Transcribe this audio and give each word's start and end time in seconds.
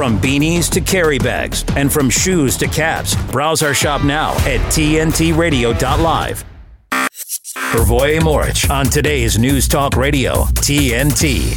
From 0.00 0.18
beanies 0.18 0.70
to 0.70 0.80
carry 0.80 1.18
bags, 1.18 1.62
and 1.76 1.92
from 1.92 2.08
shoes 2.08 2.56
to 2.56 2.66
caps, 2.66 3.14
browse 3.30 3.62
our 3.62 3.74
shop 3.74 4.02
now 4.02 4.32
at 4.46 4.58
tntradio.live. 4.72 6.44
Hrvoje 6.90 8.20
Morić 8.20 8.70
on 8.70 8.86
today's 8.86 9.38
News 9.38 9.68
Talk 9.68 9.96
Radio, 9.96 10.44
TNT. 10.54 11.54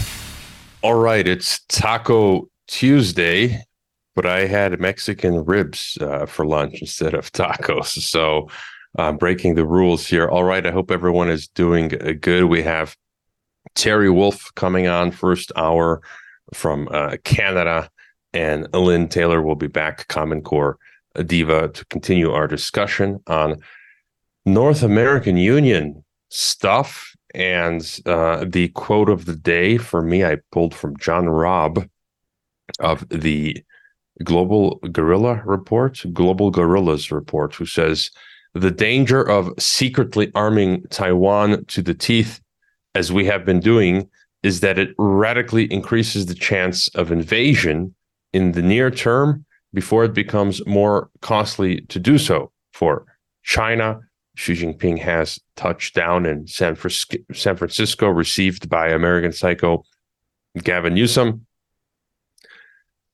All 0.82 0.96
right, 0.96 1.26
it's 1.26 1.62
Taco 1.70 2.50
Tuesday, 2.68 3.64
but 4.14 4.26
I 4.26 4.46
had 4.46 4.78
Mexican 4.78 5.46
ribs 5.46 5.98
uh, 6.02 6.26
for 6.26 6.46
lunch 6.46 6.82
instead 6.82 7.14
of 7.14 7.32
tacos. 7.32 7.98
So 8.02 8.50
I'm 8.98 9.16
breaking 9.16 9.56
the 9.56 9.66
rules 9.66 10.06
here. 10.06 10.28
All 10.28 10.44
right, 10.44 10.68
I 10.68 10.72
hope 10.72 10.92
everyone 10.92 11.30
is 11.30 11.48
doing 11.48 11.94
uh, 11.94 12.12
good. 12.20 12.44
We 12.44 12.62
have 12.64 12.98
Terry 13.74 14.10
Wolfe 14.10 14.54
coming 14.56 14.88
on 14.88 15.12
first 15.12 15.54
hour 15.56 16.02
from 16.54 16.90
uh, 16.92 17.16
Canada, 17.24 17.90
and 18.34 18.68
Lynn 18.74 19.08
Taylor 19.08 19.42
will 19.42 19.56
be 19.56 19.68
back, 19.68 20.08
Common 20.08 20.42
Core 20.42 20.78
Diva, 21.26 21.70
to 21.70 21.86
continue 21.86 22.32
our 22.32 22.48
discussion 22.48 23.22
on 23.28 23.58
North 24.46 24.84
American 24.84 25.38
Union 25.38 26.04
stuff. 26.30 27.16
And 27.36 28.00
uh, 28.06 28.46
the 28.48 28.70
quote 28.70 29.10
of 29.10 29.26
the 29.26 29.36
day 29.36 29.78
for 29.78 30.02
me, 30.02 30.24
I 30.24 30.38
pulled 30.52 30.76
from 30.76 30.98
John 30.98 31.28
Robb 31.28 31.88
of 32.80 33.08
the 33.10 33.64
Global 34.24 34.76
Guerrilla 34.92 35.42
Report, 35.46 36.04
Global 36.14 36.52
Guerrillas 36.52 37.12
Report, 37.12 37.56
who 37.56 37.66
says 37.66 38.12
the 38.54 38.72
danger 38.72 39.22
of 39.22 39.52
secretly 39.58 40.32
arming 40.36 40.84
Taiwan 40.90 41.66
to 41.66 41.82
the 41.82 41.96
teeth, 41.96 42.40
as 42.94 43.12
we 43.12 43.26
have 43.26 43.46
been 43.46 43.60
doing, 43.60 44.08
is 44.44 44.60
that 44.60 44.78
it 44.78 44.94
radically 45.00 45.72
increases 45.72 46.28
the 46.28 46.36
chance 46.36 46.88
of 46.90 47.12
invasion 47.12 47.96
in 48.34 48.52
the 48.52 48.62
near 48.62 48.92
term 48.92 49.46
before 49.74 50.04
it 50.04 50.14
becomes 50.14 50.66
more 50.66 51.10
costly 51.22 51.82
to 51.82 52.00
do 52.00 52.18
so 52.18 52.52
for 52.74 53.06
China. 53.44 54.00
Xi 54.36 54.54
Jinping 54.54 55.00
has 55.00 55.40
touched 55.56 55.94
down 55.94 56.26
in 56.26 56.48
San, 56.48 56.76
Frisco, 56.76 57.18
San 57.34 57.56
Francisco, 57.56 58.10
received 58.10 58.68
by 58.68 58.90
American 58.90 59.32
psycho 59.32 59.84
Gavin 60.64 60.96
Newsom. 60.96 61.46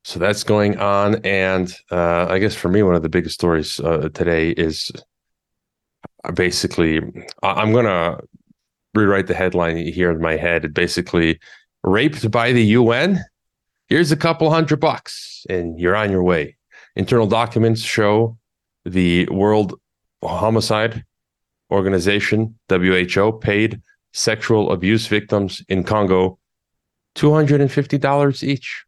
So 0.05 0.17
that's 0.17 0.43
going 0.43 0.77
on. 0.77 1.16
And 1.25 1.73
uh, 1.91 2.27
I 2.30 2.39
guess 2.39 2.55
for 2.55 2.69
me, 2.69 2.83
one 2.83 2.95
of 2.95 3.03
the 3.03 3.09
biggest 3.09 3.36
stories 3.36 3.80
uh, 3.81 4.09
today 4.13 4.52
is 4.52 4.91
basically, 6.33 7.02
I'm 7.43 7.73
going 7.73 7.86
to 7.86 8.19
rewrite 8.93 9.27
the 9.27 9.36
headline 9.36 9.77
here 9.77 10.11
in 10.11 10.21
my 10.21 10.36
head. 10.36 10.73
Basically, 10.73 11.39
raped 11.83 12.31
by 12.31 12.52
the 12.53 12.63
UN. 12.63 13.23
Here's 13.89 14.11
a 14.11 14.17
couple 14.17 14.51
hundred 14.51 14.79
bucks, 14.79 15.47
and 15.49 15.79
you're 15.79 15.95
on 15.95 16.11
your 16.11 16.21
way. 16.21 16.55
Internal 16.95 17.25
documents 17.25 17.81
show 17.81 18.37
the 18.85 19.27
World 19.31 19.79
Homicide 20.23 21.03
Organization, 21.71 22.53
WHO, 22.69 23.39
paid 23.41 23.81
sexual 24.13 24.71
abuse 24.71 25.07
victims 25.07 25.63
in 25.69 25.83
Congo 25.83 26.37
$250 27.15 28.43
each. 28.43 28.85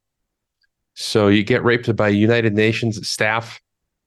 So 0.93 1.30
you 1.30 1.43
get 1.43 1.63
raped 1.63 1.95
by 1.95 2.09
United 2.09 2.53
Nations 2.53 3.08
staff 3.08 3.59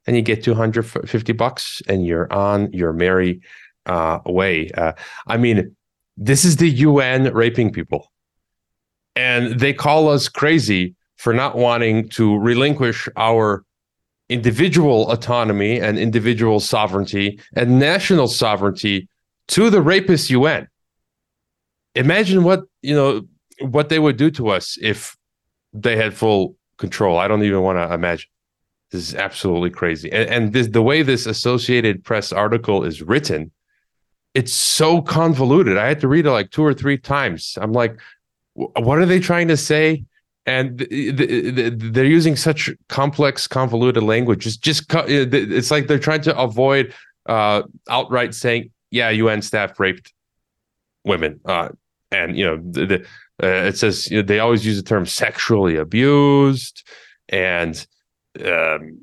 and 0.06 0.14
you 0.14 0.23
get 0.23 0.45
250 0.45 1.33
bucks 1.33 1.83
and 1.89 2.06
you're 2.06 2.33
on 2.33 2.73
your 2.73 2.92
merry 2.92 3.41
uh, 3.86 4.20
way. 4.27 4.70
Uh, 4.70 4.92
I 5.27 5.39
mean, 5.39 5.75
this 6.17 6.45
is 6.45 6.56
the 6.56 6.69
UN 6.70 7.33
raping 7.33 7.73
people. 7.73 8.12
And 9.17 9.61
they 9.61 9.73
call 9.73 10.09
us 10.09 10.29
crazy 10.29 10.95
for 11.17 11.33
not 11.33 11.57
wanting 11.57 12.09
to 12.11 12.37
relinquish 12.39 13.09
our 13.17 13.65
individual 14.29 15.11
autonomy 15.11 15.81
and 15.81 15.98
individual 15.98 16.61
sovereignty 16.61 17.39
and 17.55 17.79
national 17.79 18.29
sovereignty 18.29 19.08
to 19.48 19.70
the 19.70 19.83
rapist 19.83 20.30
UN. 20.30 20.69
Imagine 21.95 22.42
what, 22.42 22.64
you 22.83 22.95
know, 22.95 23.27
what 23.61 23.89
they 23.89 23.98
would 23.98 24.17
do 24.17 24.30
to 24.33 24.48
us 24.48 24.77
if 24.80 25.17
they 25.73 25.96
had 25.96 26.14
full 26.14 26.57
control. 26.79 27.19
I 27.19 27.29
don't 27.29 27.42
even 27.45 27.63
want 27.63 27.79
to 27.79 27.95
imagine. 27.95 28.29
This 28.91 29.08
is 29.08 29.14
absolutely 29.14 29.70
crazy. 29.70 30.11
And, 30.11 30.29
and 30.31 30.52
this, 30.52 30.69
the 30.69 30.83
way 30.83 31.02
this 31.02 31.27
Associated 31.27 32.05
Press 32.05 32.33
article 32.33 32.85
is 32.85 33.02
written, 33.02 33.51
it's 34.35 34.52
so 34.52 35.01
convoluted. 35.01 35.77
I 35.77 35.86
had 35.86 36.01
to 36.01 36.08
read 36.08 36.27
it 36.27 36.31
like 36.31 36.51
two 36.51 36.64
or 36.64 36.75
three 36.75 36.98
times. 36.98 37.57
I'm 37.61 37.73
like, 37.73 37.98
what 38.55 38.98
are 38.98 39.07
they 39.07 39.20
trying 39.20 39.48
to 39.48 39.57
say? 39.57 40.05
And 40.47 40.79
they're 40.79 42.05
using 42.05 42.37
such 42.37 42.70
complex, 42.89 43.47
convoluted 43.47 44.03
language. 44.03 44.45
Just, 44.45 44.63
just 44.63 44.85
it's 44.91 45.70
like 45.70 45.87
they're 45.87 45.98
trying 45.98 46.20
to 46.23 46.39
avoid 46.39 46.93
uh, 47.27 47.63
outright 47.89 48.35
saying, 48.35 48.70
"Yeah, 48.91 49.09
UN 49.09 49.41
staff 49.41 49.81
raped 49.81 50.13
women," 51.03 51.41
uh, 51.47 51.70
and 52.13 52.37
you 52.37 52.45
know, 52.45 52.59
the, 52.59 53.07
uh, 53.43 53.47
it 53.47 53.79
says 53.79 54.11
you 54.11 54.19
know, 54.19 54.23
they 54.23 54.39
always 54.39 54.67
use 54.67 54.77
the 54.77 54.83
term 54.83 55.07
"sexually 55.07 55.77
abused," 55.77 56.87
and 57.31 57.87
um, 58.45 58.98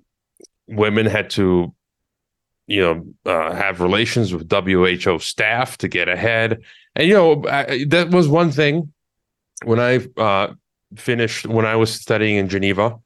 women 0.67 1.07
had 1.07 1.31
to 1.31 1.73
you 2.67 2.81
know 2.81 3.31
uh, 3.31 3.53
have 3.53 3.81
relations 3.81 4.31
with 4.31 4.49
WHO 4.49 5.17
staff 5.17 5.77
to 5.79 5.87
get 5.87 6.07
ahead. 6.07 6.61
And 6.95 7.07
you 7.07 7.15
know 7.15 7.43
I, 7.47 7.85
that 7.89 8.11
was 8.11 8.27
one 8.27 8.51
thing 8.51 8.93
when 9.63 9.79
I 9.79 10.07
uh, 10.17 10.53
finished 10.95 11.47
when 11.47 11.65
I 11.65 11.75
was 11.75 11.93
studying 11.93 12.37
in 12.37 12.49
Geneva 12.49 12.97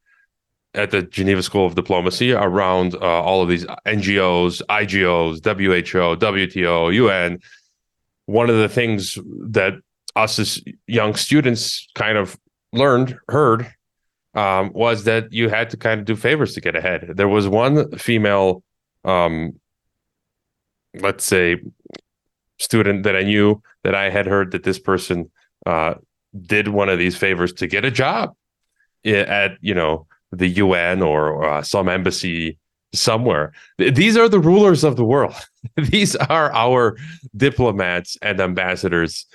at 0.74 0.92
the 0.92 1.04
Geneva 1.04 1.42
School 1.42 1.66
of 1.66 1.76
Diplomacy 1.76 2.34
around 2.34 2.96
uh, 2.96 3.00
all 3.00 3.42
of 3.42 3.50
these 3.50 3.66
NGOs, 3.86 4.62
IGOs, 4.70 5.44
WHO, 5.44 6.18
WTO, 6.18 6.94
UN. 6.94 7.40
One 8.26 8.50
of 8.50 8.58
the 8.58 8.70
things 8.70 9.18
that 9.50 9.74
us 10.16 10.40
as 10.40 10.62
young 10.88 11.16
students 11.16 11.88
kind 11.96 12.18
of 12.18 12.38
learned, 12.74 13.18
heard, 13.30 13.72
um, 14.34 14.72
was 14.74 15.04
that 15.06 15.32
you 15.32 15.50
had 15.50 15.70
to 15.70 15.78
kind 15.78 16.00
of 16.00 16.06
do 16.06 16.16
favors 16.16 16.54
to 16.56 16.62
get 16.62 16.76
ahead. 16.76 17.12
There 17.16 17.28
was 17.28 17.48
one 17.48 17.92
female 17.98 18.64
um, 19.06 19.60
let's 21.02 21.24
say 21.24 21.58
student 22.58 23.04
that 23.04 23.16
I 23.16 23.24
knew 23.24 23.62
that 23.84 23.96
I 23.96 24.10
had 24.10 24.26
heard 24.26 24.52
that 24.52 24.64
this 24.64 24.80
person 24.80 25.32
uh, 25.66 25.96
did 26.42 26.68
one 26.68 26.90
of 26.90 27.00
these 27.00 27.16
favors 27.16 27.54
to 27.54 27.68
get 27.68 27.86
a 27.86 27.92
job 27.92 28.36
at 29.06 29.58
you 29.62 29.74
know 29.74 30.08
the 30.32 30.48
UN 30.48 31.02
or 31.02 31.44
uh, 31.44 31.62
some 31.62 31.88
embassy 31.88 32.58
somewhere. 32.94 33.54
These 33.78 34.18
are 34.18 34.30
the 34.30 34.40
rulers 34.40 34.84
of 34.84 34.96
the 34.96 35.06
world. 35.06 35.36
These 35.78 36.16
are 36.16 36.52
our 36.54 36.98
diplomats 37.36 38.18
and 38.22 38.40
ambassadors. 38.40 39.26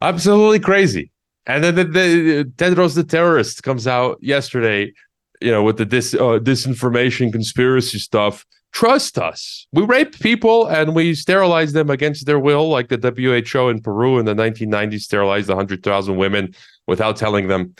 Absolutely 0.00 0.60
crazy. 0.60 1.10
And 1.46 1.64
then 1.64 1.74
the, 1.74 1.84
the, 1.84 2.44
Tedros 2.56 2.94
the 2.94 3.04
terrorist 3.04 3.62
comes 3.62 3.86
out 3.86 4.18
yesterday, 4.20 4.92
you 5.40 5.50
know, 5.50 5.62
with 5.62 5.76
the 5.76 5.84
dis, 5.84 6.14
uh, 6.14 6.38
disinformation 6.38 7.32
conspiracy 7.32 7.98
stuff 7.98 8.46
trust 8.72 9.18
us. 9.18 9.66
We 9.72 9.84
rape 9.84 10.18
people 10.18 10.66
and 10.66 10.94
we 10.94 11.14
sterilize 11.14 11.72
them 11.72 11.90
against 11.90 12.26
their 12.26 12.38
will, 12.38 12.68
like 12.68 12.88
the 12.88 12.98
WHO 12.98 13.68
in 13.68 13.80
Peru 13.80 14.18
in 14.18 14.24
the 14.24 14.34
1990s 14.34 15.02
sterilized 15.02 15.48
100,000 15.48 16.16
women 16.16 16.54
without 16.86 17.16
telling 17.16 17.48
them. 17.48 17.74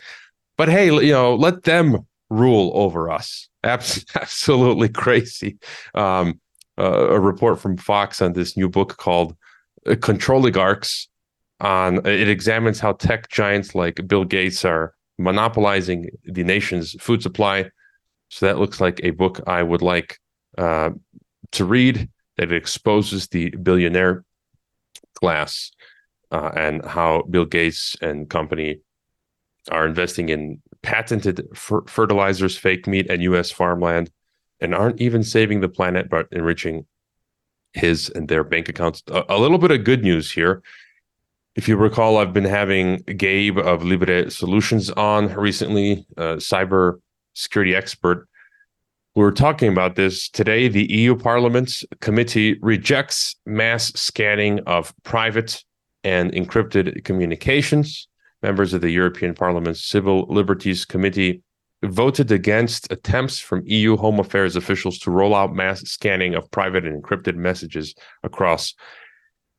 But 0.57 0.69
hey, 0.69 0.87
you 0.87 1.13
know, 1.13 1.35
let 1.35 1.65
them 1.65 2.07
rule 2.31 2.71
over 2.75 3.11
us. 3.11 3.49
Absolutely 3.65 4.89
crazy. 4.89 5.59
Um, 5.95 6.41
uh, 6.79 7.09
a 7.11 7.21
report 7.21 7.61
from 7.61 7.77
Fox 7.77 8.23
on 8.23 8.33
this 8.33 8.57
new 8.57 8.69
book 8.69 8.97
called 8.97 9.37
uh, 9.87 9.93
Controligarchs. 9.93 11.07
On 11.61 12.05
it 12.05 12.29
examines 12.29 12.81
how 12.81 12.93
tech 12.93 13.29
giants 13.29 13.75
like 13.75 14.07
Bill 14.09 14.25
Gates 14.25 14.65
are 14.65 14.95
monopolizing 15.19 16.11
the 16.25 16.43
nation's 16.43 17.01
food 17.01 17.23
supply. 17.23 17.71
So 18.31 18.47
that 18.47 18.59
looks 18.59 18.81
like 18.81 19.01
a 19.05 19.11
book 19.11 19.41
I 19.47 19.63
would 19.63 19.83
like 19.83 20.19
uh, 20.59 20.91
to 21.53 21.65
read 21.65 22.09
that 22.37 22.53
it 22.53 22.57
exposes 22.57 23.29
the 23.29 23.51
billionaire 23.51 24.25
class 25.15 25.71
uh, 26.31 26.51
and 26.57 26.85
how 26.85 27.23
Bill 27.23 27.45
Gates 27.45 27.97
and 28.01 28.29
company 28.29 28.81
are 29.71 29.87
investing 29.87 30.29
in 30.29 30.61
patented 30.83 31.47
fer- 31.55 31.85
fertilizers, 31.87 32.57
fake 32.57 32.87
meat, 32.87 33.09
and 33.09 33.23
U.S. 33.23 33.51
farmland, 33.51 34.11
and 34.61 34.75
aren't 34.75 35.01
even 35.01 35.23
saving 35.23 35.61
the 35.61 35.69
planet 35.69 36.09
but 36.09 36.27
enriching 36.33 36.87
his 37.75 38.11
and 38.11 38.29
their 38.29 38.45
bank 38.45 38.69
accounts. 38.69 39.03
A, 39.09 39.25
a 39.29 39.39
little 39.39 39.59
bit 39.59 39.71
of 39.71 39.85
good 39.85 40.03
news 40.03 40.33
here. 40.33 40.63
If 41.55 41.69
you 41.69 41.77
recall, 41.77 42.17
I've 42.17 42.33
been 42.33 42.45
having 42.45 42.97
Gabe 42.99 43.59
of 43.59 43.85
Libre 43.85 44.31
Solutions 44.31 44.91
on 44.91 45.33
recently, 45.35 46.07
uh, 46.17 46.37
cyber 46.37 47.01
security 47.35 47.75
expert 47.75 48.27
we 49.15 49.23
were 49.23 49.33
talking 49.33 49.71
about 49.71 49.97
this 49.97 50.29
today. 50.29 50.69
The 50.69 50.91
EU 50.91 51.15
Parliament's 51.17 51.85
committee 52.01 52.59
rejects 52.63 53.37
mass 53.45 53.93
scanning 53.95 54.61
of 54.61 54.95
private 55.03 55.63
and 56.03 56.33
encrypted 56.33 57.05
communications. 57.05 58.09
Members 58.43 58.73
of 58.73 58.81
the 58.81 58.91
European 58.91 59.35
Parliament's 59.35 59.85
Civil 59.85 60.27
Liberties 60.29 60.85
Committee 60.85 61.43
voted 61.85 62.33
against 62.33 62.91
attempts 62.91 63.39
from 63.39 63.63
EU 63.67 63.97
Home 63.97 64.19
Affairs 64.19 64.57
officials 64.57 64.99
to 65.01 65.11
roll 65.11 65.35
out 65.35 65.55
mass 65.55 65.81
scanning 65.83 66.35
of 66.35 66.51
private 66.51 66.87
and 66.87 67.03
encrypted 67.03 67.37
messages 67.37 67.95
across 68.23 68.75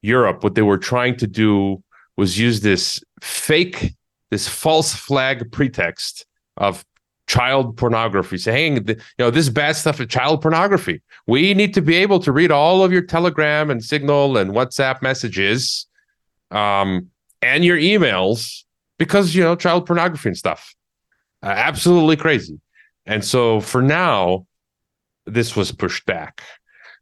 Europe. 0.02 0.44
What 0.44 0.56
they 0.56 0.62
were 0.64 0.78
trying 0.78 1.18
to 1.18 1.28
do 1.28 1.84
was 2.18 2.40
use 2.40 2.62
this 2.62 3.04
fake, 3.22 3.94
this 4.32 4.48
false 4.48 4.96
flag 4.96 5.52
pretext 5.52 6.26
of 6.58 6.84
child 7.28 7.78
pornography, 7.78 8.38
saying, 8.38 8.88
you 8.88 8.96
know, 9.18 9.32
this 9.32 9.50
bad 9.50 9.76
stuff 9.76 10.00
is 10.00 10.08
child 10.08 10.42
pornography. 10.42 11.02
We 11.28 11.54
need 11.54 11.74
to 11.74 11.82
be 11.82 11.96
able 11.96 12.20
to 12.20 12.32
read 12.32 12.52
all 12.52 12.84
of 12.84 12.92
your 12.92 13.02
Telegram 13.02 13.70
and 13.70 13.84
Signal 13.84 14.38
and 14.38 14.52
WhatsApp 14.52 15.02
messages 15.02 15.88
um, 16.52 17.10
and 17.42 17.64
your 17.64 17.78
emails 17.78 18.64
because, 18.98 19.36
you 19.36 19.44
know, 19.44 19.56
child 19.56 19.86
pornography 19.86 20.30
and 20.30 20.38
stuff. 20.38 20.74
Uh, 21.42 21.48
absolutely 21.48 22.16
crazy. 22.16 22.60
And 23.06 23.24
so 23.24 23.60
for 23.60 23.82
now, 23.82 24.46
this 25.26 25.56
was 25.56 25.72
pushed 25.72 26.06
back. 26.06 26.42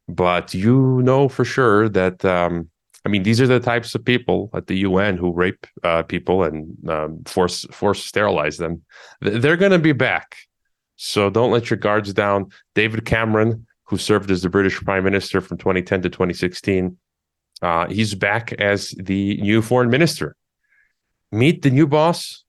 But 0.07 0.53
you 0.53 1.01
know 1.03 1.29
for 1.29 1.45
sure 1.45 1.87
that 1.89 2.25
um, 2.25 2.70
I 3.03 3.09
mean, 3.09 3.23
these 3.23 3.41
are 3.41 3.47
the 3.47 3.59
types 3.59 3.95
of 3.95 4.05
people 4.05 4.49
at 4.53 4.67
the 4.67 4.77
UN 4.79 5.17
who 5.17 5.33
rape 5.33 5.65
uh, 5.83 6.03
people 6.03 6.43
and 6.43 6.77
um, 6.89 7.23
force 7.25 7.65
force 7.71 8.03
sterilize 8.03 8.57
them. 8.57 8.83
They're 9.21 9.57
going 9.57 9.71
to 9.71 9.79
be 9.79 9.93
back. 9.93 10.35
So 10.97 11.31
don't 11.31 11.51
let 11.51 11.69
your 11.69 11.77
guards 11.77 12.13
down. 12.13 12.51
David 12.75 13.05
Cameron, 13.05 13.65
who 13.85 13.97
served 13.97 14.29
as 14.29 14.43
the 14.43 14.49
British 14.49 14.79
Prime 14.81 15.03
Minister 15.03 15.41
from 15.41 15.57
2010 15.57 16.03
to 16.03 16.09
2016, 16.09 16.95
uh, 17.63 17.87
he's 17.87 18.13
back 18.13 18.53
as 18.53 18.91
the 18.91 19.37
new 19.37 19.63
foreign 19.63 19.89
minister. 19.89 20.35
Meet 21.31 21.63
the 21.63 21.71
new 21.71 21.87
boss, 21.87 22.43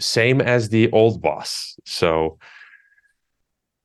same 0.00 0.40
as 0.40 0.68
the 0.68 0.90
old 0.90 1.22
boss. 1.22 1.76
So 1.84 2.38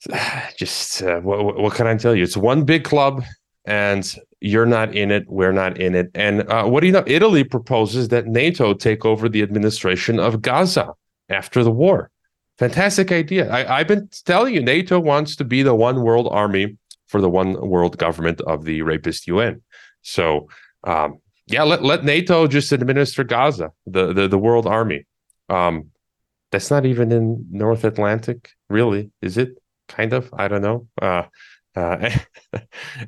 just 0.57 1.03
uh, 1.03 1.19
what, 1.19 1.59
what 1.59 1.73
can 1.75 1.85
I 1.85 1.95
tell 1.95 2.15
you? 2.15 2.23
It's 2.23 2.37
one 2.37 2.63
big 2.63 2.83
club 2.83 3.23
and 3.71 4.17
you're 4.41 4.65
not 4.65 4.93
in 4.93 5.11
it 5.11 5.23
we're 5.29 5.53
not 5.53 5.77
in 5.77 5.95
it. 5.95 6.11
And 6.13 6.41
uh, 6.49 6.65
what 6.65 6.81
do 6.81 6.87
you 6.87 6.93
know? 6.93 7.05
Italy 7.07 7.45
proposes 7.45 8.09
that 8.09 8.27
nato 8.27 8.73
take 8.73 9.05
over 9.05 9.29
the 9.29 9.41
administration 9.41 10.19
of 10.19 10.41
gaza 10.41 10.93
after 11.29 11.63
the 11.63 11.71
war. 11.71 12.11
Fantastic 12.57 13.13
idea. 13.13 13.49
I, 13.49 13.77
have 13.77 13.87
been 13.87 14.09
telling 14.25 14.53
you 14.53 14.61
nato 14.61 14.99
wants 14.99 15.37
to 15.37 15.45
be 15.45 15.63
the 15.63 15.73
one 15.73 16.01
world 16.01 16.27
army 16.29 16.77
for 17.07 17.21
the 17.21 17.29
one 17.29 17.53
world 17.69 17.97
government 17.97 18.41
of 18.41 18.65
the 18.65 18.81
rapist 18.81 19.27
un 19.29 19.61
so 20.01 20.49
um, 20.83 21.19
yeah 21.47 21.63
let, 21.63 21.81
let 21.81 22.03
nato 22.03 22.47
just 22.47 22.73
administer 22.73 23.23
gaza 23.23 23.71
the 23.85 24.11
the, 24.11 24.27
the 24.27 24.37
world 24.37 24.67
army. 24.67 25.05
Um, 25.47 25.91
that's 26.51 26.69
not 26.69 26.85
even 26.85 27.13
in 27.13 27.45
north 27.49 27.85
atlantic 27.85 28.49
really 28.69 29.11
is 29.21 29.37
it? 29.37 29.51
Kind 29.87 30.11
of 30.11 30.29
i 30.33 30.49
don't 30.49 30.61
know. 30.61 30.87
Uh, 31.01 31.23
uh, 31.75 32.09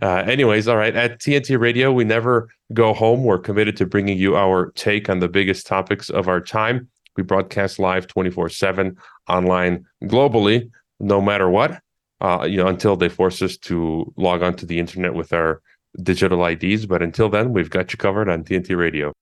uh, 0.01 0.07
anyways, 0.25 0.67
all 0.67 0.77
right. 0.77 0.95
At 0.95 1.19
TNT 1.19 1.59
Radio, 1.59 1.91
we 1.91 2.03
never 2.03 2.49
go 2.73 2.93
home. 2.93 3.23
We're 3.23 3.39
committed 3.39 3.77
to 3.77 3.85
bringing 3.85 4.17
you 4.17 4.35
our 4.35 4.71
take 4.71 5.09
on 5.09 5.19
the 5.19 5.27
biggest 5.27 5.67
topics 5.67 6.09
of 6.09 6.27
our 6.27 6.41
time. 6.41 6.89
We 7.15 7.23
broadcast 7.23 7.79
live 7.79 8.07
24 8.07 8.49
7 8.49 8.97
online 9.29 9.85
globally, 10.03 10.69
no 10.99 11.21
matter 11.21 11.49
what, 11.49 11.79
uh, 12.21 12.45
you 12.49 12.57
know, 12.57 12.67
until 12.67 12.95
they 12.95 13.09
force 13.09 13.41
us 13.41 13.57
to 13.57 14.11
log 14.17 14.41
onto 14.41 14.65
the 14.65 14.79
internet 14.79 15.13
with 15.13 15.33
our 15.33 15.61
digital 16.01 16.45
IDs. 16.45 16.85
But 16.85 17.01
until 17.01 17.29
then, 17.29 17.53
we've 17.53 17.69
got 17.69 17.93
you 17.93 17.97
covered 17.97 18.29
on 18.29 18.43
TNT 18.43 18.77
Radio. 18.77 19.13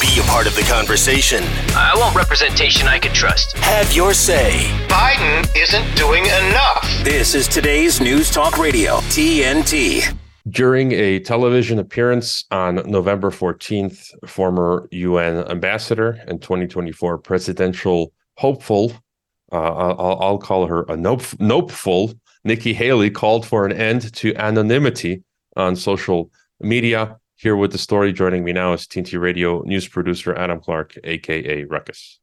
Be 0.00 0.18
a 0.18 0.22
part 0.24 0.46
of 0.46 0.56
the 0.56 0.62
conversation. 0.62 1.44
I 1.76 1.92
want 1.96 2.16
representation 2.16 2.88
I 2.88 2.98
can 2.98 3.12
trust. 3.14 3.56
Have 3.58 3.92
your 3.92 4.12
say. 4.12 4.66
Biden 4.88 5.48
isn't 5.56 5.96
doing 5.96 6.24
enough. 6.24 6.82
This 7.04 7.34
is 7.34 7.46
today's 7.46 8.00
News 8.00 8.30
Talk 8.30 8.58
Radio, 8.58 8.96
TNT. 9.12 10.16
During 10.48 10.92
a 10.92 11.20
television 11.20 11.78
appearance 11.78 12.44
on 12.50 12.76
November 12.90 13.30
14th, 13.30 14.10
former 14.28 14.88
UN 14.90 15.46
ambassador 15.48 16.18
and 16.26 16.42
2024 16.42 17.18
presidential 17.18 18.12
hopeful, 18.36 18.92
uh, 19.52 19.56
I'll, 19.56 20.18
I'll, 20.20 20.38
call 20.38 20.66
her 20.66 20.84
a 20.88 20.96
nope, 20.96 21.22
nopeful, 21.38 22.14
Nikki 22.42 22.72
Haley 22.72 23.10
called 23.10 23.46
for 23.46 23.66
an 23.66 23.72
end 23.72 24.12
to 24.14 24.34
anonymity 24.36 25.22
on 25.56 25.76
social 25.76 26.30
media 26.60 27.16
here 27.36 27.56
with 27.56 27.72
the 27.72 27.78
story, 27.78 28.12
joining 28.12 28.44
me 28.44 28.52
now 28.52 28.72
is 28.72 28.86
TNT 28.86 29.18
Radio 29.18 29.62
news 29.62 29.88
producer 29.88 30.34
Adam 30.34 30.60
Clark, 30.60 30.98
aka 31.04 31.64
Ruckus. 31.64 32.20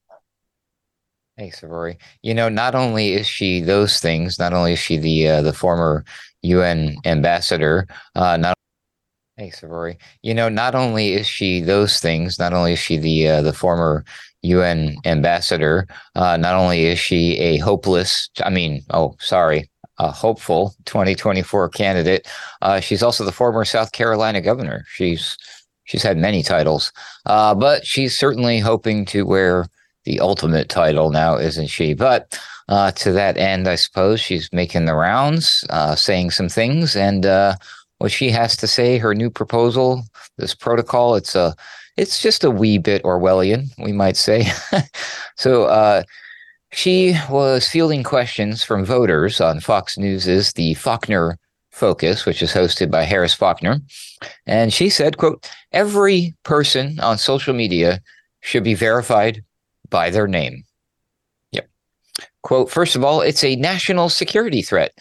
Thanks, 1.38 1.64
Rory. 1.64 1.98
You 2.24 2.34
know, 2.34 2.50
not 2.50 2.76
only 2.76 3.14
is 3.14 3.28
she 3.28 3.62
those 3.62 4.00
things, 4.00 4.40
not 4.40 4.54
only 4.54 4.74
is 4.74 4.80
she 4.80 4.98
the 4.98 5.28
uh, 5.28 5.42
the 5.42 5.54
former 5.54 6.04
UN 6.42 6.98
ambassador, 7.06 7.88
uh, 8.16 8.38
not 8.38 8.58
Thanks, 9.38 9.62
Rory. 9.62 10.00
You 10.24 10.34
know, 10.34 10.50
not 10.50 10.74
only 10.74 11.14
is 11.14 11.28
she 11.28 11.62
those 11.62 12.00
things, 12.00 12.40
not 12.40 12.54
only 12.54 12.74
is 12.74 12.80
she 12.80 12.98
the 12.98 13.28
uh, 13.28 13.42
the 13.44 13.54
former 13.54 14.04
UN 14.42 14.98
ambassador, 15.06 15.88
uh, 16.16 16.38
not 16.38 16.56
only 16.56 16.86
is 16.86 16.98
she 16.98 17.38
a 17.38 17.58
hopeless, 17.58 18.30
I 18.44 18.50
mean, 18.50 18.84
oh, 18.90 19.16
sorry, 19.20 19.70
a 20.00 20.12
hopeful 20.12 20.76
2024 20.86 21.70
candidate. 21.70 22.28
Uh, 22.62 22.80
she's 22.80 23.04
also 23.04 23.24
the 23.24 23.32
former 23.32 23.66
South 23.66 23.92
Carolina 23.92 24.42
governor. 24.42 24.86
She's 24.90 25.38
she's 25.86 26.04
had 26.04 26.18
many 26.18 26.44
titles, 26.44 26.92
uh, 27.26 27.56
but 27.56 27.86
she's 27.86 28.18
certainly 28.18 28.60
hoping 28.60 29.06
to 29.06 29.26
wear 29.26 29.66
the 30.06 30.20
ultimate 30.20 30.70
title 30.70 31.10
now, 31.10 31.38
isn't 31.38 31.68
she? 31.68 31.94
But 31.94 32.40
uh, 32.70 32.92
to 32.92 33.12
that 33.14 33.38
end, 33.38 33.68
I 33.68 33.76
suppose 33.76 34.20
she's 34.20 34.52
making 34.54 34.86
the 34.86 34.96
rounds, 34.96 35.66
uh, 35.70 35.96
saying 35.96 36.32
some 36.32 36.50
things, 36.50 36.96
and 36.96 37.26
uh, 37.26 37.56
what 37.98 38.12
she 38.12 38.30
has 38.32 38.56
to 38.58 38.68
say, 38.68 38.98
her 38.98 39.16
new 39.16 39.30
proposal, 39.30 40.04
this 40.38 40.54
protocol, 40.54 41.16
it's 41.16 41.36
a 41.36 41.56
it's 41.98 42.22
just 42.22 42.44
a 42.44 42.52
wee 42.52 42.78
bit 42.78 43.04
Orwellian, 43.04 43.70
we 43.80 43.92
might 43.92 44.18
say. 44.18 44.46
so 45.36 45.64
uh, 45.66 46.04
she 46.72 47.16
was 47.30 47.68
fielding 47.68 48.04
questions 48.04 48.64
from 48.64 48.86
voters 48.86 49.40
on 49.40 49.60
Fox 49.60 49.98
News's 49.98 50.54
The 50.54 50.74
Faulkner 50.74 51.38
Focus, 51.72 52.26
which 52.26 52.42
is 52.42 52.52
hosted 52.52 52.92
by 52.92 53.04
Harris 53.04 53.34
Faulkner. 53.34 53.80
And 54.46 54.74
she 54.74 54.90
said, 54.90 55.18
quote, 55.18 55.50
every 55.72 56.36
person 56.44 57.00
on 57.00 57.18
social 57.18 57.54
media 57.54 58.02
should 58.42 58.64
be 58.64 58.74
verified 58.74 59.44
by 59.90 60.10
their 60.10 60.28
name. 60.28 60.64
Yep. 61.52 61.70
Quote, 62.42 62.70
first 62.70 62.96
of 62.96 63.04
all, 63.04 63.22
it's 63.22 63.44
a 63.44 63.56
national 63.56 64.10
security 64.10 64.62
threat. 64.62 64.92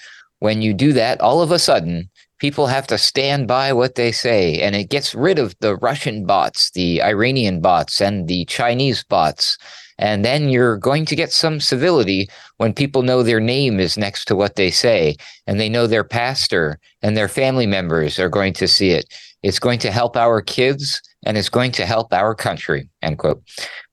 When 0.40 0.60
you 0.60 0.74
do 0.74 0.92
that, 0.92 1.20
all 1.20 1.40
of 1.40 1.50
a 1.50 1.58
sudden, 1.58 2.10
people 2.38 2.66
have 2.66 2.86
to 2.86 2.98
stand 2.98 3.48
by 3.48 3.72
what 3.72 3.94
they 3.94 4.12
say 4.12 4.60
and 4.60 4.74
it 4.76 4.90
gets 4.90 5.14
rid 5.14 5.38
of 5.38 5.54
the 5.60 5.76
russian 5.76 6.24
bots 6.26 6.70
the 6.72 7.02
iranian 7.02 7.60
bots 7.60 8.00
and 8.00 8.28
the 8.28 8.44
chinese 8.46 9.04
bots 9.04 9.58
and 9.98 10.24
then 10.24 10.48
you're 10.48 10.76
going 10.76 11.06
to 11.06 11.16
get 11.16 11.32
some 11.32 11.60
civility 11.60 12.28
when 12.58 12.74
people 12.74 13.02
know 13.02 13.22
their 13.22 13.40
name 13.40 13.80
is 13.80 13.96
next 13.96 14.26
to 14.26 14.36
what 14.36 14.56
they 14.56 14.70
say 14.70 15.16
and 15.46 15.58
they 15.58 15.68
know 15.68 15.86
their 15.86 16.04
pastor 16.04 16.78
and 17.02 17.16
their 17.16 17.28
family 17.28 17.66
members 17.66 18.18
are 18.18 18.28
going 18.28 18.52
to 18.54 18.68
see 18.68 18.90
it. 18.90 19.06
It's 19.42 19.58
going 19.58 19.78
to 19.80 19.90
help 19.90 20.16
our 20.16 20.42
kids 20.42 21.00
and 21.24 21.38
it's 21.38 21.48
going 21.48 21.72
to 21.72 21.86
help 21.86 22.12
our 22.12 22.34
country. 22.34 22.88
End 23.02 23.18
quote. 23.18 23.42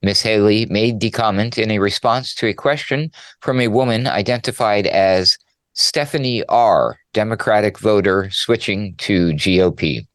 Miss 0.02 0.22
Haley 0.22 0.66
made 0.66 1.00
the 1.00 1.10
comment 1.10 1.58
in 1.58 1.72
a 1.72 1.80
response 1.80 2.36
to 2.36 2.48
a 2.48 2.54
question 2.54 3.12
from 3.42 3.62
a 3.62 3.70
woman 3.70 4.08
identified 4.08 4.88
as 4.88 5.38
Stephanie 5.74 6.44
R., 6.50 6.98
Democratic 7.14 7.80
voter 7.80 8.30
switching 8.32 8.96
to 8.96 9.32
GOP 9.34 10.06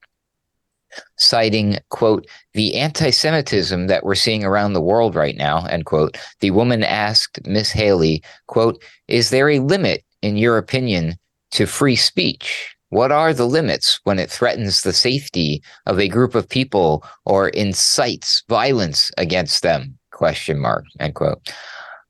citing, 1.16 1.78
quote, 1.90 2.26
the 2.54 2.76
anti 2.76 3.10
Semitism 3.10 3.86
that 3.86 4.04
we're 4.04 4.14
seeing 4.14 4.44
around 4.44 4.72
the 4.72 4.80
world 4.80 5.14
right 5.14 5.36
now, 5.36 5.64
end 5.66 5.86
quote. 5.86 6.16
The 6.40 6.50
woman 6.50 6.82
asked 6.82 7.46
Miss 7.46 7.70
Haley, 7.70 8.22
quote, 8.46 8.82
is 9.06 9.30
there 9.30 9.48
a 9.48 9.60
limit, 9.60 10.04
in 10.22 10.36
your 10.36 10.58
opinion, 10.58 11.16
to 11.52 11.66
free 11.66 11.96
speech? 11.96 12.74
What 12.90 13.12
are 13.12 13.34
the 13.34 13.46
limits 13.46 14.00
when 14.04 14.18
it 14.18 14.30
threatens 14.30 14.80
the 14.80 14.94
safety 14.94 15.62
of 15.86 16.00
a 16.00 16.08
group 16.08 16.34
of 16.34 16.48
people 16.48 17.04
or 17.26 17.50
incites 17.50 18.42
violence 18.48 19.10
against 19.18 19.62
them? 19.62 19.98
Question 20.10 20.58
mark, 20.58 20.84
end 20.98 21.14
quote. 21.14 21.52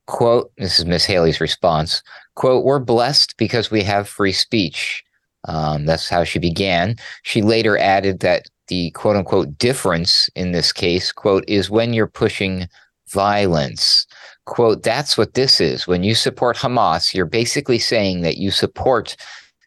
Quote, 0.07 0.51
this 0.57 0.79
is 0.79 0.85
Miss 0.85 1.05
Haley's 1.05 1.41
response. 1.41 2.01
Quote, 2.39 2.63
we're 2.63 2.79
blessed 2.79 3.35
because 3.35 3.69
we 3.69 3.83
have 3.83 4.07
free 4.07 4.31
speech. 4.31 5.03
Um, 5.49 5.85
that's 5.85 6.07
how 6.07 6.23
she 6.23 6.39
began. 6.39 6.95
She 7.23 7.41
later 7.41 7.77
added 7.77 8.21
that 8.21 8.45
the 8.69 8.91
quote 8.91 9.17
unquote 9.17 9.57
difference 9.57 10.29
in 10.37 10.53
this 10.53 10.71
case, 10.71 11.11
quote, 11.11 11.43
is 11.49 11.69
when 11.69 11.91
you're 11.91 12.07
pushing 12.07 12.69
violence. 13.09 14.07
Quote, 14.45 14.83
that's 14.83 15.17
what 15.17 15.33
this 15.33 15.59
is. 15.59 15.85
When 15.85 16.01
you 16.01 16.15
support 16.15 16.55
Hamas, 16.55 17.13
you're 17.13 17.25
basically 17.25 17.77
saying 17.77 18.21
that 18.21 18.37
you 18.37 18.51
support 18.51 19.17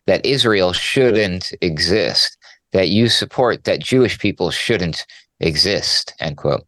that 0.07 0.25
Israel 0.25 0.73
shouldn't 0.73 1.53
exist, 1.61 2.39
that 2.73 2.89
you 2.89 3.11
support 3.11 3.65
that 3.65 3.81
Jewish 3.81 4.19
people 4.19 4.51
shouldn't 4.51 5.05
exist, 5.41 6.15
end 6.21 6.39
quote. 6.39 6.65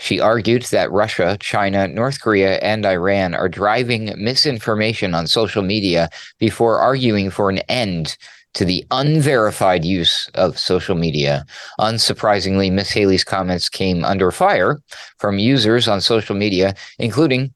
She 0.00 0.18
argued 0.18 0.62
that 0.72 0.90
Russia, 0.90 1.36
China, 1.40 1.86
North 1.86 2.22
Korea, 2.22 2.56
and 2.60 2.86
Iran 2.86 3.34
are 3.34 3.50
driving 3.50 4.14
misinformation 4.16 5.14
on 5.14 5.26
social 5.26 5.62
media 5.62 6.08
before 6.38 6.78
arguing 6.78 7.28
for 7.28 7.50
an 7.50 7.58
end 7.68 8.16
to 8.54 8.64
the 8.64 8.84
unverified 8.90 9.84
use 9.84 10.30
of 10.34 10.58
social 10.58 10.94
media. 10.94 11.44
Unsurprisingly, 11.78 12.72
Miss 12.72 12.90
Haley's 12.90 13.24
comments 13.24 13.68
came 13.68 14.02
under 14.02 14.30
fire 14.30 14.80
from 15.18 15.38
users 15.38 15.86
on 15.86 16.00
social 16.00 16.34
media, 16.34 16.74
including, 16.98 17.52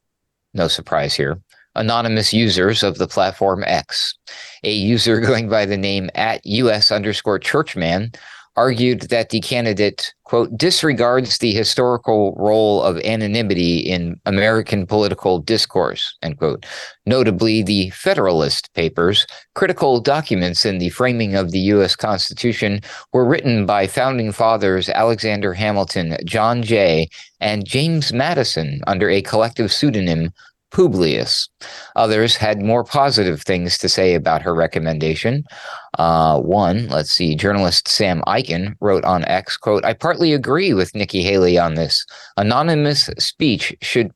no 0.53 0.69
surprise 0.69 1.15
here, 1.15 1.41
anonymous 1.75 2.35
users 2.35 2.83
of 2.83 2.99
the 2.99 3.09
platform 3.09 3.65
X. 3.67 4.15
A 4.65 4.73
user 4.73 5.19
going 5.29 5.49
by 5.49 5.65
the 5.65 5.79
name 5.79 6.11
at 6.15 6.45
US 6.45 6.93
underscore 6.93 7.39
churchman 7.39 8.13
argued 8.57 9.03
that 9.03 9.31
the 9.31 9.41
candidate, 9.41 10.15
quote, 10.25 10.57
disregards 10.57 11.39
the 11.39 11.53
historical 11.53 12.35
role 12.37 12.83
of 12.83 12.99
anonymity 12.99 13.79
in 13.79 14.21
American 14.27 14.87
political 14.87 15.39
discourse, 15.39 16.17
end 16.23 16.39
quote. 16.39 16.65
Notably, 17.07 17.63
the 17.63 17.91
Federalist 17.91 18.73
Papers, 18.75 19.27
critical 19.55 20.01
documents 20.01 20.65
in 20.65 20.79
the 20.79 20.91
framing 20.91 21.35
of 21.35 21.51
the 21.51 21.61
U.S. 21.61 21.97
Constitution, 21.97 22.81
were 23.13 23.25
written 23.25 23.67
by 23.67 23.87
founding 23.87 24.31
fathers 24.33 24.89
Alexander 24.89 25.53
Hamilton, 25.55 26.17
John 26.25 26.63
Jay, 26.63 27.09
and 27.41 27.67
James 27.67 28.13
Madison 28.13 28.81
under 28.87 29.11
a 29.11 29.23
collective 29.23 29.73
pseudonym 29.73 30.33
Publius. 30.75 31.49
Others 31.95 32.35
had 32.35 32.61
more 32.61 32.83
positive 32.83 33.43
things 33.43 33.79
to 33.79 33.89
say 33.89 34.15
about 34.15 34.43
her 34.43 34.53
recommendation. 34.53 35.45
Uh, 35.99 36.41
one, 36.41 36.89
let's 36.89 37.13
see, 37.13 37.37
journalist 37.37 37.87
Sam 37.87 38.23
Eichen 38.27 38.75
wrote 38.81 39.05
on 39.05 39.25
X, 39.27 39.57
quote, 39.57 39.85
I 39.85 39.95
partly 39.95 40.33
agree 40.33 40.75
with 40.75 40.95
Nikki 40.95 41.23
Haley 41.23 41.57
on 41.57 41.75
this. 41.75 42.05
Anonymous 42.37 43.09
speech 43.19 43.73
should 43.83 44.11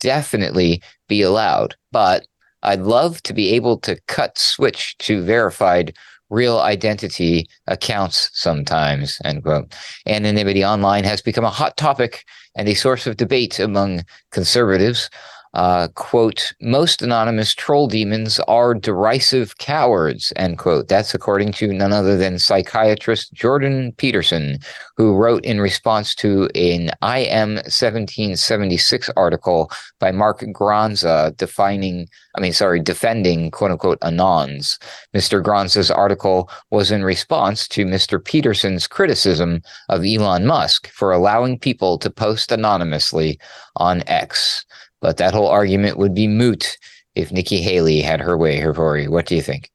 definitely 0.00 0.82
be 1.08 1.22
allowed, 1.22 1.76
but 1.92 2.26
I'd 2.64 2.80
love 2.80 3.22
to 3.22 3.32
be 3.32 3.50
able 3.50 3.78
to 3.78 3.96
cut 4.08 4.36
switch 4.36 4.98
to 4.98 5.22
verified 5.22 5.94
real 6.30 6.58
identity 6.60 7.46
accounts 7.68 8.30
sometimes, 8.32 9.20
end 9.24 9.44
quote. 9.44 9.72
Anonymity 10.06 10.64
online 10.64 11.04
has 11.04 11.22
become 11.22 11.44
a 11.44 11.50
hot 11.50 11.76
topic 11.76 12.24
and 12.56 12.68
a 12.68 12.74
source 12.74 13.06
of 13.06 13.18
debate 13.18 13.60
among 13.60 14.02
conservatives 14.30 15.10
uh, 15.54 15.88
quote, 15.94 16.54
most 16.62 17.02
anonymous 17.02 17.54
troll 17.54 17.86
demons 17.86 18.40
are 18.40 18.74
derisive 18.74 19.58
cowards, 19.58 20.32
end 20.36 20.58
quote. 20.58 20.88
That's 20.88 21.14
according 21.14 21.52
to 21.52 21.72
none 21.72 21.92
other 21.92 22.16
than 22.16 22.38
psychiatrist 22.38 23.34
Jordan 23.34 23.92
Peterson, 23.98 24.58
who 24.96 25.14
wrote 25.14 25.44
in 25.44 25.60
response 25.60 26.14
to 26.16 26.48
an 26.54 26.90
IM 27.02 27.56
1776 27.56 29.10
article 29.16 29.70
by 29.98 30.10
Mark 30.10 30.42
Granza 30.52 31.34
defining, 31.36 32.08
I 32.34 32.40
mean, 32.40 32.54
sorry, 32.54 32.80
defending 32.80 33.50
quote 33.50 33.72
unquote 33.72 34.00
anons. 34.00 34.78
Mr. 35.14 35.42
Granza's 35.42 35.90
article 35.90 36.50
was 36.70 36.90
in 36.90 37.04
response 37.04 37.68
to 37.68 37.84
Mr. 37.84 38.24
Peterson's 38.24 38.86
criticism 38.86 39.60
of 39.90 40.04
Elon 40.04 40.46
Musk 40.46 40.88
for 40.88 41.12
allowing 41.12 41.58
people 41.58 41.98
to 41.98 42.08
post 42.08 42.50
anonymously 42.50 43.38
on 43.76 44.02
X. 44.06 44.64
But 45.02 45.16
that 45.18 45.34
whole 45.34 45.48
argument 45.48 45.98
would 45.98 46.14
be 46.14 46.28
moot 46.28 46.78
if 47.14 47.32
Nikki 47.32 47.60
Haley 47.60 48.00
had 48.00 48.20
her 48.20 48.38
way, 48.38 48.60
Hrvoje. 48.60 49.08
What 49.08 49.26
do 49.26 49.34
you 49.34 49.42
think? 49.42 49.68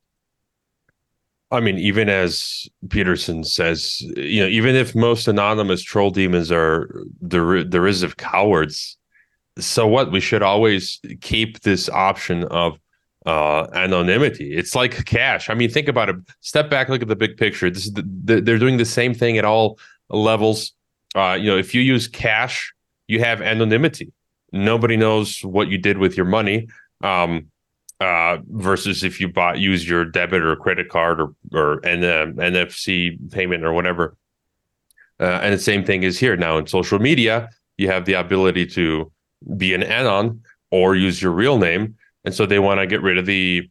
I 1.52 1.60
mean, 1.60 1.78
even 1.78 2.10
as 2.10 2.68
Peterson 2.90 3.44
says, 3.44 4.02
you 4.16 4.42
know, 4.42 4.48
even 4.48 4.76
if 4.76 4.96
most 4.96 5.28
anonymous 5.28 5.84
troll 5.84 6.12
demons 6.12 6.52
are 6.52 7.06
der- 7.28 7.64
derisive 7.66 8.18
cowards, 8.18 8.98
so 9.60 9.86
what? 9.86 10.12
We 10.12 10.20
should 10.20 10.44
always 10.44 11.00
keep 11.22 11.62
this 11.62 11.90
option 11.90 12.46
of 12.46 12.78
uh, 13.26 13.68
anonymity. 13.74 14.56
It's 14.56 14.76
like 14.76 15.06
cash. 15.06 15.50
I 15.50 15.56
mean, 15.56 15.70
think 15.70 15.88
about 15.88 16.10
it. 16.10 16.16
Step 16.42 16.70
back, 16.70 16.90
look 16.90 17.02
at 17.02 17.08
the 17.08 17.16
big 17.16 17.38
picture. 17.38 17.70
This 17.70 17.86
is 17.86 17.94
the, 17.94 18.08
the, 18.24 18.42
they're 18.42 18.60
doing 18.60 18.78
the 18.78 18.86
same 18.86 19.14
thing 19.14 19.38
at 19.38 19.46
all 19.46 19.80
levels. 20.10 20.74
Uh, 21.16 21.38
you 21.40 21.50
know, 21.50 21.58
if 21.58 21.74
you 21.74 21.82
use 21.82 22.08
cash, 22.08 22.74
you 23.08 23.20
have 23.20 23.42
anonymity 23.42 24.12
nobody 24.51 24.98
knows 24.98 25.44
what 25.44 25.68
you 25.68 25.77
did 25.77 25.98
with 25.98 26.16
your 26.16 26.25
money 26.25 26.68
um, 27.04 27.48
uh, 28.00 28.38
versus 28.48 29.04
if 29.04 29.20
you 29.20 29.27
bought 29.27 29.60
use 29.60 29.88
your 29.88 30.06
debit 30.06 30.44
or 30.44 30.56
credit 30.56 30.89
card 30.89 31.20
or 31.20 31.34
or 31.54 31.80
uh, 31.86 31.89
NFC 31.89 33.18
payment 33.32 33.63
or 33.63 33.74
whatever. 33.74 34.16
Uh, 35.20 35.39
and 35.42 35.54
the 35.54 35.60
same 35.60 35.84
thing 35.84 36.04
is 36.04 36.20
here 36.20 36.38
now 36.38 36.58
in 36.58 36.68
social 36.68 37.00
media. 37.00 37.50
You 37.77 37.88
have 37.88 38.06
the 38.06 38.13
ability 38.13 38.68
to 38.68 39.12
be 39.56 39.74
an 39.74 39.84
anon 39.84 40.42
or 40.70 40.96
use 40.96 41.22
your 41.22 41.32
real 41.32 41.58
name, 41.58 41.96
and 42.24 42.34
so 42.34 42.46
they 42.46 42.60
want 42.60 42.80
to 42.80 42.88
get 42.88 43.01
rid 43.01 43.18
of 43.18 43.25
the 43.25 43.70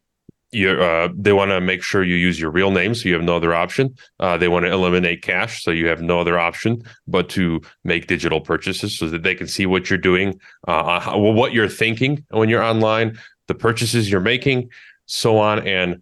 you 0.53 0.71
uh, 0.71 1.09
they 1.15 1.33
want 1.33 1.51
to 1.51 1.61
make 1.61 1.83
sure 1.83 2.05
you 2.05 2.15
use 2.15 2.41
your 2.41 2.51
real 2.51 2.71
name 2.71 2.95
so 2.95 3.09
you 3.09 3.15
have 3.15 3.23
no 3.23 3.37
other 3.37 3.55
option 3.55 3.95
uh, 4.21 4.37
they 4.37 4.49
want 4.49 4.65
to 4.65 4.73
eliminate 4.73 5.23
cash 5.23 5.63
so 5.63 5.71
you 5.71 5.89
have 5.89 6.01
no 6.01 6.21
other 6.21 6.39
option 6.39 6.83
but 7.07 7.29
to 7.29 7.61
make 7.85 8.07
digital 8.07 8.41
purchases 8.41 8.97
so 8.97 9.09
that 9.09 9.23
they 9.23 9.35
can 9.35 9.47
see 9.47 9.67
what 9.67 9.91
you're 9.91 9.99
doing 9.99 10.39
uh, 10.69 11.01
how, 11.01 11.19
what 11.19 11.53
you're 11.53 11.69
thinking 11.69 12.25
when 12.31 12.49
you're 12.49 12.63
online 12.63 13.19
the 13.49 13.55
purchases 13.55 14.11
you're 14.11 14.21
making 14.21 14.69
so 15.07 15.39
on 15.39 15.67
and 15.67 16.01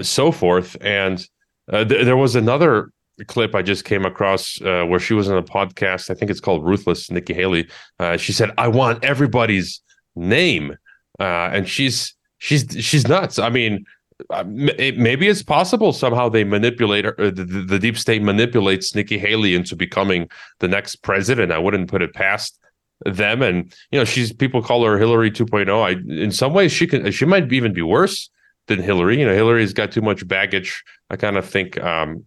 so 0.00 0.30
forth 0.30 0.76
and 0.80 1.28
uh, 1.72 1.84
th- 1.84 2.04
there 2.04 2.16
was 2.16 2.36
another 2.36 2.90
clip 3.26 3.54
I 3.54 3.62
just 3.62 3.84
came 3.84 4.04
across 4.04 4.60
uh, 4.62 4.84
where 4.84 4.98
she 4.98 5.14
was 5.14 5.28
on 5.30 5.36
a 5.36 5.42
podcast. 5.42 6.10
I 6.10 6.14
think 6.14 6.30
it's 6.30 6.40
called 6.40 6.64
Ruthless, 6.64 7.08
Nikki 7.10 7.34
Haley. 7.34 7.68
Uh, 8.00 8.16
she 8.16 8.32
said, 8.32 8.50
I 8.58 8.66
want 8.66 9.04
everybody's 9.04 9.80
name. 10.16 10.76
and 11.20 11.68
she's 11.68 12.16
she's 12.42 12.66
she's 12.80 13.06
nuts. 13.06 13.38
I 13.38 13.48
mean, 13.48 13.86
uh, 14.30 14.42
maybe 14.44 15.28
it's 15.28 15.44
possible 15.44 15.92
somehow 15.92 16.28
they 16.28 16.42
manipulate 16.42 17.04
her. 17.04 17.14
The, 17.30 17.44
the, 17.44 17.78
deep 17.78 17.96
state 17.96 18.20
manipulates 18.20 18.94
Nikki 18.94 19.16
Haley 19.16 19.54
into 19.54 19.76
becoming 19.76 20.28
the 20.58 20.66
next 20.66 20.96
president. 20.96 21.52
I 21.52 21.58
wouldn't 21.58 21.88
put 21.88 22.02
it 22.02 22.12
past 22.14 22.58
them. 23.04 23.42
And 23.42 23.72
you 23.92 23.98
know, 23.98 24.04
she's 24.04 24.32
people 24.32 24.60
call 24.60 24.84
her 24.84 24.98
Hillary 24.98 25.30
2.0. 25.30 25.70
I 25.70 26.22
in 26.22 26.32
some 26.32 26.52
ways 26.52 26.72
she 26.72 26.86
can 26.86 27.12
she 27.12 27.24
might 27.24 27.52
even 27.52 27.72
be 27.72 27.82
worse 27.82 28.28
than 28.66 28.80
Hillary. 28.80 29.20
You 29.20 29.26
know, 29.26 29.34
Hillary's 29.34 29.72
got 29.72 29.92
too 29.92 30.02
much 30.02 30.26
baggage. 30.26 30.82
I 31.10 31.16
kind 31.16 31.36
of 31.36 31.48
think 31.48 31.80
um, 31.80 32.24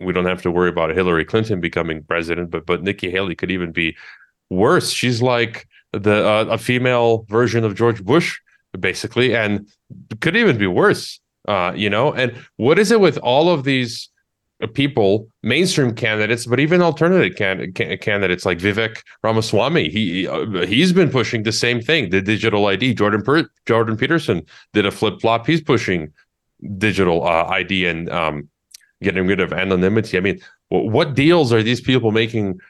we 0.00 0.14
don't 0.14 0.26
have 0.26 0.42
to 0.42 0.50
worry 0.50 0.70
about 0.70 0.90
Hillary 0.90 1.26
Clinton 1.26 1.60
becoming 1.60 2.02
president, 2.04 2.50
but 2.50 2.64
but 2.64 2.82
Nikki 2.82 3.10
Haley 3.10 3.34
could 3.34 3.50
even 3.50 3.72
be 3.72 3.94
worse. 4.48 4.90
She's 4.90 5.20
like 5.20 5.68
the 5.92 6.26
uh, 6.26 6.46
a 6.48 6.56
female 6.56 7.26
version 7.28 7.62
of 7.62 7.74
George 7.74 8.02
Bush 8.02 8.40
basically, 8.78 9.34
and 9.34 9.68
could 10.20 10.36
even 10.36 10.58
be 10.58 10.66
worse. 10.66 11.20
Uh, 11.48 11.72
you 11.74 11.88
know, 11.88 12.12
and 12.12 12.36
what 12.56 12.78
is 12.78 12.90
it 12.90 13.00
with 13.00 13.18
all 13.18 13.48
of 13.48 13.64
these 13.64 14.08
people, 14.74 15.26
mainstream 15.42 15.94
candidates, 15.94 16.44
but 16.46 16.60
even 16.60 16.82
alternative 16.82 17.34
can- 17.36 17.72
can- 17.72 17.96
candidates 17.98 18.44
like 18.44 18.58
Vivek 18.58 19.02
Ramaswamy? 19.22 19.88
He 19.88 20.28
uh, 20.28 20.66
he's 20.66 20.92
been 20.92 21.10
pushing 21.10 21.42
the 21.42 21.52
same 21.52 21.80
thing, 21.80 22.10
the 22.10 22.20
digital 22.20 22.66
ID. 22.66 22.94
Jordan 22.94 23.22
per- 23.22 23.48
Jordan 23.66 23.96
Peterson 23.96 24.44
did 24.74 24.86
a 24.86 24.90
flip 24.90 25.20
flop. 25.20 25.46
He's 25.46 25.62
pushing 25.62 26.12
digital 26.76 27.26
uh, 27.26 27.44
ID 27.46 27.86
and 27.86 28.10
um, 28.10 28.48
getting 29.02 29.26
rid 29.26 29.40
of 29.40 29.52
anonymity. 29.52 30.18
I 30.18 30.20
mean, 30.20 30.40
w- 30.70 30.90
what 30.90 31.14
deals 31.14 31.52
are 31.52 31.62
these 31.62 31.80
people 31.80 32.12
making 32.12 32.60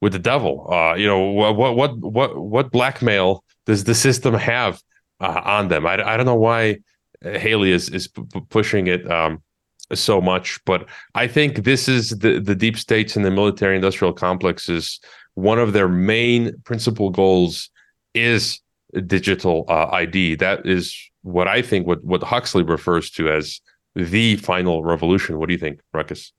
with 0.00 0.12
the 0.12 0.18
devil? 0.20 0.72
Uh, 0.72 0.94
you 0.94 1.06
know, 1.06 1.18
what 1.18 1.56
what 1.56 1.98
what 1.98 2.38
what 2.38 2.70
blackmail 2.70 3.44
does 3.66 3.84
the 3.84 3.94
system 3.94 4.34
have 4.34 4.80
uh, 5.20 5.40
on 5.44 5.68
them. 5.68 5.86
I, 5.86 5.94
I 5.94 6.16
don't 6.16 6.26
know 6.26 6.34
why 6.34 6.78
Haley 7.22 7.72
is 7.72 7.88
is 7.88 8.08
p- 8.08 8.22
pushing 8.48 8.86
it 8.86 9.10
um, 9.10 9.42
so 9.92 10.20
much, 10.20 10.60
but 10.64 10.88
I 11.14 11.26
think 11.26 11.64
this 11.64 11.88
is 11.88 12.10
the 12.10 12.40
the 12.40 12.54
deep 12.54 12.78
states 12.78 13.16
and 13.16 13.24
the 13.24 13.30
military 13.30 13.76
industrial 13.76 14.12
complex 14.12 14.68
is 14.68 15.00
one 15.34 15.58
of 15.58 15.72
their 15.72 15.88
main 15.88 16.52
principal 16.64 17.10
goals 17.10 17.70
is 18.14 18.60
digital 19.06 19.64
uh, 19.68 19.88
ID. 19.90 20.36
That 20.36 20.66
is 20.66 20.96
what 21.22 21.48
I 21.48 21.62
think 21.62 21.86
what 21.86 22.04
what 22.04 22.22
Huxley 22.22 22.62
refers 22.62 23.10
to 23.12 23.30
as 23.30 23.60
the 23.94 24.36
final 24.36 24.82
revolution. 24.82 25.38
What 25.38 25.48
do 25.48 25.52
you 25.54 25.58
think, 25.58 25.80
Ruckus? 25.92 26.32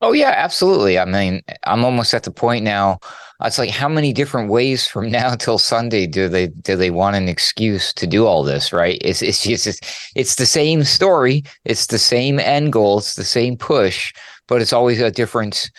Oh 0.00 0.12
yeah, 0.12 0.34
absolutely. 0.36 0.98
I 0.98 1.04
mean, 1.04 1.40
I'm 1.64 1.84
almost 1.84 2.12
at 2.14 2.24
the 2.24 2.30
point 2.30 2.64
now 2.64 2.98
uh, 3.40 3.46
it's 3.46 3.58
like 3.58 3.70
how 3.70 3.88
many 3.88 4.12
different 4.12 4.50
ways 4.50 4.86
from 4.86 5.10
now 5.10 5.34
till 5.34 5.58
Sunday 5.58 6.06
do 6.06 6.28
they 6.28 6.48
do 6.48 6.76
they 6.76 6.90
want 6.90 7.16
an 7.16 7.28
excuse 7.28 7.92
to 7.94 8.06
do 8.06 8.26
all 8.26 8.44
this? 8.44 8.72
Right? 8.72 8.98
It's 9.00 9.22
it's 9.22 9.42
just 9.42 9.66
it's, 9.66 9.80
it's 10.14 10.34
the 10.36 10.46
same 10.46 10.84
story. 10.84 11.42
It's 11.64 11.86
the 11.86 11.98
same 11.98 12.38
end 12.38 12.72
goal. 12.72 12.98
It's 12.98 13.14
the 13.14 13.24
same 13.24 13.56
push, 13.56 14.12
but 14.48 14.60
it's 14.62 14.72
always 14.72 15.00
a 15.00 15.10
different, 15.10 15.70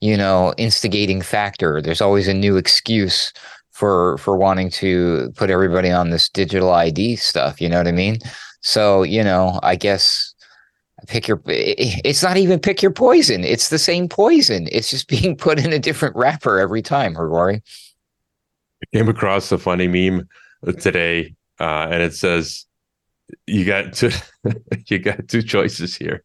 you 0.00 0.16
know, 0.16 0.54
instigating 0.58 1.22
factor. 1.22 1.80
There's 1.82 2.00
always 2.00 2.28
a 2.28 2.34
new 2.34 2.56
excuse 2.56 3.32
for 3.72 4.18
for 4.18 4.36
wanting 4.36 4.70
to 4.70 5.32
put 5.36 5.50
everybody 5.50 5.90
on 5.90 6.10
this 6.10 6.28
digital 6.28 6.72
ID 6.72 7.16
stuff. 7.16 7.60
You 7.60 7.68
know 7.68 7.78
what 7.78 7.88
I 7.88 7.92
mean? 7.92 8.18
So 8.62 9.02
you 9.02 9.22
know, 9.22 9.60
I 9.62 9.76
guess 9.76 10.33
pick 11.06 11.28
your 11.28 11.40
it's 11.46 12.22
not 12.22 12.36
even 12.36 12.58
pick 12.58 12.82
your 12.82 12.90
poison. 12.90 13.44
It's 13.44 13.68
the 13.68 13.78
same 13.78 14.08
poison. 14.08 14.68
It's 14.72 14.90
just 14.90 15.08
being 15.14 15.36
put 15.36 15.58
in 15.58 15.72
a 15.72 15.78
different 15.78 16.16
wrapper 16.16 16.58
every 16.58 16.82
time 16.82 17.14
Rory. 17.16 17.62
came 18.92 19.08
across 19.08 19.50
a 19.52 19.58
funny 19.58 19.88
meme 19.88 20.28
today 20.80 21.34
uh, 21.60 21.88
and 21.90 22.02
it 22.02 22.14
says 22.14 22.66
you 23.46 23.64
got 23.64 23.92
two 23.92 24.10
you 24.86 24.98
got 24.98 25.28
two 25.28 25.42
choices 25.42 25.96
here. 25.96 26.22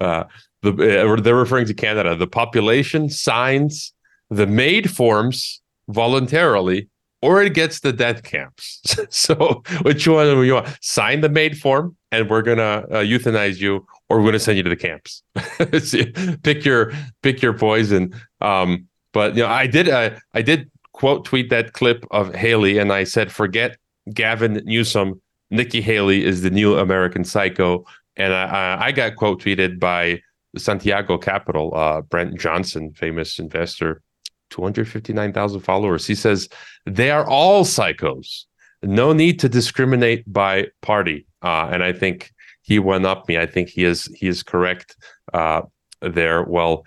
Uh, 0.00 0.24
the 0.62 0.70
uh, 0.72 1.20
they're 1.20 1.34
referring 1.34 1.66
to 1.66 1.74
canada. 1.74 2.14
The 2.14 2.26
population 2.26 3.10
signs 3.10 3.92
the 4.30 4.46
MAID 4.46 4.90
forms 4.90 5.60
voluntarily 5.88 6.88
or 7.20 7.42
it 7.42 7.54
gets 7.54 7.80
the 7.80 7.92
death 7.92 8.22
camps. 8.22 8.82
So 9.10 9.62
which 9.82 10.06
one 10.06 10.26
do 10.26 10.42
you 10.42 10.54
want? 10.54 10.68
Sign 10.80 11.20
the 11.20 11.28
MAID 11.28 11.58
form 11.58 11.96
and 12.12 12.28
we're 12.28 12.42
gonna 12.42 12.84
uh, 12.90 13.02
euthanize 13.02 13.58
you 13.58 13.86
or 14.08 14.18
we're 14.18 14.24
going 14.24 14.32
to 14.32 14.40
send 14.40 14.56
you 14.56 14.62
to 14.62 14.70
the 14.70 14.76
camps. 14.76 15.22
pick 16.42 16.64
your 16.64 16.92
pick 17.22 17.42
your 17.42 17.52
poison. 17.52 18.14
Um, 18.40 18.86
but 19.12 19.36
you 19.36 19.42
know, 19.42 19.48
I 19.48 19.66
did 19.66 19.88
uh, 19.88 20.10
I 20.34 20.42
did 20.42 20.70
quote 20.92 21.24
tweet 21.24 21.50
that 21.50 21.72
clip 21.72 22.06
of 22.10 22.34
Haley, 22.34 22.78
and 22.78 22.92
I 22.92 23.04
said, 23.04 23.30
"Forget 23.30 23.76
Gavin 24.12 24.62
Newsom. 24.64 25.20
Nikki 25.50 25.80
Haley 25.80 26.24
is 26.24 26.42
the 26.42 26.50
new 26.50 26.76
American 26.76 27.24
Psycho." 27.24 27.84
And 28.16 28.34
I, 28.34 28.78
I 28.80 28.92
got 28.92 29.16
quote 29.16 29.42
tweeted 29.42 29.78
by 29.78 30.20
Santiago 30.56 31.18
Capital, 31.18 31.72
uh, 31.74 32.00
Brent 32.02 32.38
Johnson, 32.38 32.92
famous 32.92 33.38
investor, 33.38 34.02
two 34.50 34.62
hundred 34.62 34.88
fifty 34.88 35.12
nine 35.12 35.32
thousand 35.32 35.60
followers. 35.60 36.06
He 36.06 36.14
says 36.14 36.48
they 36.86 37.10
are 37.10 37.26
all 37.26 37.64
psychos. 37.64 38.44
No 38.82 39.12
need 39.12 39.40
to 39.40 39.48
discriminate 39.48 40.30
by 40.32 40.68
party. 40.82 41.26
Uh, 41.42 41.68
and 41.72 41.82
I 41.82 41.92
think 41.92 42.32
he 42.68 42.78
went 42.78 43.06
up 43.06 43.26
me. 43.26 43.38
I 43.38 43.46
think 43.46 43.70
he 43.70 43.84
is 43.84 44.04
he 44.14 44.28
is 44.28 44.42
correct 44.42 44.94
uh, 45.32 45.62
there. 46.02 46.44
Well, 46.44 46.84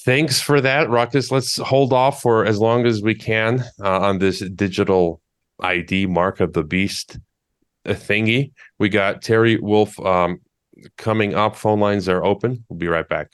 thanks 0.00 0.42
for 0.42 0.60
that, 0.60 0.90
Ruckus. 0.90 1.30
Let's 1.30 1.56
hold 1.56 1.94
off 1.94 2.20
for 2.20 2.44
as 2.44 2.60
long 2.60 2.84
as 2.84 3.02
we 3.02 3.14
can 3.14 3.64
uh, 3.82 4.00
on 4.00 4.18
this 4.18 4.40
digital 4.40 5.22
ID 5.60 6.04
mark 6.04 6.40
of 6.40 6.52
the 6.52 6.62
beast 6.62 7.18
thingy. 7.86 8.52
We 8.78 8.90
got 8.90 9.22
Terry 9.22 9.56
Wolfe 9.56 9.98
um, 10.00 10.42
coming 10.98 11.34
up. 11.34 11.56
Phone 11.56 11.80
lines 11.80 12.06
are 12.06 12.22
open. 12.22 12.62
We'll 12.68 12.78
be 12.78 12.88
right 12.88 13.08
back. 13.08 13.30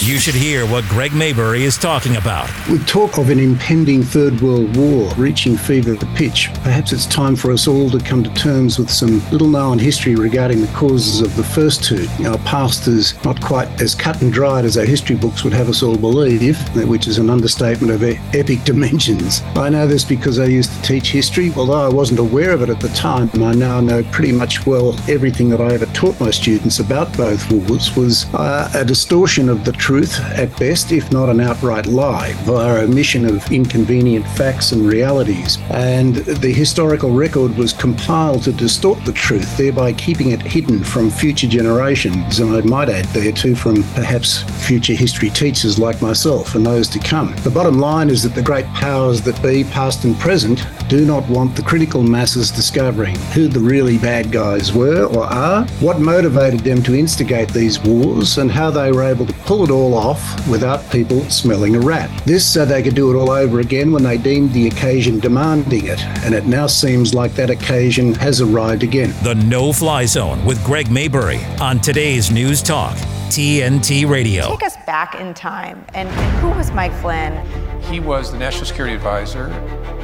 You 0.00 0.18
should 0.18 0.34
hear 0.34 0.66
what 0.66 0.84
Greg 0.84 1.12
Maybury 1.12 1.64
is 1.64 1.76
talking 1.76 2.16
about. 2.16 2.48
With 2.68 2.86
talk 2.86 3.18
of 3.18 3.30
an 3.30 3.38
impending 3.38 4.02
Third 4.02 4.40
World 4.40 4.76
War 4.76 5.12
reaching 5.16 5.56
fever 5.56 5.96
pitch, 6.14 6.50
perhaps 6.62 6.92
it's 6.92 7.06
time 7.06 7.36
for 7.36 7.52
us 7.52 7.68
all 7.68 7.90
to 7.90 7.98
come 7.98 8.22
to 8.24 8.32
terms 8.34 8.78
with 8.78 8.90
some 8.90 9.20
little 9.30 9.48
known 9.48 9.78
history 9.78 10.14
regarding 10.14 10.60
the 10.60 10.66
causes 10.68 11.20
of 11.20 11.34
the 11.36 11.44
first 11.44 11.84
two. 11.84 12.06
Our 12.24 12.38
past 12.38 12.88
is 12.88 13.22
not 13.24 13.40
quite 13.40 13.68
as 13.80 13.94
cut 13.94 14.20
and 14.22 14.32
dried 14.32 14.64
as 14.64 14.78
our 14.78 14.84
history 14.84 15.16
books 15.16 15.44
would 15.44 15.52
have 15.52 15.68
us 15.68 15.82
all 15.82 15.96
believe, 15.96 16.58
which 16.88 17.06
is 17.06 17.18
an 17.18 17.28
understatement 17.28 17.92
of 17.92 18.02
epic 18.02 18.64
dimensions. 18.64 19.42
I 19.56 19.68
know 19.68 19.86
this 19.86 20.04
because 20.04 20.38
I 20.38 20.46
used 20.46 20.72
to 20.72 20.82
teach 20.82 21.10
history. 21.10 21.52
Although 21.56 21.86
I 21.86 21.88
wasn't 21.88 22.20
aware 22.20 22.52
of 22.52 22.62
it 22.62 22.70
at 22.70 22.80
the 22.80 22.88
time, 22.90 23.30
I 23.34 23.52
now 23.54 23.80
know 23.80 24.02
pretty 24.04 24.32
much 24.32 24.66
well 24.66 24.98
everything 25.08 25.48
that 25.50 25.60
I 25.60 25.74
ever 25.74 25.86
taught 25.86 26.18
my 26.20 26.30
students 26.30 26.78
about 26.78 27.14
both 27.16 27.50
wars 27.50 27.94
was 27.94 28.32
uh, 28.34 28.70
a 28.74 28.84
distortion 28.84 29.48
of 29.48 29.64
the 29.68 29.76
truth 29.76 30.18
at 30.30 30.58
best, 30.58 30.92
if 30.92 31.12
not 31.12 31.28
an 31.28 31.40
outright 31.40 31.84
lie, 31.84 32.32
via 32.44 32.84
omission 32.84 33.26
of 33.26 33.52
inconvenient 33.52 34.26
facts 34.28 34.72
and 34.72 34.86
realities. 34.86 35.58
And 35.68 36.16
the 36.16 36.50
historical 36.50 37.10
record 37.10 37.54
was 37.58 37.74
compiled 37.74 38.44
to 38.44 38.52
distort 38.52 39.04
the 39.04 39.12
truth, 39.12 39.58
thereby 39.58 39.92
keeping 39.92 40.30
it 40.30 40.40
hidden 40.40 40.82
from 40.82 41.10
future 41.10 41.46
generations, 41.46 42.40
and 42.40 42.56
I 42.56 42.62
might 42.62 42.88
add 42.88 43.04
there 43.06 43.30
too 43.30 43.54
from 43.54 43.82
perhaps 43.92 44.42
future 44.66 44.94
history 44.94 45.28
teachers 45.28 45.78
like 45.78 46.00
myself 46.00 46.54
and 46.54 46.64
those 46.64 46.88
to 46.88 46.98
come. 46.98 47.36
The 47.42 47.50
bottom 47.50 47.78
line 47.78 48.08
is 48.08 48.22
that 48.22 48.34
the 48.34 48.40
great 48.40 48.66
powers 48.68 49.20
that 49.22 49.42
be, 49.42 49.64
past 49.64 50.04
and 50.04 50.18
present, 50.18 50.64
do 50.88 51.04
not 51.04 51.28
want 51.28 51.54
the 51.54 51.62
critical 51.62 52.02
masses 52.02 52.50
discovering 52.50 53.16
who 53.34 53.48
the 53.48 53.60
really 53.60 53.98
bad 53.98 54.32
guys 54.32 54.72
were 54.72 55.04
or 55.04 55.24
are, 55.24 55.66
what 55.80 56.00
motivated 56.00 56.60
them 56.60 56.82
to 56.84 56.94
instigate 56.94 57.50
these 57.50 57.78
wars, 57.80 58.38
and 58.38 58.50
how 58.50 58.70
they 58.70 58.90
were 58.90 59.02
able 59.02 59.26
to 59.26 59.34
pull 59.44 59.57
it 59.64 59.70
all 59.70 59.94
off 59.94 60.48
without 60.48 60.90
people 60.90 61.20
smelling 61.30 61.76
a 61.76 61.80
rat. 61.80 62.10
This 62.24 62.46
so 62.46 62.64
they 62.64 62.82
could 62.82 62.94
do 62.94 63.10
it 63.10 63.18
all 63.18 63.30
over 63.30 63.60
again 63.60 63.92
when 63.92 64.02
they 64.02 64.18
deemed 64.18 64.52
the 64.52 64.66
occasion 64.66 65.20
demanding 65.20 65.86
it, 65.86 66.00
and 66.24 66.34
it 66.34 66.46
now 66.46 66.66
seems 66.66 67.14
like 67.14 67.34
that 67.34 67.50
occasion 67.50 68.14
has 68.14 68.40
arrived 68.40 68.82
again. 68.82 69.14
The 69.22 69.34
No 69.34 69.72
Fly 69.72 70.04
Zone 70.06 70.44
with 70.44 70.62
Greg 70.64 70.90
Maybury 70.90 71.40
on 71.60 71.80
today's 71.80 72.30
News 72.30 72.62
Talk. 72.62 72.96
TNT 73.28 74.08
Radio. 74.08 74.48
Take 74.48 74.62
us 74.62 74.76
back 74.86 75.14
in 75.14 75.34
time. 75.34 75.84
And, 75.92 76.08
and 76.08 76.38
who 76.38 76.48
was 76.48 76.72
Mike 76.72 76.94
Flynn? 76.94 77.46
He 77.82 78.00
was 78.00 78.32
the 78.32 78.38
National 78.38 78.64
Security 78.64 78.94
Advisor 78.94 79.48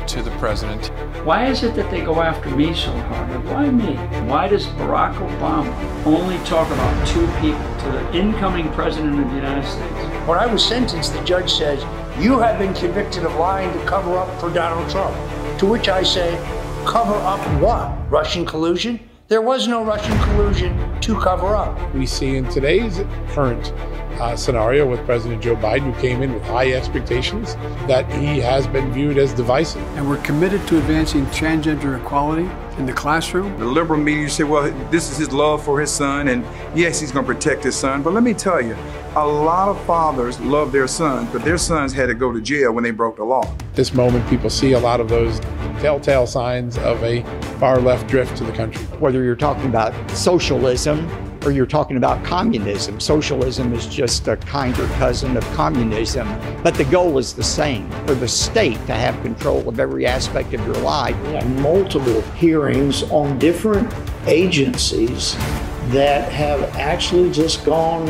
to 0.09 0.23
the 0.23 0.31
president. 0.33 0.89
Why 1.25 1.47
is 1.47 1.63
it 1.63 1.75
that 1.77 1.91
they 1.91 2.01
go 2.01 2.21
after 2.21 2.51
me 2.51 2.75
so 2.75 2.91
hard? 2.93 3.45
Why 3.47 3.71
me? 3.71 3.95
Why 4.29 4.49
does 4.49 4.67
Barack 4.67 5.15
Obama 5.15 6.05
only 6.05 6.39
talk 6.45 6.71
about 6.71 7.09
two 7.09 7.27
people 7.41 7.63
to 7.81 7.91
the 7.91 8.17
incoming 8.17 8.71
president 8.73 9.19
of 9.21 9.29
the 9.31 9.37
United 9.37 9.67
States? 9.67 10.29
When 10.29 10.39
I 10.39 10.47
was 10.47 10.65
sentenced, 10.65 11.13
the 11.13 11.25
judge 11.25 11.53
says, 11.53 11.83
You 12.19 12.39
have 12.39 12.59
been 12.59 12.75
convicted 12.75 13.25
of 13.25 13.35
lying 13.37 13.73
to 13.73 13.85
cover 13.87 14.17
up 14.17 14.41
for 14.41 14.51
Donald 14.51 14.91
Trump. 14.91 15.15
To 15.59 15.67
which 15.67 15.89
I 15.89 16.03
say, 16.03 16.37
Cover 16.87 17.15
up 17.15 17.41
what? 17.61 18.11
Russian 18.11 18.45
collusion? 18.45 19.01
There 19.29 19.41
was 19.41 19.67
no 19.67 19.83
Russian 19.83 20.19
collusion 20.25 20.94
to 21.05 21.21
cover 21.21 21.55
up. 21.55 21.95
We 21.95 22.07
see 22.07 22.37
in 22.37 22.49
today's 22.49 23.03
current 23.35 23.73
uh, 24.19 24.35
scenario 24.37 24.89
with 24.89 25.05
President 25.05 25.43
Joe 25.43 25.55
Biden, 25.55 25.93
who 25.93 26.01
came 26.01 26.23
in 26.23 26.33
with 26.33 26.43
high 26.45 26.73
expectations, 26.73 27.57
that 27.87 28.11
he 28.11 28.41
has 28.41 28.67
been 28.67 28.91
viewed 28.91 29.19
as 29.19 29.35
divisive. 29.35 29.83
And 29.99 30.09
we're 30.09 30.23
committed 30.23 30.67
to 30.69 30.79
advancing 30.79 31.27
transgender 31.27 32.01
equality 32.01 32.49
in 32.79 32.87
the 32.87 32.93
classroom. 32.95 33.59
The 33.59 33.67
liberal 33.67 34.01
media 34.01 34.31
say, 34.31 34.45
well, 34.45 34.73
this 34.91 35.11
is 35.11 35.19
his 35.19 35.31
love 35.31 35.63
for 35.63 35.79
his 35.79 35.91
son, 35.91 36.29
and 36.29 36.43
yes, 36.75 37.01
he's 37.01 37.13
going 37.13 37.27
to 37.27 37.35
protect 37.35 37.65
his 37.65 37.77
son. 37.77 38.03
But 38.03 38.15
let 38.15 38.23
me 38.23 38.33
tell 38.33 38.63
you, 38.63 38.75
a 39.15 39.27
lot 39.27 39.69
of 39.69 39.81
fathers 39.85 40.41
love 40.41 40.73
their 40.73 40.89
sons, 40.89 41.29
but 41.33 41.45
their 41.45 41.59
sons 41.59 41.93
had 41.93 42.07
to 42.07 42.15
go 42.15 42.33
to 42.33 42.41
jail 42.41 42.73
when 42.73 42.83
they 42.83 42.91
broke 42.93 43.17
the 43.17 43.25
law. 43.25 43.45
This 43.75 43.93
moment, 43.93 44.29
people 44.31 44.49
see 44.49 44.73
a 44.73 44.81
lot 44.81 45.01
of 45.01 45.09
those 45.09 45.39
telltale 45.81 46.27
signs 46.27 46.79
of 46.79 47.03
a 47.05 47.23
far 47.59 47.79
left 47.79 48.09
drift 48.09 48.37
to 48.39 48.45
the 48.45 48.53
country. 48.53 48.83
Whether 48.99 49.23
you're 49.23 49.37
talking 49.37 49.67
about 49.67 49.93
socialism 50.11 50.94
or 51.45 51.53
you're 51.53 51.67
talking 51.67 51.97
about 51.97 52.25
communism. 52.25 52.99
Socialism 52.99 53.73
is 53.73 53.87
just 53.87 54.29
a 54.29 54.37
kinder 54.37 54.87
cousin 54.99 55.37
of 55.37 55.45
communism, 55.53 56.27
but 56.63 56.75
the 56.75 56.85
goal 56.85 57.19
is 57.19 57.35
the 57.35 57.43
same 57.43 57.91
for 58.07 58.15
the 58.15 58.29
state 58.29 58.79
to 58.87 58.95
have 58.95 59.21
control 59.23 59.69
of 59.69 59.79
every 59.79 60.07
aspect 60.07 60.55
of 60.55 60.65
your 60.67 60.77
life. 60.77 61.17
We 61.27 61.35
have 61.35 61.61
multiple 61.61 62.23
hearings 62.33 63.03
on 63.05 63.39
different 63.39 63.93
agencies 64.27 65.35
that 65.89 66.33
have 66.33 66.63
actually 66.77 67.31
just 67.31 67.65
gone 67.65 68.07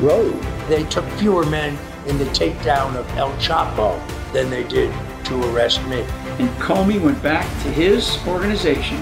rogue. 0.00 0.42
They 0.68 0.84
took 0.84 1.04
fewer 1.18 1.44
men 1.46 1.78
in 2.06 2.18
the 2.18 2.24
takedown 2.26 2.96
of 2.96 3.08
El 3.16 3.32
Chapo 3.34 4.00
than 4.32 4.48
they 4.48 4.64
did 4.64 4.92
to 5.24 5.54
arrest 5.54 5.84
me. 5.86 6.00
And 6.38 6.48
Comey 6.58 7.00
went 7.00 7.22
back 7.22 7.44
to 7.62 7.70
his 7.70 8.18
organization 8.26 8.96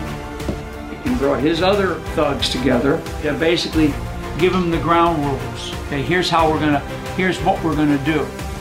and 1.05 1.19
brought 1.19 1.41
his 1.41 1.63
other 1.63 1.97
thugs 2.15 2.49
together 2.49 3.03
to 3.23 3.33
basically 3.35 3.89
give 4.39 4.53
them 4.53 4.71
the 4.71 4.79
ground 4.79 5.25
rules. 5.25 5.75
Okay, 5.87 6.03
here's 6.03 6.31
how 6.31 6.51
we're 6.51 6.61
gonna, 6.61 6.81
here's 7.17 7.39
what 7.41 7.63
we're 7.65 7.77
gonna 7.77 8.03
do. 8.05 8.21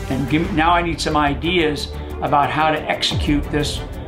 And 0.09 0.29
give, 0.29 0.51
now 0.53 0.71
I 0.71 0.81
need 0.81 0.99
some 0.99 1.17
ideas 1.17 1.91
about 2.21 2.49
how 2.49 2.71
to 2.71 2.81
execute 2.81 3.43
this, 3.51 3.79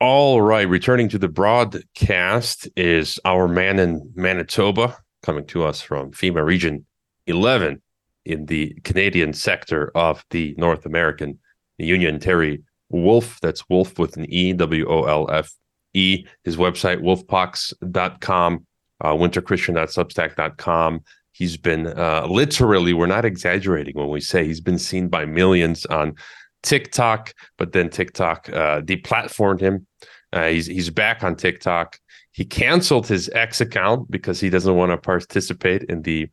All 0.00 0.40
right, 0.40 0.68
returning 0.68 1.08
to 1.08 1.18
the 1.18 1.28
broadcast 1.28 2.68
is 2.76 3.18
our 3.24 3.48
man 3.48 3.80
in 3.80 4.12
Manitoba, 4.14 4.96
coming 5.24 5.44
to 5.46 5.64
us 5.64 5.80
from 5.80 6.12
FEMA 6.12 6.44
Region 6.44 6.86
11 7.26 7.82
in 8.24 8.46
the 8.46 8.78
Canadian 8.84 9.32
sector 9.32 9.90
of 9.96 10.24
the 10.30 10.54
North 10.56 10.86
American 10.86 11.40
Union. 11.78 12.20
Terry 12.20 12.62
Wolfe, 12.90 13.40
that's 13.42 13.68
Wolf 13.68 13.98
with 13.98 14.16
an 14.16 14.26
E, 14.32 14.52
W 14.52 14.86
O 14.88 15.02
L 15.02 15.28
F 15.32 15.50
E. 15.94 16.24
His 16.44 16.56
website, 16.56 17.00
wolfpox.com, 17.00 18.66
uh, 19.00 19.12
winterchristian.substack.com. 19.14 21.00
He's 21.32 21.56
been 21.56 21.88
uh, 21.88 22.24
literally, 22.30 22.92
we're 22.92 23.06
not 23.06 23.24
exaggerating 23.24 23.96
when 23.96 24.10
we 24.10 24.20
say 24.20 24.44
he's 24.44 24.60
been 24.60 24.78
seen 24.78 25.08
by 25.08 25.24
millions 25.24 25.86
on 25.86 26.14
TikTok, 26.62 27.34
but 27.56 27.72
then 27.72 27.90
TikTok 27.90 28.48
uh, 28.50 28.80
deplatformed 28.82 29.60
him. 29.60 29.87
Uh, 30.32 30.48
he's 30.48 30.66
he's 30.66 30.90
back 30.90 31.24
on 31.24 31.36
TikTok. 31.36 31.98
He 32.32 32.44
canceled 32.44 33.06
his 33.06 33.28
X 33.30 33.60
account 33.60 34.10
because 34.10 34.40
he 34.40 34.50
doesn't 34.50 34.76
want 34.76 34.92
to 34.92 34.98
participate 34.98 35.84
in 35.84 36.02
the 36.02 36.28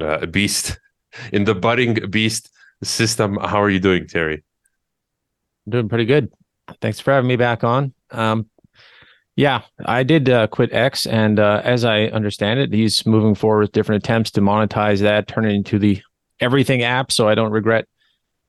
uh, 0.00 0.26
beast, 0.26 0.78
in 1.32 1.44
the 1.44 1.54
budding 1.54 2.10
beast 2.10 2.50
system. 2.82 3.36
How 3.36 3.62
are 3.62 3.70
you 3.70 3.80
doing, 3.80 4.06
Terry? 4.06 4.42
I'm 5.66 5.70
doing 5.70 5.88
pretty 5.88 6.06
good. 6.06 6.32
Thanks 6.80 7.00
for 7.00 7.12
having 7.12 7.28
me 7.28 7.36
back 7.36 7.62
on. 7.64 7.92
Um, 8.10 8.48
yeah, 9.36 9.62
I 9.84 10.02
did 10.02 10.30
uh, 10.30 10.46
quit 10.46 10.72
X, 10.72 11.06
and 11.06 11.38
uh, 11.38 11.60
as 11.62 11.84
I 11.84 12.04
understand 12.04 12.58
it, 12.58 12.72
he's 12.72 13.04
moving 13.04 13.34
forward 13.34 13.60
with 13.60 13.72
different 13.72 14.02
attempts 14.02 14.30
to 14.32 14.40
monetize 14.40 15.00
that, 15.00 15.28
turn 15.28 15.44
it 15.44 15.52
into 15.52 15.78
the 15.78 16.00
everything 16.40 16.82
app. 16.82 17.12
So 17.12 17.28
I 17.28 17.34
don't 17.34 17.52
regret 17.52 17.86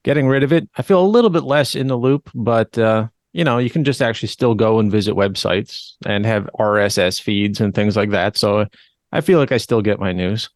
getting 0.02 0.26
rid 0.26 0.42
of 0.42 0.52
it. 0.52 0.68
I 0.76 0.82
feel 0.82 1.04
a 1.04 1.06
little 1.06 1.28
bit 1.28 1.42
less 1.42 1.74
in 1.74 1.88
the 1.88 1.96
loop, 1.96 2.30
but 2.34 2.76
uh, 2.78 3.08
you 3.32 3.44
know, 3.44 3.58
you 3.58 3.70
can 3.70 3.84
just 3.84 4.02
actually 4.02 4.28
still 4.28 4.54
go 4.54 4.78
and 4.78 4.90
visit 4.90 5.14
websites 5.14 5.92
and 6.06 6.24
have 6.24 6.48
RSS 6.58 7.20
feeds 7.20 7.60
and 7.60 7.74
things 7.74 7.96
like 7.96 8.10
that. 8.10 8.36
So 8.36 8.66
I 9.12 9.20
feel 9.20 9.38
like 9.38 9.52
I 9.52 9.58
still 9.58 9.82
get 9.82 10.00
my 10.00 10.12
news. 10.12 10.50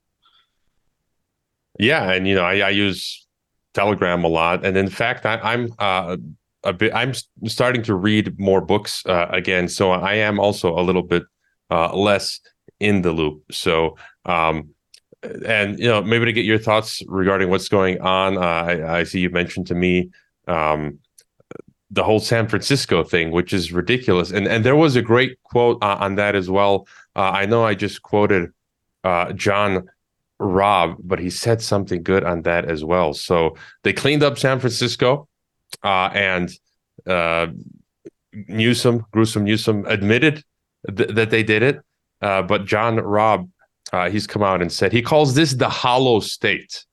Yeah, 1.78 2.10
and 2.12 2.28
you 2.28 2.34
know, 2.34 2.44
I, 2.44 2.58
I 2.58 2.68
use 2.70 3.26
Telegram 3.74 4.24
a 4.24 4.28
lot, 4.28 4.64
and 4.64 4.76
in 4.76 4.88
fact, 4.88 5.24
I, 5.24 5.54
am 5.54 5.72
uh, 5.78 6.16
a 6.64 6.72
bit. 6.72 6.92
I'm 6.94 7.14
starting 7.46 7.82
to 7.84 7.94
read 7.94 8.38
more 8.38 8.60
books 8.60 9.04
uh, 9.06 9.26
again, 9.30 9.68
so 9.68 9.90
I 9.92 10.14
am 10.14 10.38
also 10.38 10.78
a 10.78 10.82
little 10.82 11.02
bit 11.02 11.24
uh, 11.70 11.94
less 11.96 12.40
in 12.78 13.02
the 13.02 13.12
loop. 13.12 13.42
So, 13.50 13.96
um, 14.26 14.74
and 15.46 15.78
you 15.78 15.88
know, 15.88 16.02
maybe 16.02 16.26
to 16.26 16.32
get 16.32 16.44
your 16.44 16.58
thoughts 16.58 17.02
regarding 17.06 17.48
what's 17.48 17.68
going 17.68 18.00
on. 18.00 18.36
Uh, 18.36 18.40
I, 18.40 18.98
I, 18.98 19.04
see 19.04 19.20
you 19.20 19.30
mentioned 19.30 19.68
to 19.68 19.74
me 19.74 20.10
um, 20.48 20.98
the 21.92 22.02
whole 22.02 22.20
San 22.20 22.48
Francisco 22.48 23.04
thing, 23.04 23.30
which 23.30 23.52
is 23.52 23.70
ridiculous, 23.70 24.30
and 24.30 24.48
and 24.48 24.64
there 24.64 24.76
was 24.76 24.96
a 24.96 25.02
great 25.02 25.40
quote 25.44 25.78
uh, 25.82 25.98
on 26.00 26.16
that 26.16 26.34
as 26.34 26.50
well. 26.50 26.88
Uh, 27.14 27.30
I 27.30 27.46
know 27.46 27.64
I 27.64 27.74
just 27.74 28.02
quoted 28.02 28.50
uh, 29.04 29.32
John 29.34 29.88
Robb, 30.38 30.96
but 31.04 31.18
he 31.18 31.30
said 31.30 31.60
something 31.62 32.02
good 32.02 32.24
on 32.24 32.42
that 32.42 32.64
as 32.64 32.82
well. 32.82 33.14
So 33.14 33.56
they 33.82 33.92
cleaned 33.92 34.22
up 34.22 34.38
San 34.38 34.58
Francisco 34.58 35.28
uh, 35.84 36.10
and 36.12 36.50
uh, 37.06 37.48
Newsom, 38.32 39.06
Gruesome 39.12 39.44
Newsom, 39.44 39.84
admitted 39.86 40.42
th- 40.96 41.10
that 41.10 41.30
they 41.30 41.42
did 41.42 41.62
it. 41.62 41.80
Uh, 42.20 42.42
but 42.42 42.64
John 42.64 42.96
Robb, 42.96 43.48
uh, 43.92 44.08
he's 44.08 44.26
come 44.26 44.42
out 44.42 44.62
and 44.62 44.72
said 44.72 44.92
he 44.92 45.02
calls 45.02 45.34
this 45.34 45.52
the 45.52 45.68
hollow 45.68 46.20
state. 46.20 46.84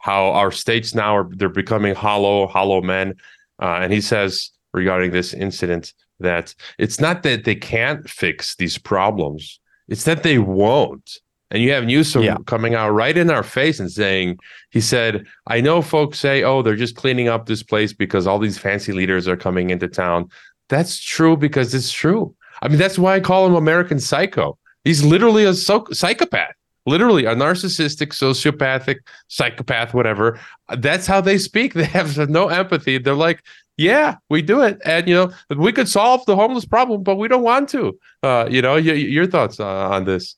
How 0.00 0.30
our 0.30 0.52
states 0.52 0.94
now 0.94 1.16
are 1.16 1.28
they're 1.30 1.48
becoming 1.48 1.94
hollow, 1.94 2.46
hollow 2.46 2.80
men, 2.80 3.14
uh, 3.60 3.80
and 3.82 3.92
he 3.92 4.00
says 4.00 4.50
regarding 4.72 5.10
this 5.10 5.32
incident 5.32 5.92
that 6.20 6.54
it's 6.78 7.00
not 7.00 7.22
that 7.22 7.44
they 7.44 7.54
can't 7.54 8.08
fix 8.08 8.56
these 8.56 8.78
problems; 8.78 9.60
it's 9.88 10.04
that 10.04 10.22
they 10.22 10.38
won't. 10.38 11.20
And 11.50 11.62
you 11.62 11.72
have 11.72 11.86
Newsom 11.86 12.22
yeah. 12.22 12.36
coming 12.46 12.74
out 12.74 12.90
right 12.90 13.16
in 13.16 13.30
our 13.30 13.42
face 13.42 13.80
and 13.80 13.90
saying, 13.90 14.38
he 14.70 14.82
said, 14.82 15.26
I 15.46 15.62
know 15.62 15.80
folks 15.80 16.20
say, 16.20 16.42
oh, 16.42 16.60
they're 16.60 16.76
just 16.76 16.94
cleaning 16.94 17.28
up 17.28 17.46
this 17.46 17.62
place 17.62 17.92
because 17.94 18.26
all 18.26 18.38
these 18.38 18.58
fancy 18.58 18.92
leaders 18.92 19.26
are 19.26 19.36
coming 19.36 19.70
into 19.70 19.88
town. 19.88 20.28
That's 20.68 21.02
true 21.02 21.36
because 21.36 21.72
it's 21.74 21.90
true. 21.90 22.34
I 22.60 22.68
mean, 22.68 22.78
that's 22.78 22.98
why 22.98 23.14
I 23.14 23.20
call 23.20 23.46
him 23.46 23.54
American 23.54 23.98
psycho. 23.98 24.58
He's 24.84 25.02
literally 25.02 25.44
a 25.44 25.54
so- 25.54 25.86
psychopath, 25.90 26.54
literally 26.86 27.24
a 27.26 27.34
narcissistic, 27.34 28.08
sociopathic, 28.08 28.98
psychopath, 29.28 29.94
whatever. 29.94 30.38
That's 30.78 31.06
how 31.06 31.20
they 31.20 31.38
speak. 31.38 31.72
They 31.74 31.84
have 31.84 32.16
no 32.28 32.48
empathy. 32.48 32.98
They're 32.98 33.14
like, 33.14 33.42
yeah, 33.76 34.16
we 34.28 34.42
do 34.42 34.62
it. 34.62 34.80
And, 34.84 35.06
you 35.08 35.14
know, 35.14 35.32
we 35.56 35.72
could 35.72 35.88
solve 35.88 36.24
the 36.26 36.34
homeless 36.34 36.64
problem, 36.64 37.02
but 37.02 37.16
we 37.16 37.28
don't 37.28 37.42
want 37.42 37.68
to. 37.70 37.98
Uh, 38.22 38.48
you 38.50 38.62
know, 38.62 38.76
your 38.76 39.26
thoughts 39.26 39.60
uh, 39.60 39.88
on 39.90 40.04
this? 40.04 40.36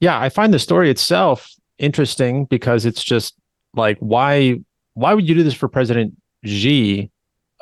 yeah, 0.00 0.18
I 0.18 0.30
find 0.30 0.52
the 0.52 0.58
story 0.58 0.90
itself 0.90 1.52
interesting 1.78 2.46
because 2.46 2.84
it's 2.84 3.04
just 3.04 3.34
like 3.74 3.98
why 4.00 4.58
why 4.94 5.14
would 5.14 5.28
you 5.28 5.34
do 5.34 5.44
this 5.44 5.54
for 5.54 5.68
President 5.68 6.14
Xi? 6.44 7.10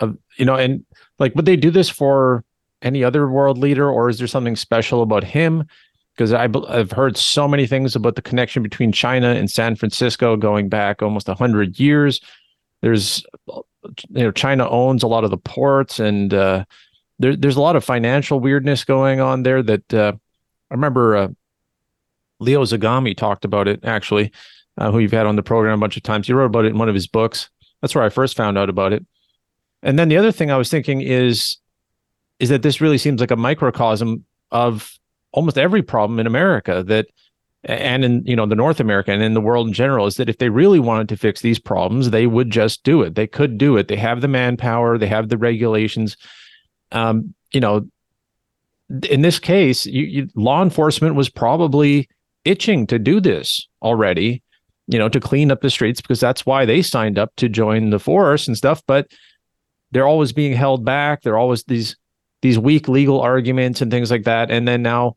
You 0.01 0.45
know, 0.45 0.55
and 0.55 0.85
like 1.19 1.35
would 1.35 1.45
they 1.45 1.57
do 1.57 1.71
this 1.71 1.89
for 1.89 2.45
any 2.81 3.03
other 3.03 3.29
world 3.29 3.59
leader, 3.59 3.91
or 3.91 4.09
is 4.09 4.19
there 4.19 4.29
something 4.29 4.55
special 4.55 5.03
about 5.03 5.25
him? 5.25 5.65
Because 6.19 6.33
I've 6.33 6.91
heard 6.91 7.17
so 7.17 7.47
many 7.47 7.69
things 7.69 7.95
about 7.95 8.17
the 8.17 8.23
connection 8.23 8.61
between 8.61 8.91
China 8.91 9.29
and 9.29 9.49
San 9.49 9.77
Francisco 9.77 10.37
going 10.37 10.69
back 10.69 11.01
almost 11.01 11.29
hundred 11.29 11.79
years. 11.79 12.21
There's 12.83 13.25
you 13.47 14.25
know 14.25 14.33
China 14.33 14.69
owns 14.69 15.05
a 15.05 15.07
lot 15.07 15.23
of 15.23 15.31
the 15.31 15.39
ports, 15.39 16.01
and 16.01 16.35
uh, 16.35 16.65
there, 17.21 17.37
there's 17.37 17.55
a 17.55 17.61
lot 17.61 17.77
of 17.77 17.85
financial 17.85 18.41
weirdness 18.41 18.85
going 18.85 19.21
on 19.21 19.45
there. 19.45 19.63
That 19.63 19.95
uh, 19.95 20.13
I 20.73 20.75
remember 20.75 21.17
uh, 21.17 21.29
Leo 22.41 22.65
Zagami 22.65 23.17
talked 23.17 23.45
about 23.45 23.69
it 23.69 23.85
actually, 23.85 24.33
uh, 24.77 24.91
who 24.91 24.99
you've 24.99 25.13
had 25.13 25.27
on 25.27 25.37
the 25.37 25.43
program 25.45 25.79
a 25.79 25.81
bunch 25.81 25.97
of 25.97 26.03
times. 26.03 26.27
He 26.27 26.33
wrote 26.33 26.47
about 26.47 26.65
it 26.65 26.73
in 26.73 26.79
one 26.79 26.89
of 26.89 26.97
his 26.97 27.07
books. 27.07 27.49
That's 27.81 27.95
where 27.95 28.03
I 28.03 28.09
first 28.09 28.37
found 28.37 28.59
out 28.59 28.69
about 28.69 28.93
it. 28.93 29.07
And 29.85 29.97
then 29.97 30.09
the 30.09 30.17
other 30.17 30.33
thing 30.33 30.51
I 30.51 30.57
was 30.57 30.69
thinking 30.69 31.01
is, 31.01 31.59
is 32.41 32.49
that 32.49 32.63
this 32.63 32.81
really 32.81 32.99
seems 32.99 33.21
like 33.21 33.31
a 33.31 33.37
microcosm 33.37 34.25
of 34.51 34.99
almost 35.39 35.57
every 35.57 35.85
problem 35.85 36.19
in 36.19 36.27
America 36.27 36.83
that, 36.83 37.07
and 37.63 38.05
in 38.05 38.27
you 38.27 38.35
know 38.35 38.45
the 38.45 38.57
North 38.57 38.81
America 38.81 39.13
and 39.13 39.23
in 39.23 39.35
the 39.35 39.41
world 39.41 39.69
in 39.69 39.73
general, 39.73 40.07
is 40.07 40.17
that 40.17 40.29
if 40.29 40.39
they 40.39 40.49
really 40.49 40.81
wanted 40.81 41.09
to 41.11 41.17
fix 41.17 41.43
these 41.43 41.61
problems, 41.61 42.11
they 42.11 42.27
would 42.27 42.51
just 42.51 42.83
do 42.83 43.03
it. 43.03 43.15
They 43.15 43.29
could 43.29 43.57
do 43.57 43.77
it. 43.77 43.87
They 43.87 43.97
have 43.97 44.21
the 44.21 44.27
manpower. 44.27 44.99
They 44.99 45.07
have 45.07 45.29
the 45.29 45.39
regulations. 45.39 46.17
Um, 46.91 47.35
you 47.53 47.61
know, 47.61 47.87
in 49.09 49.23
this 49.23 49.39
case, 49.39 49.87
you, 49.87 50.05
you, 50.07 50.29
law 50.35 50.61
enforcement 50.61 51.15
was 51.15 51.29
probably 51.29 52.09
itching 52.45 52.85
to 52.89 52.99
do 52.99 53.21
this 53.21 53.69
already, 53.81 54.43
you 54.89 54.99
know, 54.99 55.09
to 55.09 55.21
clean 55.21 55.53
up 55.53 55.61
the 55.61 55.71
streets 55.71 56.01
because 56.01 56.19
that's 56.19 56.45
why 56.45 56.65
they 56.65 56.83
signed 56.83 57.17
up 57.17 57.31
to 57.37 57.49
join 57.49 57.91
the 57.91 58.01
force 58.01 58.49
and 58.49 58.57
stuff. 58.57 58.83
But 58.89 59.07
they're 59.93 60.09
always 60.09 60.33
being 60.33 60.53
held 60.53 60.85
back. 60.85 61.23
They're 61.23 61.39
always 61.39 61.63
these 61.65 61.97
these 62.43 62.59
weak 62.59 62.89
legal 62.89 63.21
arguments 63.21 63.81
and 63.81 63.91
things 63.91 64.11
like 64.11 64.25
that. 64.25 64.51
And 64.51 64.67
then 64.67 64.83
now 64.83 65.17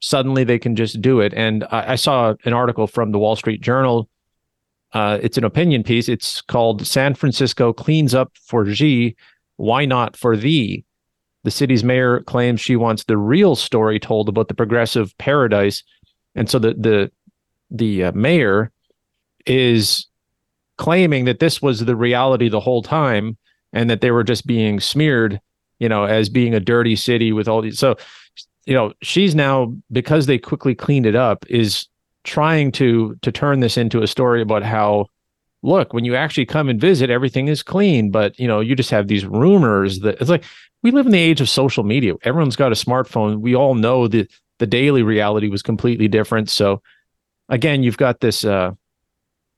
suddenly 0.00 0.44
they 0.44 0.58
can 0.58 0.76
just 0.76 1.00
do 1.00 1.20
it. 1.20 1.32
And 1.34 1.64
I, 1.70 1.92
I 1.92 1.96
saw 1.96 2.34
an 2.44 2.52
article 2.52 2.86
from 2.86 3.12
the 3.12 3.18
Wall 3.18 3.36
Street 3.36 3.60
Journal. 3.60 4.08
Uh, 4.92 5.18
it's 5.22 5.38
an 5.38 5.44
opinion 5.44 5.82
piece. 5.82 6.08
It's 6.08 6.40
called 6.40 6.86
San 6.86 7.14
Francisco 7.14 7.72
cleans 7.72 8.14
up 8.14 8.32
for 8.40 8.66
Xi. 8.66 9.16
Why 9.56 9.84
not 9.84 10.16
for 10.16 10.36
thee? 10.36 10.84
The 11.44 11.50
city's 11.50 11.84
mayor 11.84 12.20
claims 12.20 12.60
she 12.60 12.76
wants 12.76 13.04
the 13.04 13.16
real 13.16 13.56
story 13.56 14.00
told 14.00 14.28
about 14.28 14.48
the 14.48 14.54
progressive 14.54 15.16
paradise 15.18 15.82
and 16.36 16.48
so 16.48 16.60
the 16.60 16.74
the 16.74 17.10
the 17.70 18.04
uh, 18.04 18.12
mayor 18.12 18.70
is 19.46 20.06
claiming 20.76 21.24
that 21.24 21.40
this 21.40 21.60
was 21.60 21.84
the 21.84 21.96
reality 21.96 22.48
the 22.48 22.60
whole 22.60 22.82
time 22.82 23.36
and 23.72 23.90
that 23.90 24.02
they 24.02 24.12
were 24.12 24.22
just 24.22 24.46
being 24.46 24.78
smeared 24.78 25.40
you 25.80 25.88
know 25.88 26.04
as 26.04 26.28
being 26.28 26.54
a 26.54 26.60
dirty 26.60 26.94
city 26.94 27.32
with 27.32 27.48
all 27.48 27.62
these 27.62 27.78
so 27.78 27.96
you 28.66 28.74
know 28.74 28.92
she's 29.02 29.34
now 29.34 29.74
because 29.90 30.26
they 30.26 30.38
quickly 30.38 30.74
cleaned 30.74 31.06
it 31.06 31.14
up 31.14 31.44
is 31.48 31.88
trying 32.24 32.70
to 32.72 33.16
to 33.22 33.32
turn 33.32 33.60
this 33.60 33.76
into 33.76 34.02
a 34.02 34.06
story 34.06 34.42
about 34.42 34.62
how 34.62 35.06
look 35.62 35.92
when 35.92 36.04
you 36.04 36.14
actually 36.14 36.46
come 36.46 36.68
and 36.68 36.80
visit 36.80 37.08
everything 37.08 37.48
is 37.48 37.62
clean 37.62 38.10
but 38.10 38.38
you 38.38 38.46
know 38.46 38.60
you 38.60 38.74
just 38.74 38.90
have 38.90 39.08
these 39.08 39.24
rumors 39.24 40.00
that 40.00 40.20
it's 40.20 40.30
like 40.30 40.44
we 40.82 40.90
live 40.90 41.06
in 41.06 41.12
the 41.12 41.18
age 41.18 41.40
of 41.40 41.48
social 41.48 41.84
media 41.84 42.14
everyone's 42.22 42.56
got 42.56 42.72
a 42.72 42.74
smartphone 42.74 43.40
we 43.40 43.54
all 43.54 43.74
know 43.74 44.06
that 44.06 44.28
the 44.58 44.66
daily 44.66 45.02
reality 45.02 45.48
was 45.48 45.62
completely 45.62 46.08
different. 46.08 46.48
So 46.48 46.82
again, 47.48 47.82
you've 47.82 47.98
got 47.98 48.20
this 48.20 48.44
uh 48.44 48.72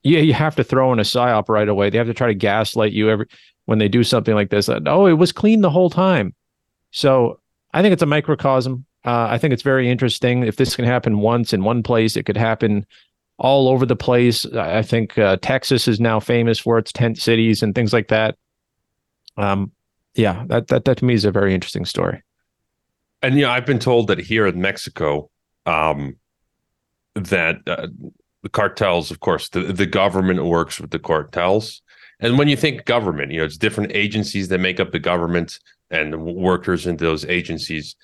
yeah, 0.04 0.20
you 0.20 0.32
have 0.32 0.54
to 0.56 0.64
throw 0.64 0.92
in 0.92 1.00
a 1.00 1.02
psyop 1.02 1.48
right 1.48 1.68
away. 1.68 1.90
They 1.90 1.98
have 1.98 2.06
to 2.06 2.14
try 2.14 2.28
to 2.28 2.34
gaslight 2.34 2.92
you 2.92 3.10
every 3.10 3.26
when 3.66 3.78
they 3.78 3.88
do 3.88 4.04
something 4.04 4.34
like 4.34 4.50
this. 4.50 4.68
Oh, 4.68 5.06
it 5.06 5.14
was 5.14 5.32
clean 5.32 5.60
the 5.60 5.70
whole 5.70 5.90
time. 5.90 6.34
So 6.92 7.40
I 7.74 7.82
think 7.82 7.92
it's 7.92 8.02
a 8.02 8.06
microcosm. 8.06 8.86
Uh, 9.04 9.28
I 9.30 9.38
think 9.38 9.52
it's 9.52 9.62
very 9.62 9.90
interesting. 9.90 10.42
If 10.42 10.56
this 10.56 10.76
can 10.76 10.84
happen 10.84 11.20
once 11.20 11.52
in 11.52 11.64
one 11.64 11.82
place, 11.82 12.16
it 12.16 12.24
could 12.24 12.36
happen 12.36 12.86
all 13.38 13.68
over 13.68 13.86
the 13.86 13.96
place. 13.96 14.44
I 14.46 14.82
think 14.82 15.16
uh, 15.16 15.36
Texas 15.40 15.86
is 15.86 16.00
now 16.00 16.20
famous 16.20 16.58
for 16.58 16.78
its 16.78 16.92
tent 16.92 17.18
cities 17.18 17.62
and 17.62 17.74
things 17.74 17.92
like 17.92 18.08
that. 18.08 18.36
Um, 19.36 19.72
yeah, 20.14 20.44
that 20.48 20.66
that 20.68 20.84
that 20.84 20.98
to 20.98 21.04
me 21.04 21.14
is 21.14 21.24
a 21.24 21.30
very 21.30 21.54
interesting 21.54 21.84
story. 21.84 22.22
And 23.22 23.36
you 23.36 23.42
know, 23.42 23.50
I've 23.50 23.66
been 23.66 23.78
told 23.78 24.08
that 24.08 24.18
here 24.18 24.46
in 24.46 24.60
Mexico, 24.60 25.30
um, 25.66 26.16
that 27.14 27.56
uh, 27.66 27.86
the 28.42 28.48
cartels, 28.48 29.10
of 29.10 29.20
course, 29.20 29.48
the 29.48 29.72
the 29.72 29.86
government 29.86 30.44
works 30.44 30.80
with 30.80 30.90
the 30.90 30.98
cartels. 30.98 31.82
And 32.20 32.36
when 32.36 32.48
you 32.48 32.56
think 32.56 32.84
government, 32.84 33.30
you 33.30 33.38
know, 33.38 33.44
it's 33.44 33.56
different 33.56 33.92
agencies 33.94 34.48
that 34.48 34.58
make 34.58 34.80
up 34.80 34.90
the 34.90 34.98
government 34.98 35.60
and 35.90 36.24
workers 36.24 36.84
in 36.84 36.96
those 36.96 37.24
agencies 37.26 37.94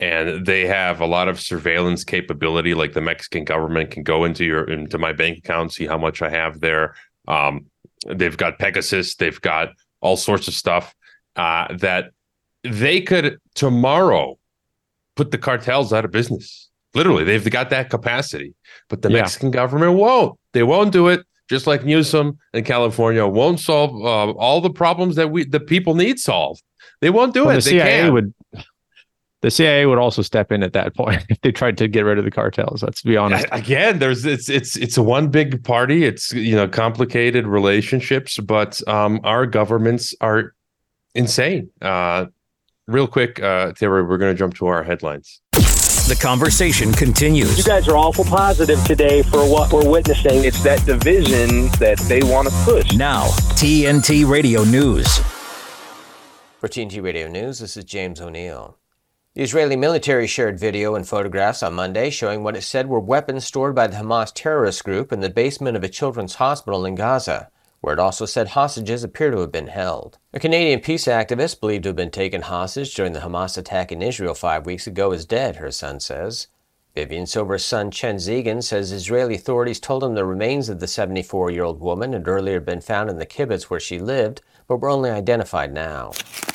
and 0.00 0.46
they 0.46 0.66
have 0.66 1.00
a 1.00 1.06
lot 1.06 1.28
of 1.28 1.40
surveillance 1.40 2.02
capability 2.04 2.74
like 2.74 2.92
the 2.92 3.00
mexican 3.00 3.44
government 3.44 3.90
can 3.90 4.02
go 4.02 4.24
into 4.24 4.44
your 4.44 4.64
into 4.68 4.98
my 4.98 5.12
bank 5.12 5.38
account 5.38 5.72
see 5.72 5.86
how 5.86 5.98
much 5.98 6.22
i 6.22 6.28
have 6.28 6.60
there. 6.60 6.94
Um, 7.28 7.66
they've 8.08 8.36
got 8.36 8.58
pegasus 8.58 9.14
they've 9.14 9.40
got 9.40 9.68
all 10.00 10.16
sorts 10.16 10.48
of 10.48 10.54
stuff 10.54 10.92
uh, 11.36 11.74
that 11.78 12.10
they 12.64 13.00
could 13.00 13.38
tomorrow 13.54 14.38
put 15.16 15.30
the 15.30 15.38
cartels 15.38 15.92
out 15.92 16.04
of 16.04 16.10
business. 16.10 16.68
Literally 16.94 17.22
they've 17.24 17.48
got 17.50 17.70
that 17.70 17.90
capacity 17.90 18.54
but 18.88 19.02
the 19.02 19.10
Yeah. 19.10 19.20
mexican 19.22 19.50
government 19.52 19.94
won't. 19.94 20.38
They 20.52 20.62
won't 20.64 20.92
do 20.92 21.08
it 21.08 21.20
just 21.48 21.66
like 21.66 21.84
newsom 21.84 22.38
in 22.54 22.64
california 22.64 23.26
won't 23.26 23.60
solve 23.60 23.90
uh, 24.04 24.30
all 24.38 24.60
the 24.60 24.70
problems 24.70 25.16
that 25.16 25.30
we 25.30 25.44
the 25.44 25.60
people 25.60 25.94
need 25.94 26.18
solved. 26.18 26.62
They 27.00 27.10
won't 27.10 27.34
do 27.34 27.46
Well, 27.46 27.56
it. 27.56 27.62
the 27.64 27.70
they 27.70 27.78
CIA 27.78 28.00
can't. 28.00 28.12
would 28.14 28.34
the 29.42 29.50
CIA 29.50 29.86
would 29.86 29.98
also 29.98 30.22
step 30.22 30.50
in 30.50 30.62
at 30.62 30.72
that 30.72 30.94
point 31.00 31.24
if 31.28 31.40
they 31.42 31.52
tried 31.52 31.76
to 31.78 31.88
get 31.88 32.02
rid 32.04 32.18
of 32.18 32.24
the 32.24 32.30
cartels. 32.30 32.82
Let's 32.82 33.02
be 33.02 33.16
honest. 33.16 33.46
again 33.52 33.98
there's 33.98 34.24
it's 34.24 34.48
it's 34.48 34.76
it's 34.76 34.96
a 34.96 35.02
one 35.02 35.28
big 35.28 35.62
party 35.64 36.04
it's 36.04 36.32
you 36.32 36.56
know 36.56 36.66
complicated 36.68 37.46
relationships 37.46 38.38
but 38.38 38.80
um 38.88 39.20
our 39.24 39.44
governments 39.46 40.14
are 40.20 40.54
insane 41.14 41.68
uh 41.82 42.26
real 42.88 43.06
quick 43.06 43.40
uh 43.42 43.72
Terry 43.72 44.02
we're 44.02 44.18
going 44.18 44.34
to 44.34 44.38
jump 44.38 44.54
to 44.54 44.66
our 44.66 44.82
headlines 44.82 45.40
The 46.08 46.18
conversation 46.20 46.92
continues. 46.92 47.56
You 47.56 47.62
guys 47.64 47.86
are 47.88 47.96
awful 47.96 48.24
positive 48.24 48.82
today 48.84 49.22
for 49.22 49.38
what 49.48 49.72
we're 49.72 49.88
witnessing. 49.88 50.42
It's 50.44 50.60
that 50.64 50.84
division 50.84 51.68
that 51.78 51.98
they 52.08 52.22
want 52.24 52.48
to 52.48 52.54
push. 52.64 52.92
Now, 52.96 53.28
TNT 53.60 54.28
Radio 54.28 54.64
News. 54.64 55.06
For 56.58 56.68
TNT 56.68 57.00
Radio 57.02 57.28
News, 57.28 57.60
this 57.60 57.76
is 57.76 57.84
James 57.84 58.20
O'Neill. 58.20 58.76
The 59.34 59.42
Israeli 59.42 59.76
military 59.76 60.26
shared 60.26 60.60
video 60.60 60.94
and 60.94 61.08
photographs 61.08 61.62
on 61.62 61.72
Monday 61.72 62.10
showing 62.10 62.42
what 62.42 62.54
it 62.54 62.64
said 62.64 62.86
were 62.86 63.00
weapons 63.00 63.46
stored 63.46 63.74
by 63.74 63.86
the 63.86 63.96
Hamas 63.96 64.30
terrorist 64.34 64.84
group 64.84 65.10
in 65.10 65.20
the 65.20 65.30
basement 65.30 65.74
of 65.74 65.82
a 65.82 65.88
children's 65.88 66.34
hospital 66.34 66.84
in 66.84 66.96
Gaza, 66.96 67.48
where 67.80 67.94
it 67.94 67.98
also 67.98 68.26
said 68.26 68.48
hostages 68.48 69.02
appear 69.02 69.30
to 69.30 69.38
have 69.38 69.50
been 69.50 69.68
held. 69.68 70.18
A 70.34 70.38
Canadian 70.38 70.80
peace 70.80 71.06
activist 71.06 71.60
believed 71.60 71.84
to 71.84 71.88
have 71.88 71.96
been 71.96 72.10
taken 72.10 72.42
hostage 72.42 72.94
during 72.94 73.14
the 73.14 73.20
Hamas 73.20 73.56
attack 73.56 73.90
in 73.90 74.02
Israel 74.02 74.34
five 74.34 74.66
weeks 74.66 74.86
ago 74.86 75.12
is 75.12 75.24
dead, 75.24 75.56
her 75.56 75.70
son 75.70 75.98
says. 75.98 76.48
Vivian 76.94 77.26
Silver's 77.26 77.64
son 77.64 77.90
Chen 77.90 78.16
Zeigen 78.16 78.62
says 78.62 78.92
Israeli 78.92 79.36
authorities 79.36 79.80
told 79.80 80.04
him 80.04 80.14
the 80.14 80.26
remains 80.26 80.68
of 80.68 80.78
the 80.78 80.86
74 80.86 81.50
year 81.50 81.64
old 81.64 81.80
woman 81.80 82.12
had 82.12 82.28
earlier 82.28 82.60
been 82.60 82.82
found 82.82 83.08
in 83.08 83.16
the 83.16 83.24
kibbutz 83.24 83.64
where 83.64 83.80
she 83.80 83.98
lived, 83.98 84.42
but 84.68 84.76
were 84.76 84.90
only 84.90 85.10
identified 85.10 85.72
now. 85.72 86.12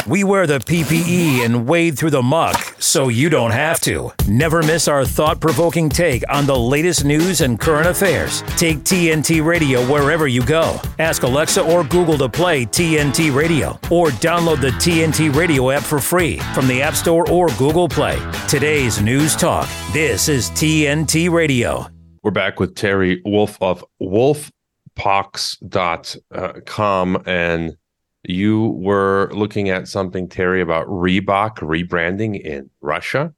We 0.07 0.23
wear 0.23 0.47
the 0.47 0.59
PPE 0.59 1.43
and 1.43 1.67
wade 1.67 1.97
through 1.99 2.11
the 2.11 2.21
muck 2.21 2.55
so 2.79 3.09
you 3.09 3.29
don't 3.29 3.51
have 3.51 3.81
to. 3.81 4.11
Never 4.25 4.63
miss 4.63 4.87
our 4.87 5.03
thought 5.03 5.41
provoking 5.41 5.89
take 5.89 6.23
on 6.29 6.45
the 6.45 6.55
latest 6.57 7.03
news 7.03 7.41
and 7.41 7.59
current 7.59 7.87
affairs. 7.87 8.41
Take 8.55 8.77
TNT 8.79 9.43
Radio 9.43 9.85
wherever 9.91 10.25
you 10.25 10.45
go. 10.45 10.79
Ask 10.99 11.23
Alexa 11.23 11.61
or 11.61 11.83
Google 11.83 12.17
to 12.19 12.29
play 12.29 12.65
TNT 12.65 13.35
Radio 13.35 13.71
or 13.91 14.07
download 14.07 14.61
the 14.61 14.69
TNT 14.69 15.35
Radio 15.35 15.71
app 15.71 15.83
for 15.83 15.99
free 15.99 16.37
from 16.55 16.69
the 16.69 16.81
App 16.81 16.93
Store 16.93 17.29
or 17.29 17.49
Google 17.57 17.89
Play. 17.89 18.17
Today's 18.47 19.01
News 19.01 19.35
Talk. 19.35 19.67
This 19.91 20.26
is 20.29 20.49
TNT 20.51 21.29
Radio. 21.31 21.87
we're 22.23 22.31
back 22.31 22.59
with 22.59 22.75
Terry 22.75 23.21
Wolfe 23.23 23.57
of 23.61 23.85
wolfpox.com 24.01 24.51
and 27.25 27.77
you 28.23 28.67
were 28.79 29.29
looking 29.31 29.69
at 29.69 29.87
something 29.87 30.27
Terry 30.27 30.59
about 30.59 30.85
Reebok 30.87 31.59
rebranding 31.59 32.41
in 32.41 32.69
Russia 32.81 33.33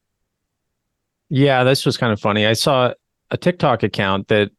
Yeah, 1.29 1.63
this 1.63 1.85
was 1.85 1.95
kind 1.97 2.11
of 2.11 2.19
funny. 2.19 2.47
I 2.47 2.53
saw 2.53 2.93
a 3.29 3.37
TikTok 3.37 3.83
account 3.83 4.29
that 4.29 4.49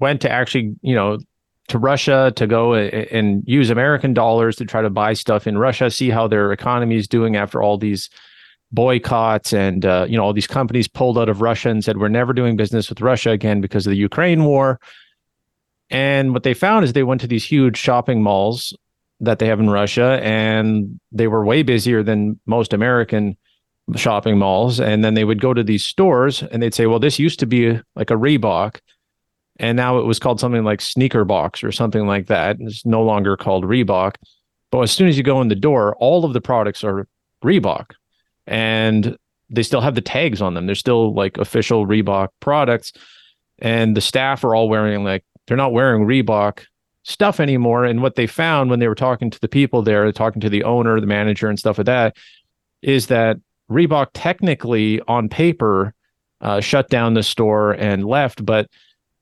went 0.00 0.20
to 0.22 0.30
actually, 0.30 0.74
you 0.82 0.96
know, 0.96 1.18
to 1.68 1.78
Russia 1.78 2.32
to 2.34 2.46
go 2.46 2.74
and 2.74 3.44
use 3.46 3.70
American 3.70 4.14
dollars 4.14 4.56
to 4.56 4.64
try 4.64 4.82
to 4.82 4.90
buy 4.90 5.12
stuff 5.12 5.46
in 5.46 5.58
Russia, 5.58 5.90
see 5.90 6.10
how 6.10 6.26
their 6.26 6.50
economy 6.50 6.96
is 6.96 7.06
doing 7.06 7.36
after 7.36 7.62
all 7.62 7.78
these 7.78 8.10
boycotts 8.72 9.52
and 9.52 9.86
uh, 9.86 10.06
you 10.08 10.16
know 10.16 10.24
all 10.24 10.32
these 10.32 10.46
companies 10.46 10.88
pulled 10.88 11.18
out 11.18 11.28
of 11.28 11.40
Russia 11.40 11.70
and 11.70 11.84
said 11.84 11.98
we're 11.98 12.08
never 12.08 12.32
doing 12.32 12.56
business 12.56 12.88
with 12.88 13.00
Russia 13.00 13.30
again 13.30 13.60
because 13.60 13.86
of 13.86 13.90
the 13.90 13.96
Ukraine 13.96 14.44
war. 14.44 14.78
And 15.90 16.34
what 16.34 16.42
they 16.42 16.52
found 16.52 16.84
is 16.84 16.92
they 16.92 17.02
went 17.02 17.20
to 17.22 17.26
these 17.26 17.44
huge 17.44 17.78
shopping 17.78 18.22
malls 18.22 18.76
that 19.20 19.38
they 19.38 19.46
have 19.46 19.58
in 19.58 19.70
Russia 19.70 20.20
and 20.22 21.00
they 21.10 21.28
were 21.28 21.44
way 21.44 21.62
busier 21.62 22.02
than 22.02 22.38
most 22.46 22.72
American 22.72 23.36
shopping 23.96 24.38
malls. 24.38 24.80
And 24.80 25.02
then 25.02 25.14
they 25.14 25.24
would 25.24 25.40
go 25.40 25.54
to 25.54 25.64
these 25.64 25.82
stores 25.82 26.42
and 26.42 26.62
they'd 26.62 26.74
say 26.74 26.86
well 26.86 26.98
this 26.98 27.18
used 27.18 27.40
to 27.40 27.46
be 27.46 27.80
like 27.96 28.10
a 28.10 28.14
Reebok 28.14 28.80
and 29.60 29.76
now 29.76 29.98
it 29.98 30.04
was 30.04 30.18
called 30.18 30.40
something 30.40 30.62
like 30.62 30.80
Sneaker 30.80 31.24
Box 31.24 31.64
or 31.64 31.72
something 31.72 32.06
like 32.06 32.26
that 32.26 32.58
it's 32.60 32.84
no 32.84 33.02
longer 33.02 33.36
called 33.36 33.64
Reebok. 33.64 34.16
But 34.70 34.80
as 34.80 34.90
soon 34.90 35.08
as 35.08 35.16
you 35.16 35.22
go 35.22 35.40
in 35.40 35.48
the 35.48 35.54
door 35.54 35.96
all 35.96 36.26
of 36.26 36.34
the 36.34 36.42
products 36.42 36.84
are 36.84 37.08
Reebok 37.42 37.92
and 38.48 39.16
they 39.50 39.62
still 39.62 39.80
have 39.80 39.94
the 39.94 40.00
tags 40.00 40.42
on 40.42 40.54
them 40.54 40.66
they're 40.66 40.74
still 40.74 41.14
like 41.14 41.38
official 41.38 41.86
Reebok 41.86 42.28
products 42.40 42.92
and 43.60 43.96
the 43.96 44.00
staff 44.00 44.44
are 44.44 44.54
all 44.54 44.68
wearing 44.68 45.04
like 45.04 45.24
they're 45.46 45.56
not 45.56 45.72
wearing 45.72 46.04
Reebok 46.04 46.64
stuff 47.04 47.40
anymore 47.40 47.84
and 47.84 48.02
what 48.02 48.16
they 48.16 48.26
found 48.26 48.68
when 48.68 48.80
they 48.80 48.88
were 48.88 48.94
talking 48.94 49.30
to 49.30 49.40
the 49.40 49.48
people 49.48 49.82
there 49.82 50.10
talking 50.12 50.40
to 50.40 50.50
the 50.50 50.64
owner 50.64 51.00
the 51.00 51.06
manager 51.06 51.48
and 51.48 51.58
stuff 51.58 51.78
like 51.78 51.86
that 51.86 52.16
is 52.82 53.06
that 53.06 53.38
Reebok 53.70 54.08
technically 54.14 55.00
on 55.02 55.28
paper 55.28 55.94
uh, 56.40 56.60
shut 56.60 56.88
down 56.88 57.14
the 57.14 57.22
store 57.22 57.72
and 57.72 58.04
left, 58.04 58.44
but 58.44 58.68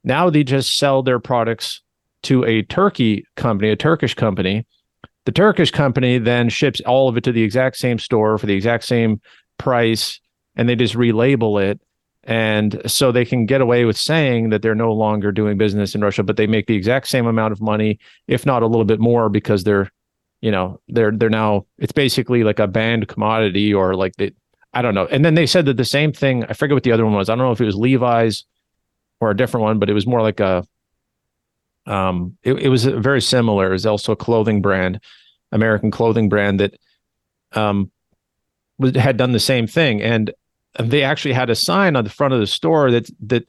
now 0.05 0.31
they 0.31 0.45
just 0.45 0.79
sell 0.79 1.03
their 1.03 1.19
products 1.19 1.83
to 2.23 2.45
a 2.45 2.63
Turkey 2.63 3.27
company, 3.37 3.71
a 3.71 3.77
Turkish 3.77 4.15
company. 4.15 4.67
The 5.27 5.33
Turkish 5.33 5.71
company 5.71 6.19
then 6.19 6.49
ships 6.49 6.81
all 6.87 7.09
of 7.09 7.17
it 7.17 7.25
to 7.25 7.33
the 7.33 7.43
exact 7.43 7.77
same 7.77 7.99
store 7.99 8.39
for 8.39 8.47
the 8.47 8.55
exact 8.55 8.85
same 8.85 9.21
price, 9.59 10.21
and 10.57 10.69
they 10.69 10.77
just 10.77 10.95
relabel 10.95 11.63
it. 11.63 11.81
And 12.25 12.81
so 12.87 13.13
they 13.13 13.25
can 13.25 13.47
get 13.47 13.61
away 13.61 13.85
with 13.85 13.97
saying 13.97 14.49
that 14.51 14.63
they're 14.63 14.75
no 14.75 14.93
longer 14.93 15.31
doing 15.31 15.59
business 15.59 15.95
in 15.95 16.01
Russia, 16.01 16.25
but 16.25 16.37
they 16.37 16.47
make 16.47 16.67
the 16.67 16.75
exact 16.75 17.07
same 17.07 17.27
amount 17.27 17.53
of 17.53 17.61
money, 17.61 18.01
if 18.27 18.45
not 18.47 18.63
a 18.63 18.67
little 18.67 18.85
bit 18.85 18.99
more, 18.99 19.29
because 19.29 19.63
they're 19.63 19.91
you 20.41 20.51
know 20.51 20.81
they're 20.89 21.13
they're 21.13 21.31
now 21.31 21.67
it's 21.79 21.93
basically 21.93 22.45
like 22.45 22.59
a 22.59 22.67
banned 22.67 23.09
commodity 23.09 23.73
or 23.73 23.95
like 23.95 24.15
they 24.17 24.33
i 24.75 24.83
don't 24.83 24.95
know 24.95 25.07
and 25.07 25.25
then 25.25 25.35
they 25.35 25.47
said 25.47 25.65
that 25.65 25.77
the 25.77 25.85
same 25.85 26.13
thing 26.13 26.45
i 26.45 26.53
forget 26.53 26.75
what 26.75 26.83
the 26.83 26.93
other 26.93 27.05
one 27.05 27.15
was 27.15 27.29
i 27.29 27.35
don't 27.35 27.45
know 27.45 27.53
if 27.53 27.61
it 27.61 27.65
was 27.65 27.75
levi's 27.75 28.45
or 29.21 29.31
a 29.31 29.37
different 29.37 29.63
one 29.63 29.79
but 29.79 29.89
it 29.89 29.95
was 29.95 30.07
more 30.07 30.23
like 30.23 30.41
a 30.41 30.65
um 31.87 32.37
it, 32.43 32.55
it 32.55 32.69
was 32.69 32.85
very 32.85 33.23
similar. 33.23 33.69
It 33.69 33.73
was 33.73 33.87
also 33.87 34.13
a 34.13 34.17
clothing 34.17 34.63
brand 34.63 35.01
american 35.53 35.91
clothing 35.91 36.29
brand 36.29 36.61
that 36.61 36.75
um 37.53 37.91
had 38.95 39.17
done 39.17 39.33
the 39.33 39.41
same 39.41 39.67
thing. 39.67 40.03
And 40.03 40.33
they 40.79 41.03
actually 41.03 41.33
had 41.33 41.49
a 41.49 41.55
sign 41.55 41.97
on 41.97 42.05
the 42.05 42.11
front 42.11 42.35
of 42.35 42.41
the 42.41 42.47
store 42.47 42.91
that 42.91 43.09
that 43.21 43.47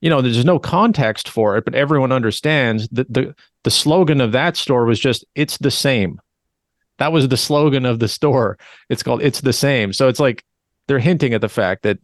you 0.00 0.10
know 0.10 0.20
there's 0.20 0.44
no 0.44 0.58
context 0.58 1.28
for 1.28 1.56
it 1.56 1.64
but 1.64 1.74
everyone 1.74 2.12
understands 2.12 2.88
that 2.88 3.12
the 3.12 3.34
the 3.64 3.70
slogan 3.70 4.20
of 4.20 4.32
that 4.32 4.56
store 4.56 4.84
was 4.84 5.00
just 5.00 5.24
it's 5.34 5.58
the 5.58 5.70
same. 5.70 6.20
That 6.98 7.12
was 7.12 7.26
the 7.26 7.36
slogan 7.36 7.84
of 7.84 7.98
the 7.98 8.08
store. 8.08 8.56
It's 8.88 9.02
called 9.02 9.22
it's 9.22 9.40
the 9.40 9.52
same. 9.52 9.92
So 9.92 10.08
it's 10.08 10.20
like 10.20 10.44
they're 10.86 11.00
hinting 11.00 11.34
at 11.34 11.40
the 11.40 11.48
fact 11.48 11.82
that 11.82 11.98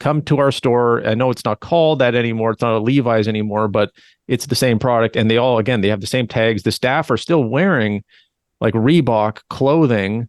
come 0.00 0.22
to 0.22 0.38
our 0.38 0.52
store 0.52 1.06
i 1.06 1.14
know 1.14 1.30
it's 1.30 1.44
not 1.44 1.60
called 1.60 1.98
that 1.98 2.14
anymore 2.14 2.50
it's 2.50 2.62
not 2.62 2.76
a 2.76 2.78
levi's 2.78 3.28
anymore 3.28 3.68
but 3.68 3.90
it's 4.26 4.46
the 4.46 4.54
same 4.54 4.78
product 4.78 5.16
and 5.16 5.30
they 5.30 5.36
all 5.36 5.58
again 5.58 5.80
they 5.80 5.88
have 5.88 6.00
the 6.00 6.06
same 6.06 6.26
tags 6.26 6.62
the 6.62 6.72
staff 6.72 7.10
are 7.10 7.16
still 7.16 7.44
wearing 7.44 8.02
like 8.60 8.74
reebok 8.74 9.40
clothing 9.50 10.28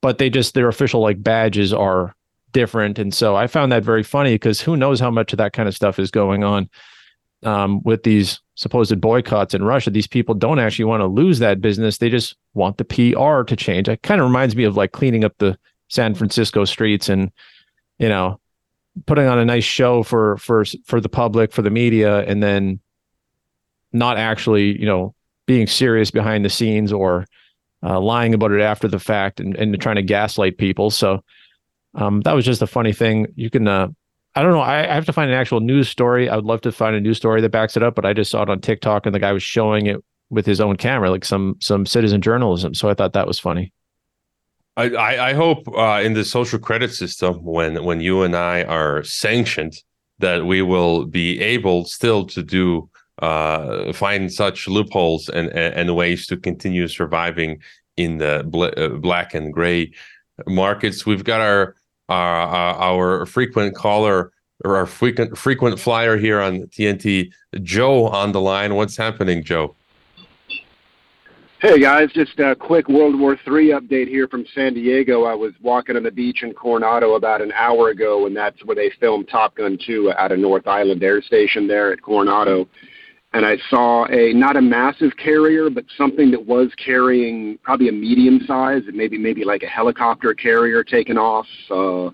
but 0.00 0.18
they 0.18 0.30
just 0.30 0.54
their 0.54 0.68
official 0.68 1.00
like 1.00 1.22
badges 1.22 1.72
are 1.72 2.14
different 2.52 2.98
and 2.98 3.12
so 3.12 3.36
i 3.36 3.46
found 3.46 3.70
that 3.70 3.84
very 3.84 4.02
funny 4.02 4.34
because 4.34 4.60
who 4.60 4.76
knows 4.76 5.00
how 5.00 5.10
much 5.10 5.32
of 5.32 5.36
that 5.36 5.52
kind 5.52 5.68
of 5.68 5.74
stuff 5.74 5.98
is 5.98 6.10
going 6.10 6.42
on 6.42 6.68
um, 7.42 7.82
with 7.82 8.02
these 8.02 8.40
supposed 8.54 9.00
boycotts 9.00 9.54
in 9.54 9.62
Russia. 9.62 9.90
These 9.90 10.06
people 10.06 10.34
don't 10.34 10.58
actually 10.58 10.86
want 10.86 11.02
to 11.02 11.06
lose 11.06 11.38
that 11.38 11.60
business. 11.60 11.98
They 11.98 12.10
just 12.10 12.36
want 12.54 12.78
the 12.78 12.84
PR 12.84 13.42
to 13.42 13.56
change. 13.56 13.88
It 13.88 14.02
kind 14.02 14.20
of 14.20 14.26
reminds 14.26 14.56
me 14.56 14.64
of 14.64 14.76
like 14.76 14.92
cleaning 14.92 15.24
up 15.24 15.34
the 15.38 15.58
San 15.88 16.14
Francisco 16.14 16.64
streets 16.64 17.08
and, 17.08 17.30
you 17.98 18.08
know, 18.08 18.40
putting 19.04 19.26
on 19.26 19.38
a 19.38 19.44
nice 19.44 19.64
show 19.64 20.02
for 20.02 20.36
for 20.38 20.64
for 20.86 21.00
the 21.00 21.08
public 21.08 21.52
for 21.52 21.62
the 21.62 21.70
media 21.70 22.20
and 22.20 22.42
then 22.42 22.80
not 23.92 24.16
actually 24.16 24.78
you 24.80 24.86
know 24.86 25.14
being 25.46 25.66
serious 25.66 26.10
behind 26.10 26.44
the 26.44 26.50
scenes 26.50 26.92
or 26.92 27.26
uh, 27.82 28.00
lying 28.00 28.34
about 28.34 28.52
it 28.52 28.60
after 28.60 28.88
the 28.88 28.98
fact 28.98 29.38
and, 29.38 29.54
and 29.56 29.78
trying 29.80 29.96
to 29.96 30.02
gaslight 30.02 30.58
people. 30.58 30.90
So 30.90 31.22
um, 31.94 32.20
that 32.22 32.32
was 32.32 32.44
just 32.44 32.62
a 32.62 32.66
funny 32.66 32.92
thing. 32.92 33.26
You 33.36 33.50
can 33.50 33.68
uh, 33.68 33.88
i 34.34 34.42
don't 34.42 34.52
know. 34.52 34.60
I, 34.60 34.80
I 34.90 34.94
have 34.94 35.06
to 35.06 35.12
find 35.12 35.30
an 35.30 35.36
actual 35.36 35.60
news 35.60 35.88
story. 35.88 36.28
I 36.28 36.36
would 36.36 36.44
love 36.44 36.60
to 36.62 36.72
find 36.72 36.96
a 36.96 37.00
news 37.00 37.16
story 37.16 37.40
that 37.40 37.50
backs 37.50 37.76
it 37.76 37.82
up 37.82 37.94
but 37.94 38.04
i 38.04 38.12
just 38.12 38.30
saw 38.30 38.42
it 38.42 38.50
on 38.50 38.60
tiktok 38.60 39.06
and 39.06 39.14
the 39.14 39.18
guy 39.18 39.32
was 39.32 39.42
showing 39.42 39.86
it 39.86 40.02
with 40.30 40.44
his 40.44 40.60
own 40.60 40.76
camera 40.76 41.10
like 41.10 41.24
some 41.24 41.56
some 41.60 41.86
citizen 41.86 42.20
journalism. 42.20 42.74
So 42.74 42.88
i 42.88 42.94
thought 42.94 43.12
that 43.12 43.26
was 43.26 43.38
funny 43.38 43.72
I, 44.76 45.30
I, 45.30 45.32
hope 45.32 45.66
uh, 45.68 46.02
in 46.04 46.12
the 46.12 46.24
social 46.24 46.58
credit 46.58 46.92
system, 46.92 47.42
when 47.42 47.82
when 47.82 48.00
you 48.00 48.22
and 48.22 48.36
I 48.36 48.62
are 48.64 49.02
sanctioned, 49.04 49.82
that 50.18 50.44
we 50.44 50.60
will 50.60 51.06
be 51.06 51.40
able 51.40 51.86
still 51.86 52.26
to 52.26 52.42
do 52.42 52.90
uh, 53.22 53.92
find 53.94 54.30
such 54.30 54.68
loopholes 54.68 55.30
and, 55.30 55.48
and, 55.48 55.74
and 55.74 55.96
ways 55.96 56.26
to 56.26 56.36
continue 56.36 56.88
surviving 56.88 57.62
in 57.96 58.18
the 58.18 58.44
bl- 58.46 58.64
uh, 58.76 58.88
black 58.88 59.32
and 59.34 59.52
gray 59.52 59.92
markets. 60.46 61.06
We've 61.06 61.24
got 61.24 61.40
our 61.40 61.76
our, 62.08 62.76
our 62.76 63.26
frequent 63.26 63.74
caller 63.74 64.30
or 64.64 64.76
our 64.76 64.86
frequent 64.86 65.38
frequent 65.38 65.80
flyer 65.80 66.16
here 66.16 66.40
on 66.40 66.64
TNT, 66.64 67.32
Joe, 67.62 68.08
on 68.08 68.32
the 68.32 68.40
line. 68.40 68.74
What's 68.74 68.96
happening, 68.96 69.42
Joe? 69.42 69.74
Hey 71.62 71.80
guys, 71.80 72.10
just 72.12 72.38
a 72.38 72.54
quick 72.54 72.86
World 72.86 73.18
War 73.18 73.32
III 73.32 73.70
update 73.70 74.08
here 74.08 74.28
from 74.28 74.44
San 74.54 74.74
Diego. 74.74 75.24
I 75.24 75.32
was 75.32 75.54
walking 75.62 75.96
on 75.96 76.02
the 76.02 76.10
beach 76.10 76.42
in 76.42 76.52
Coronado 76.52 77.14
about 77.14 77.40
an 77.40 77.50
hour 77.52 77.88
ago, 77.88 78.26
and 78.26 78.36
that's 78.36 78.62
where 78.66 78.76
they 78.76 78.90
filmed 79.00 79.26
Top 79.30 79.56
Gun 79.56 79.78
2 79.86 80.12
out 80.18 80.32
of 80.32 80.38
North 80.38 80.66
Island 80.66 81.02
Air 81.02 81.22
Station 81.22 81.66
there 81.66 81.94
at 81.94 82.02
Coronado. 82.02 82.68
And 83.32 83.46
I 83.46 83.56
saw 83.70 84.04
a 84.10 84.34
not 84.34 84.58
a 84.58 84.60
massive 84.60 85.16
carrier, 85.16 85.70
but 85.70 85.86
something 85.96 86.30
that 86.32 86.44
was 86.44 86.68
carrying 86.76 87.56
probably 87.62 87.88
a 87.88 87.92
medium 87.92 88.40
size, 88.46 88.82
maybe 88.92 89.16
maybe 89.16 89.42
like 89.42 89.62
a 89.62 89.68
helicopter 89.68 90.34
carrier 90.34 90.84
taking 90.84 91.16
off. 91.16 91.46
Uh, 91.70 92.10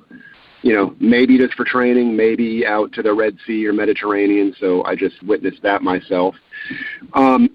you 0.62 0.72
know, 0.72 0.94
maybe 1.00 1.37
just 1.37 1.55
for 1.55 1.64
training, 1.64 2.16
maybe 2.16 2.64
out 2.64 2.92
to 2.92 3.02
the 3.02 3.12
Red 3.12 3.37
Sea 3.44 3.66
or 3.66 3.72
Mediterranean. 3.72 4.55
So 4.61 4.85
I 4.85 4.94
just 4.94 5.20
witnessed 5.24 5.62
that 5.62 5.83
myself. 5.83 6.37
Um, 7.14 7.50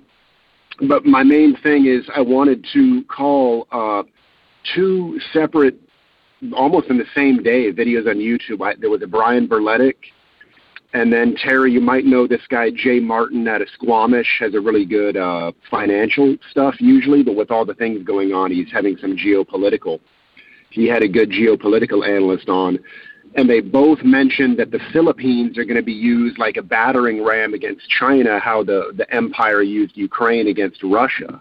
but 0.88 1.06
my 1.06 1.24
main 1.24 1.56
thing 1.64 1.86
is 1.86 2.08
I 2.16 2.22
wanted 2.22 2.66
to 2.74 3.04
call 3.06 3.68
uh, 3.72 4.04
two 4.76 5.20
separate, 5.34 5.80
almost 6.56 6.90
in 6.90 6.98
the 6.98 7.06
same 7.16 7.42
day, 7.42 7.72
videos 7.72 8.08
on 8.08 8.18
YouTube. 8.18 8.66
I, 8.66 8.76
there 8.80 8.90
was 8.90 9.02
a 9.02 9.08
Brian 9.08 9.48
Berletic, 9.48 9.96
and 10.94 11.12
then 11.12 11.36
Terry, 11.36 11.72
you 11.72 11.82
might 11.82 12.06
know 12.06 12.28
this 12.28 12.42
guy 12.50 12.70
Jay 12.70 13.00
Martin 13.00 13.48
out 13.48 13.62
of 13.62 13.70
Squamish 13.70 14.38
has 14.40 14.54
a 14.56 14.60
really 14.60 14.86
good 14.86 15.18
uh, 15.18 15.52
financial 15.70 16.36
stuff 16.52 16.76
usually, 16.80 17.24
but 17.24 17.36
with 17.36 17.52
all 17.52 17.66
the 17.66 17.74
things 17.74 18.04
going 18.04 18.32
on, 18.34 18.52
he's 18.52 18.72
having 18.72 18.98
some 18.98 19.16
geopolitical. 19.18 20.00
He 20.78 20.88
had 20.88 21.02
a 21.02 21.08
good 21.08 21.30
geopolitical 21.32 22.08
analyst 22.08 22.50
on 22.50 22.80
and 23.38 23.48
they 23.50 23.62
both 23.62 24.04
mentioned 24.04 24.58
that 24.58 24.72
the 24.72 24.80
Philippines 24.92 25.58
are 25.58 25.64
going 25.64 25.78
to 25.78 25.84
be 25.84 25.94
used 25.94 26.40
like 26.40 26.58
a 26.58 26.64
battering 26.64 27.24
ram 27.24 27.54
against 27.54 27.88
China, 27.88 28.40
how 28.40 28.64
the, 28.64 28.94
the 28.96 29.12
empire 29.14 29.62
used 29.62 29.96
Ukraine 29.96 30.48
against 30.48 30.82
Russia. 30.84 31.40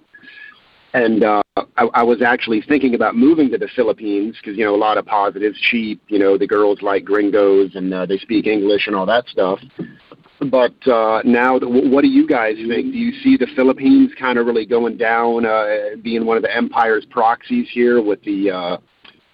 And 0.92 1.24
uh, 1.24 1.42
I, 1.56 1.88
I 1.94 2.02
was 2.02 2.22
actually 2.22 2.62
thinking 2.62 2.94
about 2.94 3.16
moving 3.16 3.50
to 3.50 3.58
the 3.58 3.68
Philippines 3.74 4.36
because, 4.40 4.58
you 4.58 4.64
know, 4.64 4.74
a 4.74 4.76
lot 4.76 4.98
of 4.98 5.06
positives, 5.06 5.58
cheap, 5.58 6.02
you 6.08 6.18
know, 6.18 6.36
the 6.36 6.46
girls 6.46 6.82
like 6.82 7.04
gringos 7.04 7.74
and 7.74 7.92
uh, 7.92 8.06
they 8.06 8.18
speak 8.18 8.46
English 8.46 8.86
and 8.86 8.96
all 8.96 9.06
that 9.06 9.26
stuff. 9.28 9.58
But 10.50 10.74
uh, 10.86 11.22
now, 11.24 11.58
what 11.58 12.02
do 12.02 12.08
you 12.08 12.26
guys 12.26 12.56
think? 12.56 12.92
Do 12.92 12.98
you 12.98 13.12
see 13.22 13.38
the 13.38 13.46
Philippines 13.56 14.12
kind 14.18 14.38
of 14.38 14.46
really 14.46 14.66
going 14.66 14.98
down, 14.98 15.46
uh, 15.46 15.96
being 16.02 16.26
one 16.26 16.36
of 16.36 16.42
the 16.42 16.54
empire's 16.54 17.06
proxies 17.06 17.68
here 17.72 18.02
with 18.02 18.22
the 18.22 18.50
uh, 18.50 18.76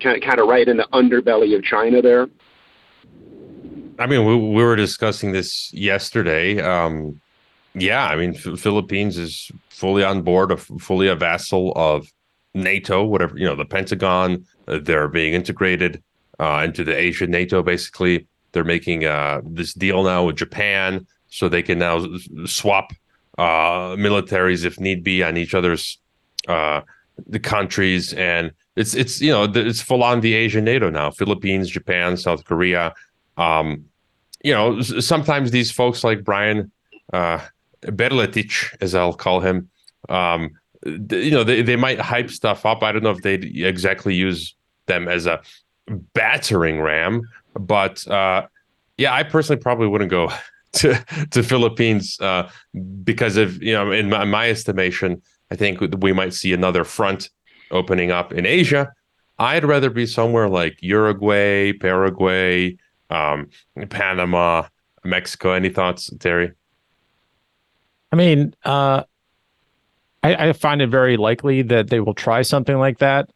kind 0.03 0.41
of, 0.41 0.49
right 0.49 0.69
in 0.69 0.77
the 0.77 0.89
underbelly 0.93 1.57
of 1.57 1.63
China 1.63 2.03
there? 2.03 2.29
I 3.99 4.07
mean, 4.07 4.27
we, 4.27 4.37
we 4.37 4.63
were 4.63 4.77
discussing 4.77 5.33
this 5.33 5.73
yesterday. 5.73 6.61
Um, 6.61 7.21
yeah, 7.75 8.07
I 8.07 8.17
mean, 8.17 8.35
F- 8.35 8.59
Philippines 8.59 9.17
is 9.17 9.51
fully 9.69 10.05
on 10.05 10.23
board, 10.23 10.53
a, 10.53 10.57
fully 10.57 11.09
a 11.09 11.15
vassal 11.15 11.73
of 11.77 12.09
NATO, 12.55 13.05
whatever 13.05 13.39
you 13.39 13.47
know, 13.47 13.57
the 13.57 13.65
Pentagon. 13.65 14.45
Uh, 14.69 14.79
they're 14.83 15.09
being 15.09 15.35
integrated 15.35 16.03
uh, 16.39 16.63
into 16.65 16.85
the 16.85 16.97
Asian 16.97 17.31
NATO. 17.31 17.63
Basically, 17.63 18.27
they're 18.53 18.65
making 18.65 19.05
uh, 19.05 19.41
this 19.45 19.73
deal 19.75 20.03
now 20.03 20.27
with 20.27 20.37
Japan, 20.37 21.07
so 21.29 21.49
they 21.49 21.63
can 21.63 21.79
now 21.79 22.07
swap 22.45 22.93
uh, 23.39 23.97
militaries 23.97 24.65
if 24.65 24.79
need 24.79 25.03
be 25.03 25.23
on 25.23 25.37
each 25.37 25.55
other's 25.55 25.99
uh, 26.49 26.81
the 27.27 27.39
countries, 27.39 28.13
and 28.15 28.53
it's 28.77 28.95
it's 28.95 29.21
you 29.21 29.31
know 29.31 29.45
it's 29.55 29.83
full 29.83 30.03
on 30.03 30.21
the 30.21 30.35
Asian 30.35 30.65
NATO 30.65 30.91
now. 30.91 31.11
Philippines, 31.11 31.69
Japan, 31.69 32.17
South 32.17 32.45
Korea. 32.45 32.95
Um, 33.37 33.87
you 34.43 34.53
know, 34.53 34.81
sometimes 34.81 35.51
these 35.51 35.71
folks 35.71 36.03
like 36.03 36.25
Brian 36.25 36.73
uh, 37.13 37.41
Berletich, 37.83 38.75
as 38.81 38.95
I'll 38.95 39.13
call 39.13 39.41
him, 39.41 39.71
um, 40.09 40.51
you 40.85 41.31
know, 41.31 41.45
they, 41.45 41.63
they 41.63 41.77
might 41.77 42.01
hype 42.01 42.31
stuff 42.31 42.67
up. 42.67 42.83
I 42.83 42.93
don't 42.93 43.05
know 43.05 43.11
if 43.11 43.23
they'd 43.23 43.45
exactly 43.65 44.15
use 44.15 44.55
them 44.87 45.07
as 45.07 45.27
a 45.27 45.41
battering 46.15 46.81
ram, 46.81 47.23
but 47.55 48.07
uh, 48.09 48.47
yeah, 48.97 49.15
I 49.15 49.23
personally 49.23 49.61
probably 49.61 49.87
wouldn't 49.87 50.11
go 50.11 50.31
to 50.73 50.95
to 51.31 51.43
Philippines 51.43 52.19
uh, 52.21 52.49
because 53.05 53.37
of 53.37 53.63
you 53.63 53.75
know, 53.75 53.93
in 53.93 54.09
my, 54.09 54.23
in 54.23 54.31
my 54.31 54.49
estimation, 54.49 55.23
I 55.51 55.57
think 55.57 55.81
we 56.01 56.13
might 56.13 56.35
see 56.35 56.53
another 56.53 56.85
front 56.85 57.29
opening 57.73 58.11
up 58.11 58.33
in 58.33 58.47
Asia. 58.47 58.93
I'd 59.39 59.65
rather 59.65 59.91
be 59.91 60.07
somewhere 60.07 60.49
like 60.49 60.79
Uruguay, 60.81 61.73
Paraguay, 61.73 62.77
um, 63.11 63.49
Panama, 63.89 64.65
Mexico. 65.05 65.53
Any 65.53 65.69
thoughts, 65.69 66.11
Terry? 66.21 66.53
I 68.13 68.17
mean, 68.17 68.55
uh, 68.65 69.05
I, 70.23 70.49
I 70.49 70.53
find 70.53 70.83
it 70.83 70.89
very 70.89 71.17
likely 71.17 71.63
that 71.63 71.91
they 71.91 72.01
will 72.01 72.15
try 72.15 72.43
something 72.43 72.79
like 72.79 72.99
that. 72.99 73.31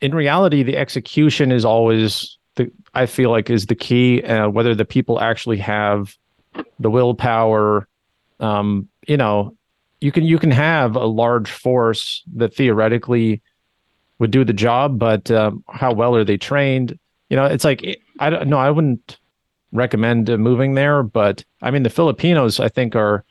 In 0.00 0.14
reality, 0.14 0.62
the 0.62 0.76
execution 0.76 1.52
is 1.52 1.64
always 1.64 2.36
the 2.56 2.70
I 2.94 3.06
feel 3.06 3.30
like 3.30 3.50
is 3.50 3.66
the 3.66 3.74
key. 3.74 4.22
Uh, 4.22 4.48
whether 4.48 4.74
the 4.74 4.84
people 4.84 5.20
actually 5.20 5.58
have 5.58 6.16
the 6.78 6.90
willpower, 6.90 7.86
um, 8.40 8.88
you 9.06 9.16
know, 9.16 9.55
you 10.00 10.12
can 10.12 10.24
you 10.24 10.38
can 10.38 10.50
have 10.50 10.96
a 10.96 11.06
large 11.06 11.50
force 11.50 12.22
that 12.34 12.54
theoretically 12.54 13.40
would 14.18 14.30
do 14.30 14.44
the 14.44 14.52
job, 14.52 14.98
but 14.98 15.30
um, 15.30 15.64
how 15.68 15.92
well 15.92 16.14
are 16.16 16.24
they 16.24 16.36
trained? 16.36 16.98
You 17.28 17.36
know, 17.36 17.46
it's 17.46 17.64
like 17.64 18.00
I 18.18 18.30
don't 18.30 18.48
know. 18.48 18.58
I 18.58 18.70
wouldn't 18.70 19.18
recommend 19.72 20.28
moving 20.28 20.74
there, 20.74 21.02
but 21.02 21.44
I 21.62 21.70
mean, 21.70 21.82
the 21.82 21.90
Filipinos 21.90 22.60
I 22.60 22.68
think 22.68 22.94
are 22.94 23.24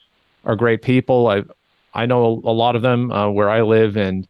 are 0.44 0.56
great 0.56 0.82
people. 0.82 1.28
I 1.28 1.44
I 1.94 2.06
know 2.06 2.42
a 2.44 2.52
lot 2.52 2.76
of 2.76 2.82
them 2.82 3.12
uh, 3.12 3.30
where 3.30 3.50
I 3.50 3.62
live, 3.62 3.96
and 3.96 4.28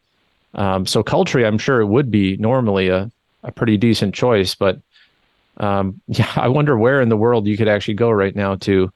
um, 0.53 0.85
so 0.85 1.03
culturally, 1.03 1.47
I'm 1.47 1.57
sure 1.57 1.81
it 1.81 1.87
would 1.87 2.11
be 2.11 2.37
normally 2.37 2.89
a 2.89 3.11
a 3.43 3.51
pretty 3.51 3.77
decent 3.77 4.13
choice. 4.13 4.55
But 4.55 4.79
um, 5.57 6.01
yeah, 6.07 6.31
I 6.35 6.47
wonder 6.49 6.77
where 6.77 7.01
in 7.01 7.09
the 7.09 7.17
world 7.17 7.47
you 7.47 7.57
could 7.57 7.67
actually 7.67 7.95
go 7.95 8.11
right 8.11 8.35
now 8.35 8.55
to 8.55 8.91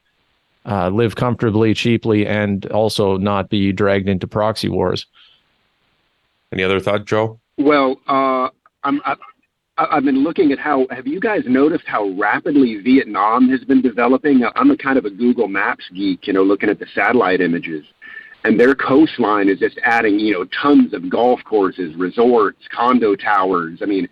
uh, 0.70 0.90
live 0.90 1.16
comfortably, 1.16 1.74
cheaply, 1.74 2.28
and 2.28 2.66
also 2.68 3.18
not 3.18 3.50
be 3.50 3.72
dragged 3.72 4.08
into 4.08 4.28
proxy 4.28 4.70
wars. 4.70 5.08
Any 6.52 6.64
other 6.64 6.80
thought, 6.80 7.06
Joe? 7.06 7.40
Well, 7.58 8.00
uh, 8.08 8.50
I'm, 8.84 9.02
I, 9.04 9.16
I've 9.78 10.04
been 10.04 10.24
looking 10.24 10.52
at 10.52 10.60
how. 10.60 10.88
Have 10.92 11.08
you 11.08 11.20
guys 11.20 11.44
noticed 11.46 11.86
how 11.88 12.10
rapidly 12.10 12.78
Vietnam 12.78 13.50
has 13.50 13.64
been 13.64 13.82
developing? 13.82 14.44
I'm 14.56 14.72
a 14.72 14.78
kind 14.78 14.98
of 14.98 15.06
a 15.06 15.10
Google 15.10 15.48
Maps 15.48 15.86
geek, 15.94 16.28
you 16.28 16.34
know, 16.34 16.44
looking 16.44 16.70
at 16.70 16.80
the 16.80 16.88
satellite 16.94 17.42
images, 17.42 17.86
and 18.44 18.60
their 18.60 18.76
coastline 18.76 19.50
is 19.50 19.60
just 19.60 19.80
adding, 19.84 20.20
you 20.20 20.34
know, 20.34 20.46
tons 20.62 20.94
of 20.94 21.10
golf 21.10 21.40
courses, 21.46 21.96
resorts, 21.96 22.62
condo 22.72 23.16
towers. 23.16 23.80
I 23.82 23.86
mean, 23.86 24.08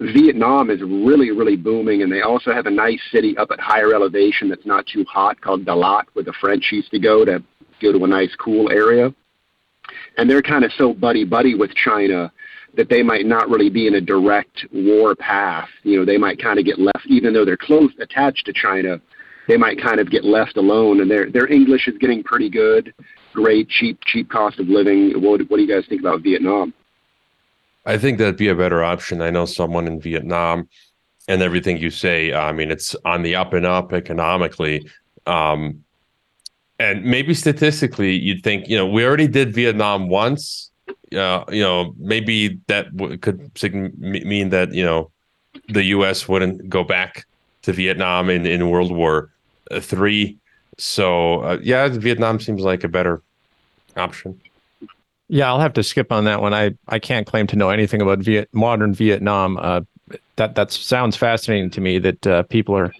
Vietnam 0.00 0.68
is 0.70 0.80
really, 0.82 1.30
really 1.30 1.56
booming, 1.56 2.02
and 2.02 2.12
they 2.12 2.20
also 2.20 2.52
have 2.52 2.66
a 2.66 2.70
nice 2.70 3.00
city 3.10 3.36
up 3.38 3.50
at 3.50 3.58
higher 3.58 3.94
elevation 3.94 4.48
that's 4.48 4.66
not 4.66 4.86
too 4.86 5.04
hot 5.08 5.40
called 5.40 5.64
Dalat, 5.64 6.04
where 6.12 6.24
the 6.24 6.34
French 6.38 6.68
used 6.70 6.90
to 6.90 6.98
go 6.98 7.24
to 7.24 7.42
go 7.80 7.92
to 7.92 8.04
a 8.04 8.06
nice, 8.06 8.34
cool 8.36 8.70
area. 8.70 9.14
And 10.18 10.28
they're 10.28 10.42
kind 10.42 10.64
of 10.64 10.72
so 10.72 10.92
buddy 10.92 11.24
buddy 11.24 11.54
with 11.54 11.74
China 11.74 12.32
that 12.76 12.90
they 12.90 13.02
might 13.02 13.24
not 13.24 13.48
really 13.48 13.70
be 13.70 13.86
in 13.86 13.94
a 13.94 14.00
direct 14.00 14.66
war 14.72 15.14
path. 15.14 15.68
You 15.82 15.98
know, 15.98 16.04
they 16.04 16.18
might 16.18 16.42
kind 16.42 16.58
of 16.58 16.66
get 16.66 16.78
left, 16.78 17.06
even 17.06 17.32
though 17.32 17.44
they're 17.44 17.56
close 17.56 17.90
attached 17.98 18.44
to 18.46 18.52
China, 18.52 19.00
they 19.48 19.56
might 19.56 19.80
kind 19.80 19.98
of 19.98 20.10
get 20.10 20.24
left 20.24 20.58
alone. 20.58 21.00
And 21.00 21.10
their 21.10 21.30
their 21.30 21.50
English 21.50 21.88
is 21.88 21.96
getting 21.98 22.22
pretty 22.22 22.50
good, 22.50 22.92
great, 23.32 23.68
cheap, 23.70 23.98
cheap 24.04 24.28
cost 24.28 24.60
of 24.60 24.68
living. 24.68 25.12
What 25.22 25.40
what 25.48 25.56
do 25.56 25.62
you 25.62 25.68
guys 25.68 25.86
think 25.88 26.02
about 26.02 26.22
Vietnam? 26.22 26.74
I 27.86 27.96
think 27.98 28.18
that'd 28.18 28.36
be 28.36 28.48
a 28.48 28.54
better 28.54 28.82
option. 28.84 29.22
I 29.22 29.30
know 29.30 29.46
someone 29.46 29.86
in 29.86 30.00
Vietnam. 30.00 30.68
and 31.28 31.42
everything 31.42 31.76
you 31.78 31.90
say. 31.90 32.32
I 32.32 32.52
mean, 32.52 32.70
it's 32.70 32.94
on 33.04 33.22
the 33.22 33.34
up 33.34 33.52
and 33.52 33.66
up 33.66 33.92
economically. 33.92 34.88
Um, 35.26 35.82
and 36.78 37.04
maybe 37.04 37.34
statistically, 37.34 38.12
you'd 38.14 38.44
think, 38.44 38.68
you 38.68 38.76
know, 38.76 38.86
we 38.86 39.04
already 39.04 39.26
did 39.26 39.52
Vietnam 39.52 40.08
once. 40.08 40.70
Uh, 41.12 41.42
you 41.50 41.62
know, 41.62 41.94
maybe 41.98 42.60
that 42.68 42.96
w- 42.96 43.18
could 43.18 43.50
sig- 43.58 43.98
mean 43.98 44.50
that, 44.50 44.72
you 44.72 44.84
know, 44.84 45.10
the 45.68 45.82
U.S. 45.96 46.28
wouldn't 46.28 46.68
go 46.68 46.84
back 46.84 47.26
to 47.62 47.72
Vietnam 47.72 48.30
in, 48.30 48.46
in 48.46 48.70
World 48.70 48.92
War 48.92 49.30
uh, 49.72 49.80
Three. 49.80 50.38
So, 50.78 51.40
uh, 51.40 51.58
yeah, 51.60 51.88
Vietnam 51.88 52.38
seems 52.38 52.62
like 52.62 52.84
a 52.84 52.88
better 52.88 53.20
option. 53.96 54.40
Yeah, 55.28 55.48
I'll 55.48 55.60
have 55.60 55.72
to 55.74 55.82
skip 55.82 56.12
on 56.12 56.24
that 56.24 56.40
one. 56.40 56.54
I, 56.54 56.74
I 56.88 56.98
can't 56.98 57.26
claim 57.26 57.46
to 57.48 57.56
know 57.56 57.70
anything 57.70 58.00
about 58.00 58.20
Viet, 58.20 58.48
modern 58.52 58.94
Vietnam. 58.94 59.56
Uh, 59.56 59.80
that 60.36 60.54
that 60.54 60.70
sounds 60.70 61.16
fascinating 61.16 61.70
to 61.70 61.80
me. 61.80 61.98
That 61.98 62.26
uh, 62.26 62.42
people 62.44 62.76
are 62.76 62.92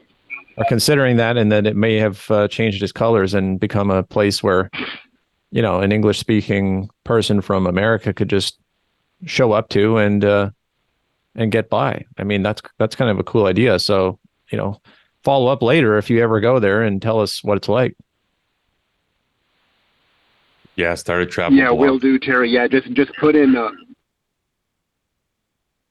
are 0.59 0.65
considering 0.69 1.17
that, 1.19 1.37
and 1.37 1.53
that 1.53 1.67
it 1.67 1.77
may 1.77 1.97
have 1.97 2.29
uh, 2.31 2.49
changed 2.49 2.83
its 2.83 2.93
colors 2.93 3.35
and 3.35 3.61
become 3.61 3.91
a 3.91 4.03
place 4.03 4.43
where, 4.43 4.71
you 5.53 5.63
know, 5.63 5.81
an 5.81 5.93
English 5.93 6.19
speaking 6.19 6.91
person 7.05 7.41
from 7.41 7.67
America 7.67 8.13
could 8.13 8.29
just 8.29 8.59
show 9.27 9.53
up 9.53 9.69
to 9.69 9.99
and 9.99 10.25
uh, 10.25 10.51
and 11.37 11.53
get 11.53 11.71
by. 11.71 12.05
I 12.19 12.25
mean, 12.25 12.43
that's 12.43 12.63
that's 12.79 12.97
kind 12.97 13.11
of 13.11 13.19
a 13.21 13.25
cool 13.25 13.47
idea. 13.47 13.79
So, 13.79 14.19
you 14.51 14.59
know, 14.59 14.81
follow 15.23 15.53
up 15.53 15.63
later 15.63 15.97
if 15.97 16.11
you 16.11 16.23
ever 16.23 16.41
go 16.41 16.59
there 16.59 16.83
and 16.83 17.01
tell 17.01 17.21
us 17.21 17.45
what 17.45 17.57
it's 17.57 17.69
like. 17.69 17.97
Yeah, 20.77 20.95
started 20.95 21.31
traveling. 21.31 21.59
Yeah, 21.59 21.71
will 21.71 21.99
do, 21.99 22.19
Terry. 22.19 22.51
Yeah, 22.51 22.69
just 22.69 22.93
just 22.93 23.11
put 23.19 23.35
in. 23.35 23.57
Uh, 23.57 23.71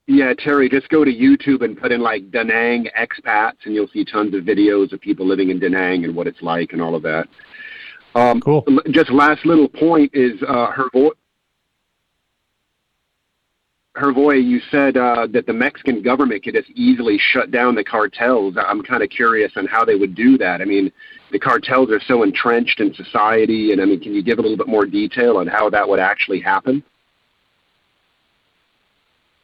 yeah, 0.06 0.32
Terry, 0.38 0.68
just 0.68 0.88
go 0.88 1.04
to 1.04 1.12
YouTube 1.12 1.64
and 1.64 1.76
put 1.76 1.90
in 1.90 2.00
like 2.00 2.30
Da 2.30 2.44
Nang 2.44 2.88
expats, 2.96 3.56
and 3.64 3.74
you'll 3.74 3.88
see 3.88 4.04
tons 4.04 4.34
of 4.34 4.44
videos 4.44 4.92
of 4.92 5.00
people 5.00 5.26
living 5.26 5.50
in 5.50 5.58
Da 5.58 5.68
Nang 5.68 6.04
and 6.04 6.14
what 6.14 6.28
it's 6.28 6.40
like 6.42 6.72
and 6.72 6.80
all 6.80 6.94
of 6.94 7.02
that. 7.02 7.26
Um, 8.14 8.40
cool. 8.40 8.64
Just 8.90 9.10
last 9.10 9.44
little 9.44 9.68
point 9.68 10.10
is 10.14 10.40
uh, 10.46 10.70
her 10.70 10.88
voice. 10.92 11.12
Hrvoje, 13.96 14.44
you 14.44 14.60
said 14.70 14.96
uh, 14.98 15.26
that 15.32 15.46
the 15.46 15.52
Mexican 15.54 16.02
government 16.02 16.44
could 16.44 16.54
just 16.54 16.70
easily 16.70 17.18
shut 17.18 17.50
down 17.50 17.74
the 17.74 17.82
cartels. 17.82 18.54
I'm 18.58 18.82
kind 18.82 19.02
of 19.02 19.08
curious 19.08 19.52
on 19.56 19.66
how 19.66 19.86
they 19.86 19.94
would 19.94 20.14
do 20.14 20.36
that. 20.38 20.60
I 20.60 20.66
mean, 20.66 20.92
the 21.30 21.38
cartels 21.38 21.90
are 21.90 22.00
so 22.00 22.22
entrenched 22.22 22.80
in 22.80 22.94
society, 22.94 23.72
and 23.72 23.80
I 23.80 23.84
mean, 23.84 24.00
can 24.00 24.14
you 24.14 24.22
give 24.22 24.38
a 24.38 24.42
little 24.42 24.56
bit 24.56 24.68
more 24.68 24.86
detail 24.86 25.38
on 25.38 25.46
how 25.46 25.70
that 25.70 25.88
would 25.88 25.98
actually 25.98 26.40
happen? 26.40 26.82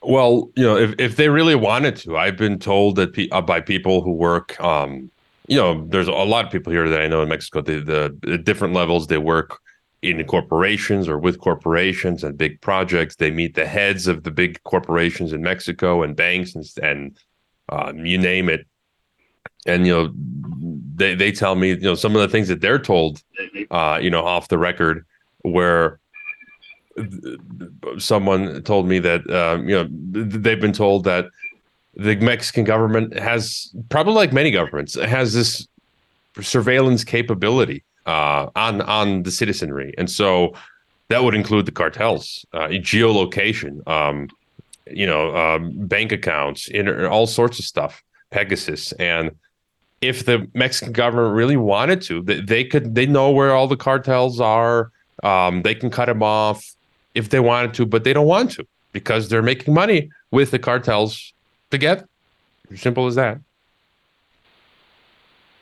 Well, 0.02 0.50
you 0.56 0.64
know, 0.64 0.76
if, 0.76 0.94
if 0.98 1.16
they 1.16 1.28
really 1.28 1.54
wanted 1.54 1.96
to, 1.96 2.16
I've 2.16 2.36
been 2.36 2.58
told 2.58 2.96
that 2.96 3.12
pe- 3.12 3.28
uh, 3.30 3.40
by 3.40 3.60
people 3.60 4.02
who 4.02 4.12
work, 4.12 4.60
um, 4.60 5.10
you 5.46 5.56
know, 5.56 5.86
there's 5.86 6.08
a 6.08 6.12
lot 6.12 6.44
of 6.44 6.50
people 6.50 6.72
here 6.72 6.88
that 6.88 7.00
I 7.00 7.06
know 7.06 7.22
in 7.22 7.28
Mexico. 7.28 7.60
The, 7.60 8.16
the, 8.22 8.38
different 8.38 8.74
levels 8.74 9.06
they 9.06 9.18
work 9.18 9.60
in 10.02 10.24
corporations 10.24 11.08
or 11.08 11.18
with 11.18 11.38
corporations 11.38 12.24
and 12.24 12.36
big 12.36 12.60
projects. 12.60 13.16
They 13.16 13.30
meet 13.30 13.54
the 13.54 13.66
heads 13.66 14.08
of 14.08 14.24
the 14.24 14.32
big 14.32 14.60
corporations 14.64 15.32
in 15.32 15.42
Mexico 15.42 16.02
and 16.02 16.16
banks 16.16 16.54
and 16.54 16.64
and 16.82 17.16
um, 17.68 18.04
you 18.04 18.18
name 18.18 18.48
it. 18.48 18.66
And 19.66 19.86
you 19.86 19.92
know, 19.92 20.12
they 20.94 21.14
they 21.14 21.32
tell 21.32 21.54
me 21.54 21.70
you 21.70 21.76
know 21.80 21.94
some 21.94 22.14
of 22.14 22.22
the 22.22 22.28
things 22.28 22.48
that 22.48 22.60
they're 22.60 22.78
told, 22.78 23.22
uh, 23.70 23.98
you 24.00 24.10
know, 24.10 24.24
off 24.24 24.48
the 24.48 24.58
record, 24.58 25.06
where 25.42 25.98
someone 27.98 28.62
told 28.62 28.86
me 28.86 28.98
that 28.98 29.28
um, 29.30 29.68
you 29.68 29.76
know 29.76 29.88
they've 29.90 30.60
been 30.60 30.72
told 30.72 31.04
that 31.04 31.26
the 31.94 32.16
Mexican 32.16 32.64
government 32.64 33.18
has 33.18 33.74
probably 33.88 34.14
like 34.14 34.32
many 34.32 34.50
governments 34.50 34.94
has 34.94 35.32
this 35.32 35.66
surveillance 36.40 37.04
capability 37.04 37.84
uh, 38.06 38.48
on 38.56 38.80
on 38.82 39.22
the 39.22 39.30
citizenry, 39.30 39.94
and 39.98 40.10
so 40.10 40.54
that 41.08 41.22
would 41.22 41.34
include 41.34 41.66
the 41.66 41.72
cartels, 41.72 42.46
uh, 42.54 42.68
geolocation, 42.68 43.86
um, 43.86 44.28
you 44.90 45.06
know, 45.06 45.36
um, 45.36 45.72
bank 45.86 46.10
accounts, 46.10 46.70
all 47.10 47.26
sorts 47.26 47.58
of 47.58 47.66
stuff, 47.66 48.02
Pegasus, 48.30 48.92
and 48.92 49.30
if 50.02 50.26
the 50.26 50.48
Mexican 50.52 50.92
government 50.92 51.34
really 51.34 51.56
wanted 51.56 52.02
to, 52.02 52.22
they, 52.22 52.40
they 52.40 52.64
could 52.64 52.94
they 52.94 53.06
know 53.06 53.30
where 53.30 53.54
all 53.54 53.68
the 53.68 53.76
cartels 53.76 54.40
are. 54.40 54.90
Um, 55.22 55.62
they 55.62 55.74
can 55.74 55.90
cut 55.90 56.06
them 56.06 56.22
off 56.22 56.74
if 57.14 57.30
they 57.30 57.40
wanted 57.40 57.74
to, 57.74 57.86
but 57.86 58.02
they 58.02 58.12
don't 58.12 58.26
want 58.26 58.50
to 58.52 58.66
because 58.92 59.28
they're 59.28 59.42
making 59.42 59.72
money 59.72 60.10
with 60.32 60.50
the 60.50 60.58
cartels 60.58 61.32
together. 61.70 62.06
Simple 62.74 63.06
as 63.06 63.14
that. 63.14 63.38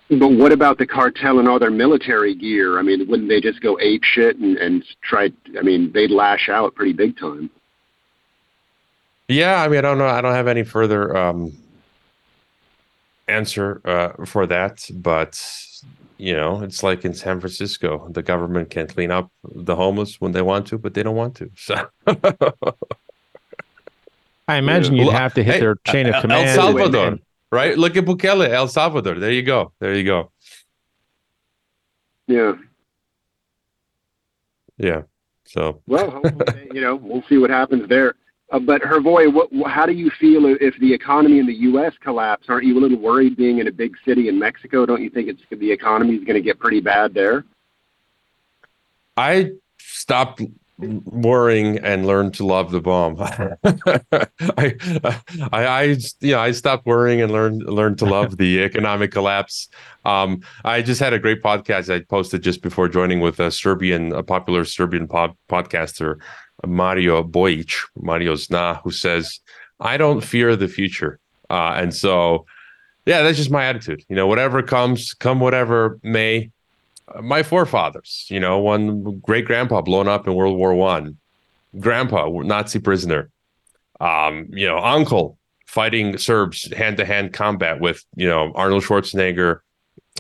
But 0.09 0.33
what 0.33 0.51
about 0.51 0.79
the 0.79 0.87
cartel 0.87 1.39
and 1.39 1.49
all 1.49 1.61
their 1.61 1.71
military 1.71 2.35
gear? 2.35 2.79
I 2.79 2.83
mean, 2.83 3.07
wouldn't 3.07 3.29
they 3.29 3.41
just 3.41 3.61
go 3.61 3.79
ape 3.79 4.03
shit 4.03 4.39
and, 4.39 4.57
and 4.57 4.85
try? 5.03 5.31
I 5.57 5.63
mean, 5.63 5.93
they'd 5.93 6.11
lash 6.11 6.49
out 6.49 6.75
pretty 6.75 6.93
big 6.93 7.17
time. 7.17 7.49
Yeah, 9.29 9.63
I 9.63 9.69
mean, 9.69 9.79
I 9.79 9.83
don't 9.83 9.99
know. 9.99 10.09
I 10.09 10.21
don't 10.21 10.35
have 10.35 10.49
any 10.49 10.65
further 10.65 11.17
um, 11.17 11.57
answer 13.31 13.81
uh, 13.85 14.25
for 14.27 14.47
that, 14.47 14.89
but 14.95 15.41
you 16.19 16.35
know, 16.35 16.61
it's 16.63 16.83
like 16.83 17.05
in 17.05 17.15
San 17.15 17.41
Francisco, 17.41 18.07
the 18.11 18.23
government 18.23 18.69
can 18.71 18.87
clean 18.87 19.11
up 19.11 19.31
the 19.43 19.75
homeless 19.75 20.21
when 20.21 20.33
they 20.33 20.43
want 20.43 20.67
to, 20.67 20.77
but 20.79 20.93
they 20.95 21.03
don't 21.03 21.17
want 21.17 21.35
to. 21.37 21.51
So. 21.57 21.75
I 24.47 24.57
imagine 24.57 24.97
you'd 24.97 25.13
have 25.13 25.33
to 25.35 25.43
hit 25.45 25.55
Hey, 25.55 25.61
their 25.61 25.77
chain 25.87 26.07
of 26.07 26.21
command. 26.21 26.49
El 26.49 26.57
command. 26.57 26.77
Salvador, 26.77 27.07
and- 27.07 27.21
right? 27.53 27.79
Look 27.79 27.97
at 27.97 28.05
Bukele, 28.05 28.49
El 28.49 28.69
Salvador. 28.69 29.15
There 29.15 29.31
you 29.31 29.43
go. 29.43 29.73
There 29.79 29.95
you 29.95 30.05
go. 30.05 30.31
Yeah. 32.27 32.53
Yeah. 34.77 35.03
So 35.45 35.81
Well, 35.87 36.11
hopefully, 36.11 36.69
you 36.73 36.81
know, 36.81 36.97
we'll 36.97 37.23
see 37.29 37.39
what 37.39 37.51
happens 37.51 37.89
there. 37.89 38.15
Uh, 38.51 38.59
but 38.59 38.83
Hrvoje, 38.83 39.33
what, 39.33 39.49
wh- 39.53 39.71
how 39.71 39.87
do 39.87 39.93
you 39.93 40.11
feel 40.19 40.47
if 40.47 40.79
the 40.81 40.93
economy 40.93 41.39
in 41.39 41.47
the 41.47 41.55
U.S. 41.55 41.93
collapse? 42.01 42.47
Aren't 42.49 42.65
you 42.65 42.79
a 42.79 42.81
little 42.81 42.99
worried 42.99 43.37
being 43.37 43.59
in 43.59 43.69
a 43.69 43.73
big 43.73 43.95
city 44.05 44.29
in 44.29 44.39
Mexico? 44.39 44.85
Don't 44.87 45.03
you 45.03 45.11
think 45.11 45.29
it's 45.29 45.43
the 45.51 45.71
economy 45.71 46.17
is 46.17 46.25
going 46.25 46.35
to 46.35 46.43
get 46.43 46.59
pretty 46.59 46.81
bad 46.81 47.15
there? 47.15 47.45
I 49.17 49.53
stopped 49.79 50.43
worrying 50.79 51.79
and 51.79 52.07
learned 52.07 52.35
to 52.35 52.45
love 52.45 52.71
the 52.71 52.81
bomb. 52.81 53.17
I, 53.21 54.75
I, 55.53 55.97
I, 56.23 56.35
I 56.35 56.51
stopped 56.53 56.87
worrying 56.87 57.21
and 57.21 57.31
learned 57.31 57.63
learned 57.65 57.99
to 57.99 58.07
love 58.07 58.37
the 58.37 58.63
economic 58.63 59.13
collapse. 59.13 59.69
Um, 60.05 60.43
I 60.65 60.83
just 60.83 61.01
had 61.01 61.13
a 61.13 61.19
great 61.19 61.43
podcast 61.43 61.95
I 61.95 62.01
posted 62.01 62.43
just 62.43 62.63
before 62.63 62.89
joining 62.89 63.21
with 63.21 63.41
a 63.41 63.51
Serbian, 63.51 64.13
a 64.13 64.23
popular 64.23 64.65
Serbian 64.65 65.07
pod, 65.07 65.37
podcaster, 65.49 66.19
Mario 66.67 67.23
Bojic, 67.23 67.75
Mario 67.97 68.35
Zna, 68.37 68.81
who 68.83 68.91
says, 68.91 69.41
"I 69.81 69.97
don't 69.97 70.21
fear 70.21 70.57
the 70.57 70.69
future," 70.69 71.19
uh, 71.49 71.75
and 71.77 71.95
so, 71.95 72.47
yeah, 73.07 73.23
that's 73.23 73.39
just 73.39 73.51
my 73.51 73.65
attitude. 73.65 74.05
You 74.09 74.17
know, 74.17 74.27
whatever 74.27 74.63
comes, 74.63 75.15
come 75.15 75.41
whatever 75.41 75.99
may. 76.03 76.51
My 77.21 77.43
forefathers, 77.43 78.27
you 78.31 78.39
know, 78.39 78.61
one 78.61 79.19
great 79.19 79.45
grandpa 79.45 79.81
blown 79.81 80.07
up 80.07 80.29
in 80.29 80.35
World 80.35 80.57
War 80.57 80.75
One, 80.75 81.17
grandpa 81.81 82.29
Nazi 82.29 82.79
prisoner, 82.79 83.31
um, 84.01 84.47
you 84.51 84.67
know, 84.67 84.79
uncle 84.79 85.37
fighting 85.71 86.19
Serbs 86.19 86.73
hand 86.75 86.97
to 86.97 87.05
hand 87.05 87.33
combat 87.33 87.79
with 87.81 88.05
you 88.17 88.29
know 88.29 88.53
Arnold 88.55 88.83
Schwarzenegger, 88.83 89.61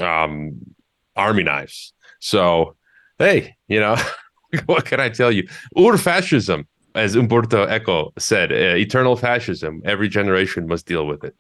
um, 0.00 0.74
army 1.16 1.42
knives. 1.42 1.92
So, 2.20 2.76
hey, 3.18 3.56
you 3.66 3.80
know, 3.80 3.96
what 4.66 4.84
can 4.84 5.00
I 5.00 5.08
tell 5.08 5.30
you? 5.32 5.48
Ur 5.78 5.96
fascism, 5.96 6.66
as 6.94 7.14
Umberto 7.14 7.66
Eco 7.68 8.12
said, 8.18 8.52
uh, 8.52 8.76
eternal 8.76 9.16
fascism. 9.16 9.82
Every 9.84 10.08
generation 10.08 10.66
must 10.66 10.86
deal 10.86 11.06
with 11.06 11.24
it. 11.24 11.34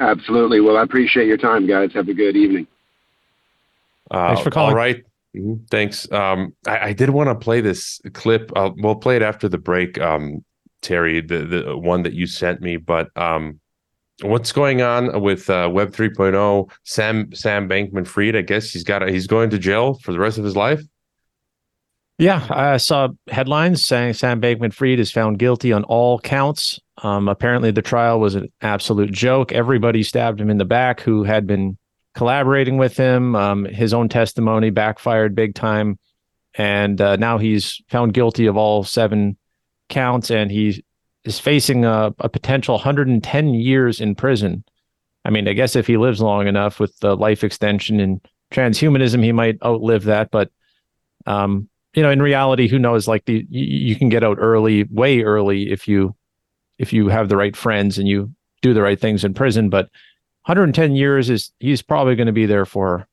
Absolutely. 0.00 0.60
Well, 0.60 0.76
I 0.76 0.82
appreciate 0.82 1.26
your 1.26 1.36
time, 1.38 1.66
guys. 1.66 1.92
Have 1.94 2.08
a 2.08 2.14
good 2.14 2.36
evening. 2.36 2.66
Uh, 4.10 4.28
Thanks 4.28 4.42
for 4.42 4.50
calling. 4.50 4.70
All 4.70 4.76
right. 4.76 5.04
Mhm. 5.36 5.68
Thanks. 5.70 6.10
Um, 6.12 6.54
I, 6.66 6.78
I 6.78 6.92
did 6.92 7.10
want 7.10 7.28
to 7.28 7.34
play 7.34 7.60
this 7.60 8.00
clip. 8.12 8.50
Uh, 8.56 8.70
we'll 8.76 8.94
play 8.94 9.16
it 9.16 9.22
after 9.22 9.48
the 9.48 9.58
break, 9.58 9.98
um, 10.00 10.44
Terry, 10.82 11.20
the 11.20 11.44
the 11.44 11.76
one 11.76 12.02
that 12.04 12.14
you 12.14 12.26
sent 12.26 12.60
me. 12.60 12.76
But 12.76 13.10
um, 13.16 13.60
what's 14.22 14.52
going 14.52 14.82
on 14.82 15.20
with 15.20 15.50
uh, 15.50 15.68
Web 15.70 15.92
3.0? 15.92 16.70
Sam 16.84 17.34
Sam 17.34 17.68
Bankman 17.68 18.06
Fried. 18.06 18.36
I 18.36 18.42
guess 18.42 18.70
he's 18.70 18.84
got 18.84 19.02
a, 19.02 19.10
he's 19.10 19.26
going 19.26 19.50
to 19.50 19.58
jail 19.58 19.94
for 20.02 20.12
the 20.12 20.18
rest 20.18 20.38
of 20.38 20.44
his 20.44 20.56
life. 20.56 20.82
Yeah, 22.18 22.44
I 22.50 22.78
saw 22.78 23.10
headlines 23.28 23.86
saying 23.86 24.14
Sam 24.14 24.40
Bankman 24.40 24.72
Fried 24.72 24.98
is 24.98 25.12
found 25.12 25.38
guilty 25.38 25.72
on 25.72 25.84
all 25.84 26.18
counts. 26.18 26.80
Um, 27.04 27.28
apparently, 27.28 27.70
the 27.70 27.80
trial 27.80 28.18
was 28.18 28.34
an 28.34 28.48
absolute 28.60 29.12
joke. 29.12 29.52
Everybody 29.52 30.02
stabbed 30.02 30.40
him 30.40 30.50
in 30.50 30.58
the 30.58 30.64
back 30.64 31.00
who 31.00 31.22
had 31.22 31.46
been 31.46 31.78
collaborating 32.14 32.76
with 32.76 32.96
him. 32.96 33.36
Um, 33.36 33.64
his 33.66 33.94
own 33.94 34.08
testimony 34.08 34.70
backfired 34.70 35.36
big 35.36 35.54
time. 35.54 35.96
And 36.54 37.00
uh, 37.00 37.14
now 37.14 37.38
he's 37.38 37.80
found 37.88 38.14
guilty 38.14 38.46
of 38.46 38.56
all 38.56 38.82
seven 38.82 39.36
counts. 39.88 40.28
And 40.28 40.50
he 40.50 40.82
is 41.22 41.38
facing 41.38 41.84
a, 41.84 42.12
a 42.18 42.28
potential 42.28 42.74
110 42.74 43.54
years 43.54 44.00
in 44.00 44.16
prison. 44.16 44.64
I 45.24 45.30
mean, 45.30 45.46
I 45.46 45.52
guess 45.52 45.76
if 45.76 45.86
he 45.86 45.96
lives 45.96 46.20
long 46.20 46.48
enough 46.48 46.80
with 46.80 46.98
the 46.98 47.16
life 47.16 47.44
extension 47.44 48.00
and 48.00 48.20
transhumanism, 48.50 49.22
he 49.22 49.30
might 49.30 49.62
outlive 49.62 50.04
that. 50.04 50.32
But 50.32 50.50
um, 51.24 51.68
you 51.94 52.02
know, 52.02 52.10
in 52.10 52.22
reality, 52.22 52.68
who 52.68 52.78
knows? 52.78 53.08
Like 53.08 53.24
the 53.24 53.46
you, 53.50 53.96
can 53.96 54.08
get 54.08 54.24
out 54.24 54.38
early, 54.40 54.84
way 54.84 55.22
early, 55.22 55.70
if 55.70 55.88
you 55.88 56.14
if 56.78 56.92
you 56.92 57.08
have 57.08 57.28
the 57.28 57.36
right 57.36 57.56
friends 57.56 57.98
and 57.98 58.06
you 58.06 58.32
do 58.62 58.74
the 58.74 58.82
right 58.82 59.00
things 59.00 59.24
in 59.24 59.34
prison. 59.34 59.68
But 59.70 59.84
110 60.44 60.94
years 60.94 61.30
is 61.30 61.50
he's 61.60 61.82
probably 61.82 62.14
going 62.14 62.26
to 62.26 62.32
be 62.32 62.46
there 62.46 62.64
for, 62.64 63.06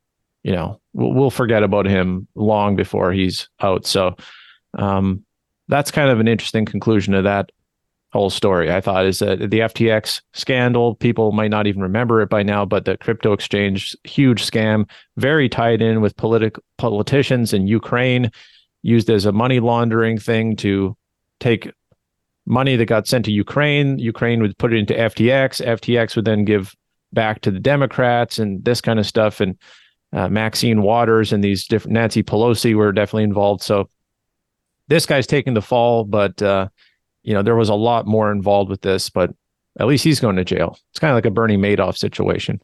you 0.43 0.51
know, 0.51 0.80
we'll, 0.93 1.30
forget 1.30 1.63
about 1.63 1.86
him 1.86 2.28
long 2.36 2.76
before 2.76 3.11
he's 3.11 3.49
out. 3.59 3.86
So 3.86 4.15
um, 4.78 5.26
that's 5.67 5.91
kind 5.91 6.09
of 6.09 6.19
an 6.19 6.28
interesting 6.28 6.65
conclusion 6.65 7.13
to 7.13 7.23
that 7.23 7.51
whole 8.13 8.30
story. 8.30 8.71
I 8.71 8.80
thought 8.80 9.05
is 9.05 9.19
that 9.19 9.39
the 9.39 9.59
FTX 9.59 10.21
scandal, 10.34 10.95
people 10.95 11.34
might 11.34 11.51
not 11.51 11.67
even 11.67 11.82
remember 11.82 12.21
it 12.21 12.30
by 12.30 12.43
now, 12.43 12.63
but 12.63 12.86
the 12.86 12.97
crypto 12.97 13.34
exchange, 13.34 13.95
huge 14.05 14.49
scam, 14.49 14.89
very 15.17 15.49
tied 15.49 15.82
in 15.82 15.99
with 15.99 16.15
politic 16.15 16.55
politicians 16.78 17.51
in 17.51 17.67
Ukraine, 17.67 18.32
used 18.86 19.10
as 19.10 19.26
a 19.26 19.32
money 19.32 19.60
laundering 19.60 20.20
thing 20.20 20.56
to 20.56 20.96
take 21.40 21.72
money 22.46 22.76
that 22.76 22.86
got 22.86 23.08
sent 23.08 23.26
to 23.26 23.32
Ukraine. 23.32 23.98
Ukraine 23.98 24.42
would 24.44 24.56
put 24.60 24.72
it 24.74 24.78
into 24.78 24.94
FTX. 24.94 25.66
FTX 25.66 26.16
would 26.16 26.26
then 26.26 26.46
give 26.46 26.76
back 27.12 27.42
to 27.42 27.50
the 27.50 27.60
Democrats 27.60 28.38
and 28.38 28.64
this 28.64 28.82
kind 28.82 29.00
of 29.00 29.08
stuff. 29.08 29.42
And 29.42 29.58
uh, 30.14 30.30
Maxine 30.30 30.84
Waters 30.84 31.34
and 31.34 31.44
these 31.44 31.66
different 31.66 31.94
Nancy 31.94 32.22
Pelosi 32.22 32.76
were 32.76 32.92
definitely 32.92 33.24
involved. 33.24 33.64
So 33.64 33.90
this 34.88 35.08
guy's 35.08 35.26
taking 35.26 35.56
the 35.56 35.64
fall, 35.64 36.04
but 36.04 36.40
uh, 36.44 36.68
you 37.24 37.34
know 37.34 37.42
there 37.42 37.56
was 37.56 37.70
a 37.70 37.76
lot 37.76 38.06
more 38.06 38.32
involved 38.32 38.70
with 38.70 38.82
this. 38.82 39.10
But 39.10 39.32
at 39.80 39.88
least 39.88 40.04
he's 40.04 40.20
going 40.20 40.36
to 40.36 40.46
jail. 40.46 40.78
It's 40.92 41.00
kind 41.00 41.10
of 41.10 41.16
like 41.16 41.26
a 41.26 41.32
Bernie 41.32 41.58
Madoff 41.58 41.98
situation. 41.98 42.62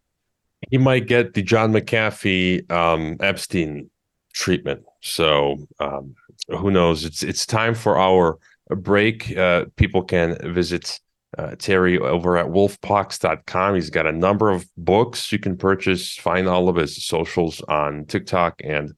He 0.70 0.78
might 0.78 1.08
get 1.08 1.34
the 1.34 1.42
John 1.42 1.74
McAfee 1.74 2.72
um, 2.72 3.18
Epstein 3.20 3.90
treatment. 4.34 4.84
So 5.02 5.58
um, 5.80 6.16
who 6.48 6.72
knows? 6.72 7.06
It's 7.06 7.24
it's 7.24 7.46
time 7.46 7.76
for 7.76 7.98
our 7.98 8.38
break. 8.70 9.36
Uh, 9.36 9.66
people 9.76 10.04
can 10.04 10.38
visit 10.54 11.00
uh, 11.38 11.56
Terry 11.58 11.98
over 11.98 12.38
at 12.38 12.48
wolfpox.com. 12.48 13.76
He's 13.76 13.90
got 13.90 14.08
a 14.08 14.12
number 14.12 14.52
of 14.52 14.66
books 14.78 15.32
you 15.32 15.40
can 15.40 15.58
purchase. 15.58 16.16
Find 16.16 16.48
all 16.48 16.68
of 16.68 16.76
his 16.76 17.04
socials 17.04 17.62
on 17.62 18.06
TikTok 18.06 18.62
and 18.64 18.94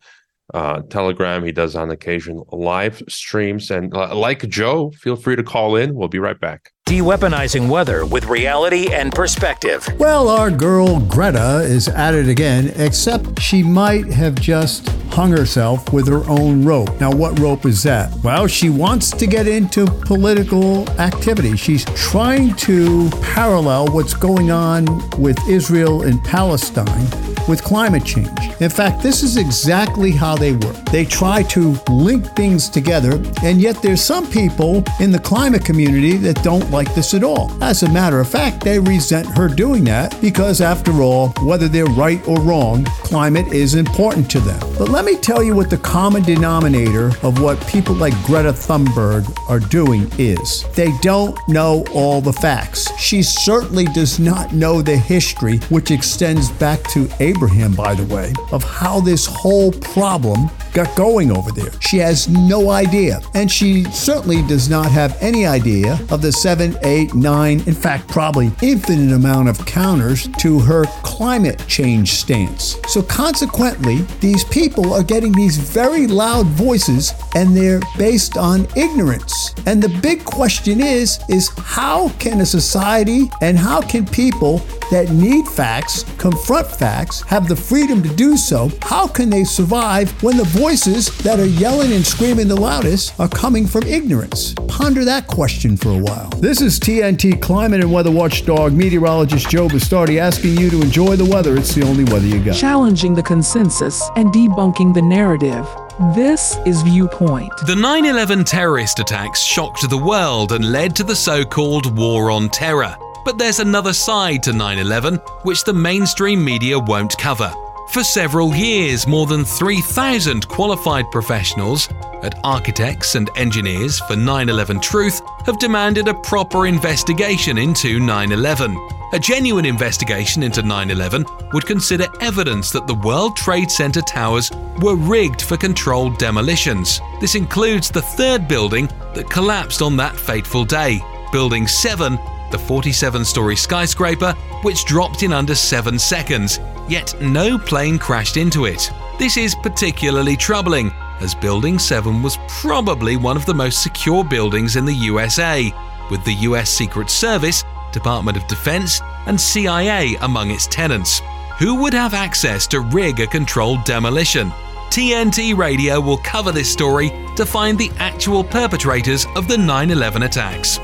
uh, 0.53 0.81
Telegram. 0.89 1.43
He 1.43 1.51
does 1.51 1.75
on 1.75 1.91
occasion 1.91 2.43
live 2.51 3.01
streams. 3.07 3.69
And 3.69 3.95
uh, 3.95 4.15
like 4.15 4.47
Joe, 4.49 4.91
feel 4.91 5.15
free 5.15 5.35
to 5.35 5.43
call 5.43 5.75
in. 5.75 5.95
We'll 5.95 6.07
be 6.07 6.19
right 6.19 6.39
back. 6.39 6.71
De-weaponizing 6.85 7.69
weather 7.69 8.05
with 8.05 8.25
reality 8.25 8.91
and 8.91 9.13
perspective. 9.13 9.87
Well, 9.97 10.27
our 10.27 10.51
girl 10.51 10.99
Greta 10.99 11.61
is 11.61 11.87
at 11.87 12.13
it 12.13 12.27
again, 12.27 12.73
except 12.75 13.39
she 13.39 13.63
might 13.63 14.07
have 14.07 14.35
just 14.35 14.89
hung 15.13 15.31
herself 15.31 15.93
with 15.93 16.09
her 16.09 16.29
own 16.29 16.65
rope. 16.65 16.89
Now, 16.99 17.09
what 17.09 17.39
rope 17.39 17.65
is 17.65 17.83
that? 17.83 18.13
Well, 18.21 18.47
she 18.47 18.69
wants 18.69 19.11
to 19.11 19.25
get 19.25 19.47
into 19.47 19.85
political 19.85 20.89
activity. 20.99 21.55
She's 21.55 21.85
trying 21.95 22.53
to 22.55 23.09
parallel 23.21 23.87
what's 23.93 24.13
going 24.13 24.51
on 24.51 24.85
with 25.17 25.39
Israel 25.47 26.01
and 26.01 26.21
Palestine 26.25 27.07
with 27.47 27.63
climate 27.63 28.05
change. 28.05 28.29
In 28.61 28.69
fact, 28.69 29.03
this 29.03 29.21
is 29.21 29.37
exactly 29.37 30.11
how 30.11 30.35
they 30.35 30.53
work. 30.53 30.75
They 30.85 31.05
try 31.05 31.43
to 31.43 31.77
link 31.89 32.25
things 32.35 32.69
together, 32.69 33.21
and 33.43 33.59
yet 33.59 33.81
there's 33.81 34.01
some 34.01 34.29
people 34.29 34.83
in 34.99 35.11
the 35.11 35.19
climate 35.19 35.65
community 35.65 36.17
that 36.17 36.41
don't 36.43 36.69
like 36.73 36.93
this 36.95 37.13
at 37.13 37.23
all. 37.23 37.51
As 37.63 37.83
a 37.83 37.91
matter 37.91 38.19
of 38.19 38.27
fact, 38.27 38.63
they 38.63 38.79
resent 38.79 39.27
her 39.37 39.47
doing 39.47 39.83
that 39.85 40.19
because, 40.19 40.59
after 40.59 41.01
all, 41.01 41.29
whether 41.43 41.67
they're 41.67 41.85
right 41.85 42.27
or 42.27 42.41
wrong, 42.41 42.83
climate 43.03 43.47
is 43.53 43.75
important 43.75 44.29
to 44.31 44.39
them. 44.39 44.59
But 44.77 44.89
let 44.89 45.05
me 45.05 45.15
tell 45.15 45.43
you 45.43 45.55
what 45.55 45.69
the 45.69 45.77
common 45.77 46.23
denominator 46.23 47.11
of 47.21 47.39
what 47.39 47.65
people 47.67 47.95
like 47.95 48.13
Greta 48.25 48.51
Thunberg 48.51 49.23
are 49.49 49.59
doing 49.59 50.11
is. 50.17 50.65
They 50.73 50.91
don't 51.01 51.37
know 51.47 51.85
all 51.93 52.19
the 52.19 52.33
facts. 52.33 52.91
She 52.99 53.21
certainly 53.21 53.85
does 53.85 54.19
not 54.19 54.53
know 54.53 54.81
the 54.81 54.97
history, 54.97 55.59
which 55.69 55.91
extends 55.91 56.51
back 56.51 56.81
to 56.89 57.07
Abraham, 57.19 57.73
by 57.73 57.93
the 57.93 58.13
way, 58.13 58.33
of 58.51 58.63
how 58.63 58.99
this 58.99 59.27
whole 59.27 59.71
problem 59.71 60.49
got 60.73 60.95
going 60.95 61.31
over 61.31 61.51
there. 61.51 61.71
She 61.79 61.97
has 61.97 62.27
no 62.27 62.69
idea. 62.69 63.19
And 63.33 63.51
she 63.51 63.83
certainly 63.85 64.41
does 64.47 64.69
not 64.69 64.91
have 64.91 65.17
any 65.21 65.45
idea 65.45 65.99
of 66.09 66.21
the 66.21 66.31
seven, 66.31 66.75
eight, 66.83 67.13
nine, 67.13 67.61
in 67.67 67.73
fact, 67.73 68.07
probably 68.07 68.51
infinite 68.61 69.13
amount 69.13 69.49
of 69.49 69.65
counters 69.65 70.27
to 70.39 70.59
her 70.59 70.85
climate 71.03 71.63
change 71.67 72.13
stance. 72.13 72.77
So 72.87 73.01
consequently, 73.01 74.01
these 74.19 74.43
people 74.45 74.93
are 74.93 75.03
getting 75.03 75.31
these 75.31 75.57
very 75.57 76.07
loud 76.07 76.47
voices 76.47 77.13
and 77.35 77.55
they're 77.55 77.81
based 77.97 78.37
on 78.37 78.67
ignorance. 78.75 79.53
And 79.65 79.81
the 79.81 79.99
big 80.01 80.25
question 80.25 80.81
is, 80.81 81.19
is 81.29 81.49
how 81.57 82.09
can 82.19 82.41
a 82.41 82.45
society 82.45 83.29
and 83.41 83.57
how 83.57 83.81
can 83.81 84.05
people 84.05 84.59
that 84.91 85.09
need 85.11 85.47
facts, 85.47 86.03
confront 86.17 86.67
facts, 86.67 87.21
have 87.21 87.47
the 87.47 87.55
freedom 87.55 88.03
to 88.03 88.09
do 88.15 88.37
so, 88.37 88.69
how 88.81 89.07
can 89.07 89.29
they 89.29 89.43
survive 89.43 90.11
when 90.21 90.37
the 90.37 90.45
voices 90.63 91.09
that 91.17 91.41
are 91.41 91.45
yelling 91.45 91.91
and 91.91 92.07
screaming 92.07 92.47
the 92.47 92.55
loudest 92.55 93.19
are 93.19 93.27
coming 93.27 93.67
from 93.67 93.83
ignorance? 93.83 94.53
Ponder 94.69 95.03
that 95.03 95.27
question 95.27 95.75
for 95.75 95.89
a 95.89 95.97
while. 95.97 96.29
This 96.39 96.61
is 96.61 96.79
TNT 96.79 97.41
climate 97.41 97.81
and 97.81 97.91
weather 97.91 98.09
watchdog 98.09 98.71
meteorologist 98.71 99.49
Joe 99.49 99.67
Bastardi 99.67 100.19
asking 100.19 100.57
you 100.57 100.69
to 100.69 100.81
enjoy 100.81 101.17
the 101.17 101.25
weather. 101.25 101.57
It's 101.57 101.75
the 101.75 101.83
only 101.83 102.05
weather 102.05 102.27
you 102.27 102.41
got. 102.41 102.55
Challenging 102.55 103.13
the 103.13 103.21
consensus 103.21 104.09
and 104.15 104.29
debunking 104.29 104.93
the 104.93 105.01
narrative. 105.01 105.67
This 106.15 106.57
is 106.65 106.81
Viewpoint. 106.81 107.51
The 107.67 107.75
9 107.75 108.05
11 108.05 108.45
terrorist 108.45 108.99
attacks 108.99 109.43
shocked 109.43 109.89
the 109.89 109.97
world 109.97 110.53
and 110.53 110.71
led 110.71 110.95
to 110.95 111.03
the 111.03 111.15
so 111.15 111.43
called 111.43 111.97
War 111.97 112.31
on 112.31 112.47
Terror. 112.47 112.95
But 113.25 113.37
there's 113.37 113.59
another 113.59 113.91
side 113.91 114.41
to 114.43 114.53
9 114.53 114.79
11 114.79 115.15
which 115.41 115.65
the 115.65 115.73
mainstream 115.73 116.41
media 116.41 116.79
won't 116.79 117.17
cover. 117.17 117.53
For 117.93 118.03
several 118.03 118.55
years, 118.55 119.05
more 119.05 119.27
than 119.27 119.45
3,000 119.45 120.47
qualified 120.47 121.11
professionals 121.11 121.87
at 122.23 122.39
architects 122.43 123.13
and 123.13 123.29
engineers 123.35 123.99
for 123.99 124.15
9 124.15 124.49
11 124.49 124.79
Truth 124.79 125.21
have 125.45 125.59
demanded 125.59 126.07
a 126.07 126.15
proper 126.15 126.65
investigation 126.65 127.59
into 127.59 127.99
9 127.99 128.31
11. 128.31 128.75
A 129.13 129.19
genuine 129.19 129.65
investigation 129.65 130.41
into 130.41 130.63
9 130.63 130.89
11 130.89 131.23
would 131.53 131.67
consider 131.67 132.07
evidence 132.19 132.71
that 132.71 132.87
the 132.87 132.95
World 132.95 133.35
Trade 133.35 133.69
Center 133.69 134.01
towers 134.01 134.49
were 134.81 134.95
rigged 134.95 135.43
for 135.43 135.55
controlled 135.55 136.17
demolitions. 136.17 136.99
This 137.21 137.35
includes 137.35 137.91
the 137.91 138.01
third 138.01 138.47
building 138.47 138.87
that 139.13 139.29
collapsed 139.29 139.83
on 139.83 139.95
that 139.97 140.17
fateful 140.17 140.65
day, 140.65 140.99
Building 141.31 141.67
7 141.67 142.17
the 142.53 142.59
47 142.59 143.25
story 143.25 143.55
skyscraper, 143.55 144.33
which 144.61 144.85
dropped 144.85 145.23
in 145.23 145.33
under 145.33 145.55
7 145.55 145.97
seconds, 145.97 146.59
yet 146.87 147.13
no 147.19 147.57
plane 147.57 147.97
crashed 147.97 148.37
into 148.37 148.65
it. 148.65 148.89
This 149.17 149.37
is 149.37 149.55
particularly 149.55 150.37
troubling, 150.37 150.91
as 151.19 151.33
Building 151.33 151.79
7 151.79 152.21
was 152.21 152.37
probably 152.47 153.17
one 153.17 153.35
of 153.35 153.45
the 153.47 153.53
most 153.55 153.81
secure 153.81 154.23
buildings 154.23 154.75
in 154.75 154.85
the 154.85 154.93
USA, 154.93 155.73
with 156.11 156.23
the 156.25 156.35
US 156.47 156.69
Secret 156.69 157.09
Service, 157.09 157.63
Department 157.91 158.37
of 158.37 158.47
Defense, 158.47 159.01
and 159.25 159.41
CIA 159.41 160.15
among 160.21 160.51
its 160.51 160.67
tenants. 160.67 161.21
Who 161.57 161.73
would 161.81 161.93
have 161.93 162.13
access 162.13 162.67
to 162.67 162.81
rig 162.81 163.19
a 163.19 163.25
controlled 163.25 163.83
demolition? 163.83 164.51
TNT 164.91 165.57
Radio 165.57 165.99
will 165.99 166.17
cover 166.17 166.51
this 166.51 166.71
story 166.71 167.09
to 167.35 167.47
find 167.47 167.79
the 167.79 167.91
actual 167.97 168.43
perpetrators 168.43 169.25
of 169.35 169.47
the 169.47 169.57
9 169.57 169.89
11 169.89 170.21
attacks. 170.21 170.79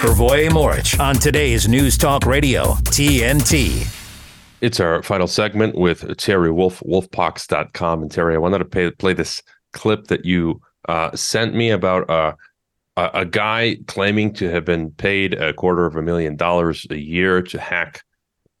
Hrvoje 0.00 0.48
Morić 0.48 0.98
on 0.98 1.14
today's 1.14 1.68
News 1.68 1.98
Talk 1.98 2.24
Radio, 2.24 2.72
TNT. 2.88 3.86
It's 4.62 4.80
our 4.80 5.02
final 5.02 5.26
segment 5.26 5.74
with 5.74 6.16
Terry 6.16 6.50
Wolfe, 6.50 6.80
wolfpox.com. 6.80 8.00
And 8.00 8.10
Terry, 8.10 8.34
I 8.34 8.38
wanted 8.38 8.60
to 8.60 8.64
pay, 8.64 8.90
play 8.92 9.12
this 9.12 9.42
clip 9.74 10.06
that 10.06 10.24
you 10.24 10.62
uh, 10.88 11.14
sent 11.14 11.54
me 11.54 11.68
about 11.68 12.08
uh, 12.08 12.32
a, 12.96 13.10
a 13.12 13.24
guy 13.26 13.76
claiming 13.88 14.32
to 14.36 14.48
have 14.48 14.64
been 14.64 14.90
paid 14.92 15.34
a 15.34 15.52
quarter 15.52 15.84
of 15.84 15.96
a 15.96 16.02
million 16.02 16.34
dollars 16.34 16.86
a 16.88 16.96
year 16.96 17.42
to 17.42 17.60
hack 17.60 18.02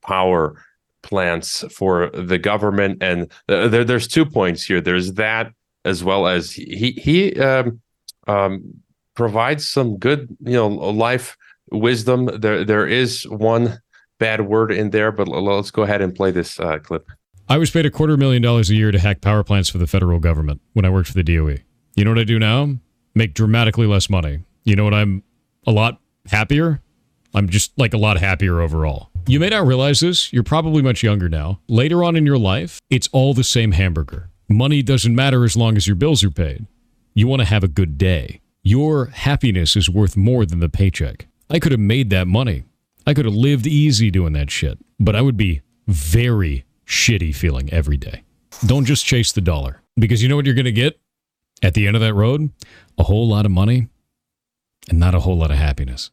power 0.02 0.62
plants 1.02 1.64
for 1.74 2.10
the 2.10 2.36
government. 2.36 3.02
And 3.02 3.32
uh, 3.48 3.66
there, 3.68 3.84
there's 3.84 4.08
two 4.08 4.26
points 4.26 4.62
here. 4.62 4.82
There's 4.82 5.14
that, 5.14 5.54
as 5.86 6.04
well 6.04 6.26
as 6.26 6.52
he 6.52 6.92
he 7.02 7.40
um, 7.40 7.80
um, 8.26 8.82
provides 9.20 9.68
some 9.68 9.98
good, 9.98 10.34
you 10.46 10.54
know, 10.54 10.66
life 10.66 11.36
wisdom. 11.70 12.24
There, 12.40 12.64
there 12.64 12.86
is 12.86 13.28
one 13.28 13.78
bad 14.18 14.46
word 14.46 14.72
in 14.72 14.88
there, 14.90 15.12
but 15.12 15.28
let's 15.28 15.70
go 15.70 15.82
ahead 15.82 16.00
and 16.00 16.14
play 16.14 16.30
this 16.30 16.58
uh, 16.58 16.78
clip. 16.78 17.06
I 17.46 17.58
was 17.58 17.70
paid 17.70 17.84
a 17.84 17.90
quarter 17.90 18.16
million 18.16 18.40
dollars 18.40 18.70
a 18.70 18.74
year 18.74 18.90
to 18.90 18.98
hack 18.98 19.20
power 19.20 19.44
plants 19.44 19.68
for 19.68 19.76
the 19.76 19.86
federal 19.86 20.20
government 20.20 20.62
when 20.72 20.86
I 20.86 20.90
worked 20.90 21.08
for 21.08 21.14
the 21.14 21.22
DOE. 21.22 21.58
You 21.96 22.04
know 22.04 22.12
what 22.12 22.18
I 22.18 22.24
do 22.24 22.38
now? 22.38 22.76
Make 23.14 23.34
dramatically 23.34 23.86
less 23.86 24.08
money. 24.08 24.44
You 24.64 24.74
know 24.74 24.84
what 24.84 24.94
I'm 24.94 25.22
a 25.66 25.70
lot 25.70 26.00
happier. 26.30 26.80
I'm 27.34 27.50
just 27.50 27.78
like 27.78 27.92
a 27.92 27.98
lot 27.98 28.18
happier 28.18 28.62
overall. 28.62 29.10
You 29.26 29.38
may 29.38 29.50
not 29.50 29.66
realize 29.66 30.00
this. 30.00 30.32
You're 30.32 30.44
probably 30.44 30.80
much 30.80 31.02
younger 31.02 31.28
now. 31.28 31.60
Later 31.68 32.02
on 32.02 32.16
in 32.16 32.24
your 32.24 32.38
life, 32.38 32.80
it's 32.88 33.08
all 33.12 33.34
the 33.34 33.44
same 33.44 33.72
hamburger. 33.72 34.30
Money 34.48 34.82
doesn't 34.82 35.14
matter 35.14 35.44
as 35.44 35.58
long 35.58 35.76
as 35.76 35.86
your 35.86 35.96
bills 35.96 36.24
are 36.24 36.30
paid. 36.30 36.66
You 37.12 37.26
want 37.26 37.40
to 37.40 37.46
have 37.46 37.62
a 37.62 37.68
good 37.68 37.98
day. 37.98 38.40
Your 38.62 39.06
happiness 39.06 39.74
is 39.74 39.88
worth 39.88 40.18
more 40.18 40.44
than 40.44 40.60
the 40.60 40.68
paycheck. 40.68 41.26
I 41.48 41.58
could 41.58 41.72
have 41.72 41.80
made 41.80 42.10
that 42.10 42.26
money. 42.26 42.64
I 43.06 43.14
could 43.14 43.24
have 43.24 43.34
lived 43.34 43.66
easy 43.66 44.10
doing 44.10 44.34
that 44.34 44.50
shit, 44.50 44.78
but 44.98 45.16
I 45.16 45.22
would 45.22 45.38
be 45.38 45.62
very 45.86 46.64
shitty 46.86 47.34
feeling 47.34 47.72
every 47.72 47.96
day. 47.96 48.22
Don't 48.66 48.84
just 48.84 49.06
chase 49.06 49.32
the 49.32 49.40
dollar 49.40 49.80
because 49.96 50.22
you 50.22 50.28
know 50.28 50.36
what 50.36 50.44
you're 50.44 50.54
going 50.54 50.66
to 50.66 50.72
get 50.72 51.00
at 51.62 51.72
the 51.72 51.86
end 51.86 51.96
of 51.96 52.02
that 52.02 52.12
road? 52.12 52.50
A 52.98 53.04
whole 53.04 53.26
lot 53.26 53.46
of 53.46 53.50
money 53.50 53.88
and 54.90 55.00
not 55.00 55.14
a 55.14 55.20
whole 55.20 55.38
lot 55.38 55.50
of 55.50 55.56
happiness. 55.56 56.10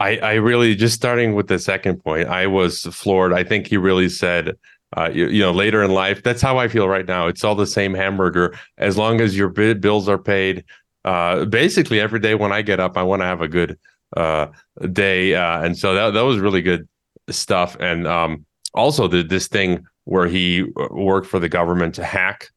I, 0.00 0.16
I 0.18 0.34
really 0.34 0.74
just 0.74 0.94
starting 0.94 1.34
with 1.34 1.48
the 1.48 1.58
second 1.58 2.02
point. 2.02 2.28
I 2.28 2.46
was 2.46 2.82
floored. 2.84 3.34
I 3.34 3.44
think 3.44 3.66
he 3.66 3.76
really 3.76 4.08
said, 4.08 4.56
uh, 4.96 5.10
you, 5.12 5.26
you 5.28 5.42
know, 5.42 5.52
later 5.52 5.82
in 5.82 5.90
life. 5.90 6.22
That's 6.22 6.40
how 6.40 6.56
I 6.56 6.68
feel 6.68 6.88
right 6.88 7.06
now. 7.06 7.26
It's 7.26 7.44
all 7.44 7.54
the 7.54 7.66
same 7.66 7.92
hamburger. 7.92 8.58
As 8.78 8.96
long 8.96 9.20
as 9.20 9.36
your 9.36 9.48
bills 9.48 10.08
are 10.08 10.18
paid, 10.18 10.64
uh, 11.06 11.44
basically 11.44 12.00
every 12.00 12.18
day 12.18 12.34
when 12.34 12.52
I 12.52 12.62
get 12.62 12.80
up, 12.80 12.98
I 12.98 13.02
want 13.04 13.22
to 13.22 13.26
have 13.26 13.40
a 13.40 13.48
good 13.48 13.78
uh, 14.16 14.48
day, 14.92 15.34
uh, 15.34 15.62
and 15.62 15.78
so 15.78 15.94
that 15.94 16.10
that 16.10 16.24
was 16.24 16.38
really 16.38 16.62
good 16.62 16.88
stuff. 17.30 17.76
And 17.78 18.06
um, 18.06 18.44
also 18.74 19.06
the 19.06 19.22
this 19.22 19.46
thing 19.46 19.86
where 20.04 20.26
he 20.26 20.62
uh, 20.62 20.88
worked 20.90 21.28
for 21.28 21.38
the 21.38 21.48
government 21.48 21.94
to 21.94 22.04
hack 22.04 22.48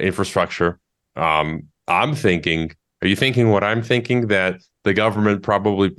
infrastructure. 0.00 0.78
Um, 1.16 1.64
I'm 1.88 2.14
thinking, 2.14 2.70
are 3.02 3.08
you 3.08 3.16
thinking 3.16 3.50
what 3.50 3.64
I'm 3.64 3.82
thinking 3.82 4.28
that 4.28 4.60
the 4.84 4.94
government 4.94 5.42
probably 5.42 5.90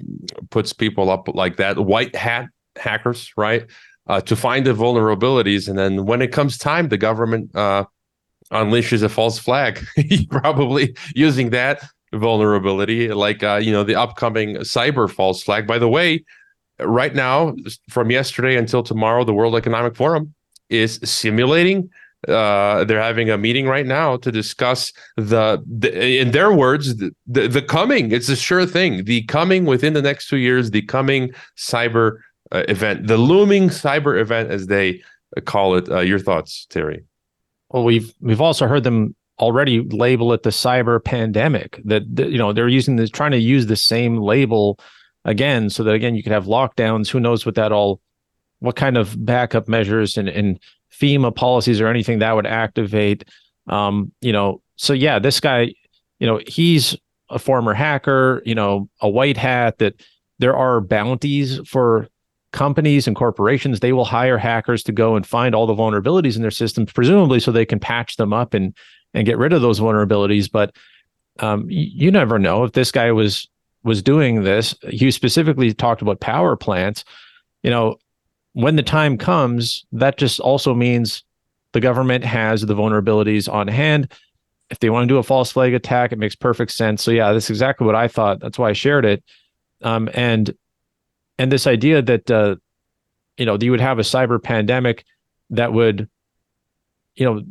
puts 0.51 0.71
people 0.71 1.09
up 1.09 1.27
like 1.27 1.57
that, 1.57 1.77
white 1.79 2.15
hat 2.15 2.47
hackers, 2.77 3.31
right, 3.35 3.65
uh, 4.07 4.21
to 4.21 4.37
find 4.37 4.65
the 4.65 4.73
vulnerabilities, 4.73 5.67
and 5.67 5.77
then 5.77 6.05
when 6.05 6.21
it 6.21 6.31
comes 6.31 6.57
time, 6.57 6.87
the 6.87 6.97
government 6.97 7.53
uh, 7.55 7.83
unleashes 8.51 9.03
a 9.03 9.09
false 9.09 9.37
flag, 9.37 9.85
probably 10.29 10.95
using 11.15 11.51
that 11.51 11.83
vulnerability, 12.13 13.09
like 13.09 13.43
uh, 13.43 13.59
you 13.61 13.71
know 13.71 13.83
the 13.83 13.95
upcoming 13.95 14.55
cyber 14.57 15.09
false 15.09 15.43
flag. 15.43 15.67
By 15.67 15.79
the 15.79 15.89
way, 15.89 16.23
right 16.79 17.13
now, 17.13 17.55
from 17.89 18.11
yesterday 18.11 18.57
until 18.57 18.83
tomorrow, 18.83 19.23
the 19.23 19.33
World 19.33 19.55
Economic 19.55 19.95
Forum 19.95 20.33
is 20.69 20.99
simulating. 21.03 21.89
Uh, 22.27 22.83
they're 22.83 23.01
having 23.01 23.29
a 23.29 23.37
meeting 23.37 23.65
right 23.65 23.85
now 23.85 24.17
to 24.17 24.29
discuss 24.29 24.91
the, 25.15 25.63
the 25.65 26.19
in 26.19 26.31
their 26.31 26.51
words, 26.51 26.97
the, 26.97 27.11
the, 27.25 27.47
the 27.47 27.61
coming. 27.61 28.11
It's 28.11 28.27
a 28.27 28.35
sure 28.35 28.65
thing. 28.65 29.05
The 29.05 29.21
coming 29.23 29.65
within 29.65 29.93
the 29.93 30.01
next 30.01 30.27
two 30.27 30.37
years, 30.37 30.71
the 30.71 30.81
coming 30.81 31.31
cyber 31.57 32.17
uh, 32.51 32.63
event, 32.67 33.07
the 33.07 33.17
looming 33.17 33.69
cyber 33.69 34.19
event, 34.19 34.51
as 34.51 34.67
they 34.67 35.01
call 35.45 35.75
it. 35.75 35.89
Uh, 35.89 35.99
your 36.01 36.19
thoughts, 36.19 36.67
Terry? 36.69 37.05
Well, 37.69 37.83
we've 37.83 38.13
we've 38.19 38.41
also 38.41 38.67
heard 38.67 38.83
them 38.83 39.15
already 39.39 39.79
label 39.81 40.33
it 40.33 40.43
the 40.43 40.49
cyber 40.49 41.03
pandemic. 41.03 41.81
That, 41.85 42.15
that 42.15 42.29
you 42.29 42.37
know 42.37 42.53
they're 42.53 42.67
using 42.67 42.95
this, 42.95 43.09
trying 43.09 43.31
to 43.31 43.39
use 43.39 43.67
the 43.67 43.75
same 43.75 44.17
label 44.17 44.79
again, 45.25 45.69
so 45.69 45.83
that 45.83 45.93
again 45.93 46.15
you 46.15 46.23
could 46.23 46.31
have 46.31 46.45
lockdowns. 46.45 47.09
Who 47.09 47.19
knows 47.19 47.45
what 47.45 47.55
that 47.55 47.71
all, 47.71 48.01
what 48.59 48.75
kind 48.75 48.97
of 48.97 49.23
backup 49.25 49.67
measures 49.67 50.17
and 50.17 50.27
and 50.29 50.59
FEMA 50.91 51.35
policies 51.35 51.79
or 51.79 51.87
anything 51.87 52.19
that 52.19 52.35
would 52.35 52.47
activate. 52.47 53.25
Um, 53.67 54.11
you 54.21 54.33
know, 54.33 54.61
so 54.75 54.93
yeah, 54.93 55.19
this 55.19 55.39
guy, 55.39 55.73
you 56.19 56.27
know, 56.27 56.41
he's 56.47 56.97
a 57.29 57.37
former 57.37 57.73
hacker, 57.73 58.41
you 58.45 58.55
know, 58.55 58.89
a 59.01 59.09
white 59.09 59.37
hat 59.37 59.77
that 59.77 60.01
there 60.39 60.55
are 60.55 60.81
bounties 60.81 61.59
for 61.67 62.07
companies 62.51 63.07
and 63.07 63.15
corporations. 63.15 63.79
They 63.79 63.93
will 63.93 64.05
hire 64.05 64.37
hackers 64.37 64.83
to 64.83 64.91
go 64.91 65.15
and 65.15 65.25
find 65.25 65.53
all 65.53 65.67
the 65.67 65.75
vulnerabilities 65.75 66.35
in 66.35 66.41
their 66.41 66.51
systems, 66.51 66.91
presumably 66.91 67.39
so 67.39 67.51
they 67.51 67.65
can 67.65 67.79
patch 67.79 68.17
them 68.17 68.33
up 68.33 68.53
and 68.53 68.73
and 69.13 69.25
get 69.25 69.37
rid 69.37 69.53
of 69.53 69.61
those 69.61 69.79
vulnerabilities. 69.79 70.51
But 70.51 70.75
um, 71.39 71.65
you 71.69 72.11
never 72.11 72.37
know 72.37 72.63
if 72.63 72.73
this 72.73 72.91
guy 72.91 73.11
was 73.11 73.47
was 73.83 74.01
doing 74.01 74.43
this. 74.43 74.75
You 74.83 75.11
specifically 75.11 75.73
talked 75.73 76.01
about 76.01 76.19
power 76.19 76.55
plants. 76.55 77.03
You 77.63 77.69
know, 77.69 77.97
when 78.53 78.75
the 78.75 78.83
time 78.83 79.17
comes, 79.17 79.85
that 79.91 80.17
just 80.17 80.39
also 80.39 80.73
means 80.73 81.23
the 81.73 81.79
government 81.79 82.23
has 82.25 82.61
the 82.61 82.75
vulnerabilities 82.75 83.51
on 83.51 83.67
hand. 83.67 84.11
If 84.69 84.79
they 84.79 84.89
want 84.89 85.07
to 85.07 85.13
do 85.13 85.17
a 85.17 85.23
false 85.23 85.51
flag 85.51 85.73
attack, 85.73 86.11
it 86.11 86.19
makes 86.19 86.35
perfect 86.35 86.71
sense. 86.71 87.03
So 87.03 87.11
yeah, 87.11 87.31
that's 87.31 87.49
exactly 87.49 87.85
what 87.85 87.95
I 87.95 88.07
thought. 88.07 88.39
That's 88.39 88.59
why 88.59 88.69
I 88.69 88.73
shared 88.73 89.05
it. 89.05 89.23
Um, 89.81 90.09
and 90.13 90.53
and 91.39 91.51
this 91.51 91.65
idea 91.65 92.01
that 92.03 92.29
uh, 92.29 92.57
you 93.37 93.45
know 93.45 93.57
you 93.59 93.71
would 93.71 93.81
have 93.81 93.97
a 93.97 94.03
cyber 94.03 94.41
pandemic 94.41 95.05
that 95.49 95.73
would 95.73 96.07
you 97.15 97.25
know 97.25 97.41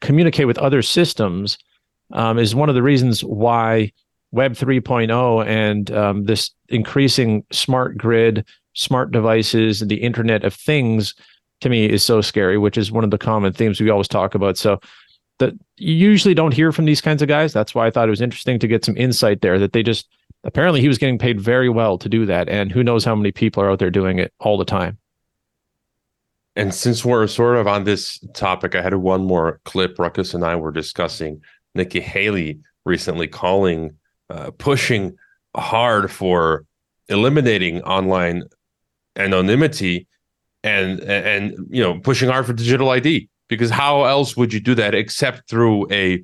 communicate 0.00 0.46
with 0.46 0.58
other 0.58 0.82
systems 0.82 1.58
um, 2.12 2.38
is 2.38 2.54
one 2.54 2.68
of 2.68 2.76
the 2.76 2.82
reasons 2.82 3.24
why 3.24 3.90
Web 4.30 4.52
3.0 4.52 5.46
and 5.46 5.90
um, 5.90 6.24
this 6.24 6.50
increasing 6.68 7.44
smart 7.50 7.96
grid 7.96 8.46
smart 8.74 9.10
devices 9.10 9.80
the 9.80 9.96
internet 9.96 10.44
of 10.44 10.54
things 10.54 11.14
to 11.60 11.68
me 11.68 11.86
is 11.86 12.04
so 12.04 12.20
scary 12.20 12.58
which 12.58 12.78
is 12.78 12.92
one 12.92 13.02
of 13.02 13.10
the 13.10 13.18
common 13.18 13.52
themes 13.52 13.80
we 13.80 13.90
always 13.90 14.06
talk 14.06 14.34
about. 14.36 14.56
So 14.56 14.78
that 15.38 15.54
you 15.76 15.94
usually 15.94 16.34
don't 16.34 16.52
hear 16.52 16.72
from 16.72 16.84
these 16.84 17.00
kinds 17.00 17.22
of 17.22 17.28
guys. 17.28 17.52
That's 17.52 17.74
why 17.74 17.86
i 17.86 17.90
thought 17.90 18.08
it 18.08 18.10
was 18.10 18.20
interesting 18.20 18.58
to 18.58 18.68
get 18.68 18.84
some 18.84 18.96
insight 18.96 19.40
there 19.40 19.58
that 19.58 19.72
they 19.72 19.82
just 19.82 20.06
apparently 20.44 20.80
he 20.80 20.88
was 20.88 20.98
getting 20.98 21.18
paid 21.18 21.40
very 21.40 21.68
well 21.68 21.98
to 21.98 22.08
do 22.08 22.26
that 22.26 22.48
and 22.48 22.70
who 22.70 22.82
knows 22.82 23.04
how 23.04 23.14
many 23.14 23.32
people 23.32 23.62
are 23.62 23.70
out 23.70 23.78
there 23.78 23.90
doing 23.90 24.18
it 24.18 24.32
all 24.40 24.58
the 24.58 24.64
time. 24.64 24.98
And 26.56 26.74
since 26.74 27.04
we're 27.04 27.26
sort 27.28 27.56
of 27.56 27.66
on 27.66 27.84
this 27.84 28.18
topic 28.34 28.74
i 28.74 28.82
had 28.82 28.94
one 28.94 29.24
more 29.24 29.60
clip. 29.64 29.98
Ruckus 29.98 30.34
and 30.34 30.44
i 30.44 30.56
were 30.56 30.72
discussing 30.72 31.40
nikki 31.74 32.00
haley 32.00 32.58
recently 32.84 33.26
calling 33.26 33.94
uh, 34.30 34.50
pushing 34.58 35.16
hard 35.56 36.10
for 36.10 36.64
eliminating 37.08 37.82
online 37.82 38.44
anonymity 39.16 40.06
and 40.62 41.00
and 41.00 41.54
you 41.70 41.82
know 41.82 41.98
pushing 42.00 42.28
hard 42.28 42.46
for 42.46 42.52
digital 42.52 42.90
ID 42.90 43.28
because 43.48 43.70
how 43.70 44.04
else 44.04 44.36
would 44.36 44.52
you 44.52 44.60
do 44.60 44.74
that 44.74 44.94
except 44.94 45.48
through 45.48 45.90
a, 45.90 46.22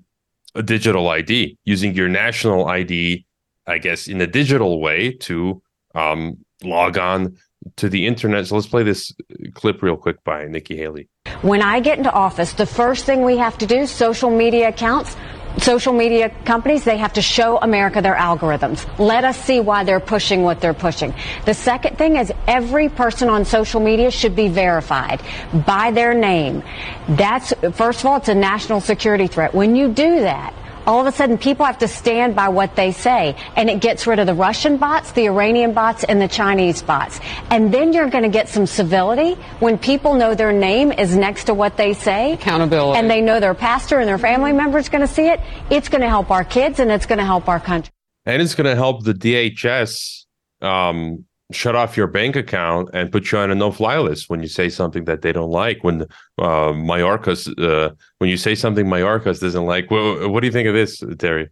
a 0.55 0.63
digital 0.63 1.09
ID 1.09 1.59
using 1.65 1.95
your 1.95 2.09
national 2.09 2.67
ID, 2.67 3.25
I 3.67 3.79
guess, 3.79 4.09
in 4.09 4.21
a 4.21 4.27
digital 4.27 4.81
way 4.81 5.13
to 5.13 5.63
um, 5.95 6.39
log 6.63 6.99
on 6.99 7.37
to 7.77 7.89
the 7.89 8.07
internet. 8.07 8.47
So 8.47 8.57
let's 8.57 8.67
play 8.67 8.83
this 8.83 9.13
clip 9.55 9.83
real 9.83 9.97
quick 9.97 10.23
by 10.25 10.45
Nikki 10.47 10.77
Haley. 10.77 11.09
When 11.43 11.63
I 11.63 11.81
get 11.81 11.99
into 11.99 12.13
office, 12.13 12.53
the 12.53 12.67
first 12.67 13.05
thing 13.05 13.23
we 13.23 13.39
have 13.39 13.57
to 13.59 13.67
do, 13.67 13.87
social 13.87 14.31
media 14.31 14.69
accounts, 14.69 15.17
social 15.59 15.93
media 15.93 16.31
companies, 16.45 16.85
they 16.85 16.99
have 16.99 17.13
to 17.15 17.23
show 17.23 17.59
America 17.59 18.03
their 18.03 18.17
algorithms. 18.17 18.87
Let 18.99 19.25
us 19.25 19.39
see 19.43 19.61
why 19.61 19.85
they're 19.85 20.01
pushing 20.01 20.43
what 20.43 20.61
they're 20.61 20.75
pushing. 20.75 21.15
The 21.45 21.55
second 21.55 21.97
thing 21.97 22.17
is 22.17 22.33
every 22.47 22.89
person 22.89 23.29
on 23.29 23.45
social 23.45 23.81
media 23.81 24.11
should 24.11 24.35
be 24.35 24.49
verified 24.49 25.23
by 25.67 25.91
their 25.91 26.13
name. 26.13 26.63
That's, 27.09 27.53
first 27.73 28.01
of 28.01 28.07
all, 28.07 28.17
it's 28.17 28.29
a 28.29 28.35
national 28.35 28.81
security 28.81 29.27
threat. 29.27 29.55
When 29.55 29.77
you 29.77 29.89
do 29.89 30.21
that, 30.21 30.55
all 30.87 31.01
of 31.01 31.07
a 31.07 31.13
sudden 31.13 31.39
people 31.39 31.67
have 31.67 31.79
to 31.79 31.89
stand 31.89 32.35
by 32.37 32.49
what 32.49 32.77
they 32.77 32.93
say 32.93 33.37
and 33.57 33.71
it 33.71 33.81
gets 33.81 34.07
rid 34.07 34.19
of 34.19 34.27
the 34.27 34.35
Russian 34.35 34.77
bots, 34.77 35.13
the 35.13 35.27
Iranian 35.27 35.73
bots 35.73 36.05
and 36.05 36.21
the 36.21 36.29
Chinese 36.29 36.83
bots. 36.83 37.21
And 37.51 37.73
then 37.73 37.93
you're 37.93 38.11
going 38.11 38.25
to 38.25 38.31
get 38.31 38.49
some 38.49 38.67
civility 38.67 39.35
when 39.61 39.79
people 39.79 40.15
know 40.15 40.35
their 40.35 40.53
name 40.53 40.93
is 40.93 41.17
next 41.17 41.45
to 41.45 41.55
what 41.55 41.77
they 41.77 41.95
say. 41.95 42.35
Accountability. 42.35 42.99
And 42.99 43.11
they 43.11 43.21
know 43.21 43.41
their 43.41 43.55
pastor 43.55 43.99
and 43.99 44.09
their 44.09 44.19
family 44.19 44.53
members 44.53 44.89
going 44.89 45.07
to 45.07 45.13
see 45.13 45.29
it. 45.29 45.41
It's 45.71 45.89
going 45.89 46.03
to 46.03 46.09
help 46.09 46.31
our 46.31 46.45
kids 46.45 46.79
and 46.81 46.91
it's 46.91 47.07
going 47.07 47.19
to 47.19 47.25
help 47.25 47.49
our 47.49 47.61
country. 47.61 47.93
And 48.27 48.41
it's 48.41 48.55
going 48.55 48.67
to 48.67 48.75
help 48.75 49.05
the 49.05 49.15
DHS 49.15 50.25
um, 50.63 51.25
shut 51.53 51.77
off 51.77 51.97
your 51.97 52.07
bank 52.07 52.37
account 52.37 52.89
and 52.93 53.13
put 53.13 53.31
you 53.31 53.39
on 53.39 53.51
a 53.51 53.55
no-fly 53.55 53.99
list 53.99 54.31
when 54.31 54.41
you 54.41 54.49
say 54.49 54.69
something 54.69 55.05
that 55.05 55.23
they 55.23 55.33
don't 55.33 55.51
like. 55.51 55.85
When 55.85 56.03
uh, 56.39 56.73
Mayorkas, 56.73 57.53
uh, 57.63 57.95
when 58.19 58.31
you 58.31 58.37
say 58.37 58.55
something 58.55 58.87
Mayorkas 58.87 59.41
doesn't 59.41 59.67
like, 59.67 59.91
well, 59.91 60.29
what 60.31 60.41
do 60.41 60.47
you 60.47 60.53
think 60.53 60.69
of 60.69 60.75
this, 60.75 61.03
Terry? 61.19 61.51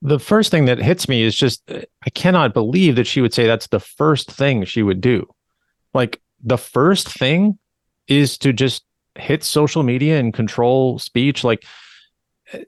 The 0.00 0.18
first 0.18 0.50
thing 0.50 0.64
that 0.64 0.78
hits 0.78 1.08
me 1.08 1.22
is 1.22 1.36
just 1.36 1.62
I 1.70 2.10
cannot 2.10 2.54
believe 2.54 2.96
that 2.96 3.06
she 3.06 3.20
would 3.20 3.32
say 3.32 3.46
that's 3.46 3.68
the 3.68 3.78
first 3.78 4.30
thing 4.30 4.64
she 4.64 4.82
would 4.82 5.00
do. 5.00 5.28
Like 5.94 6.20
the 6.42 6.58
first 6.58 7.08
thing 7.08 7.58
is 8.08 8.36
to 8.38 8.52
just 8.52 8.82
hit 9.16 9.44
social 9.44 9.82
media 9.82 10.18
and 10.18 10.34
control 10.34 10.98
speech. 10.98 11.44
Like 11.44 11.64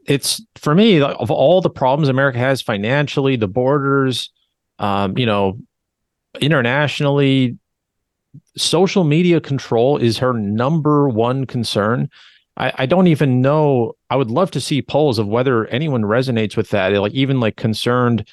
it's 0.06 0.40
for 0.56 0.74
me 0.74 1.00
of 1.00 1.30
all 1.30 1.60
the 1.60 1.70
problems 1.70 2.08
America 2.08 2.38
has 2.38 2.62
financially, 2.62 3.36
the 3.36 3.48
borders, 3.48 4.30
um, 4.78 5.18
you 5.18 5.26
know, 5.26 5.58
internationally, 6.40 7.58
social 8.56 9.04
media 9.04 9.40
control 9.40 9.96
is 9.98 10.18
her 10.18 10.32
number 10.32 11.08
one 11.08 11.46
concern. 11.46 12.08
I, 12.56 12.72
I 12.78 12.86
don't 12.86 13.08
even 13.08 13.40
know. 13.40 13.94
I 14.10 14.16
would 14.16 14.30
love 14.30 14.50
to 14.52 14.60
see 14.60 14.82
polls 14.82 15.18
of 15.18 15.26
whether 15.26 15.66
anyone 15.66 16.02
resonates 16.02 16.56
with 16.56 16.70
that. 16.70 16.92
Like 16.92 17.12
even 17.12 17.40
like 17.40 17.56
concerned 17.56 18.26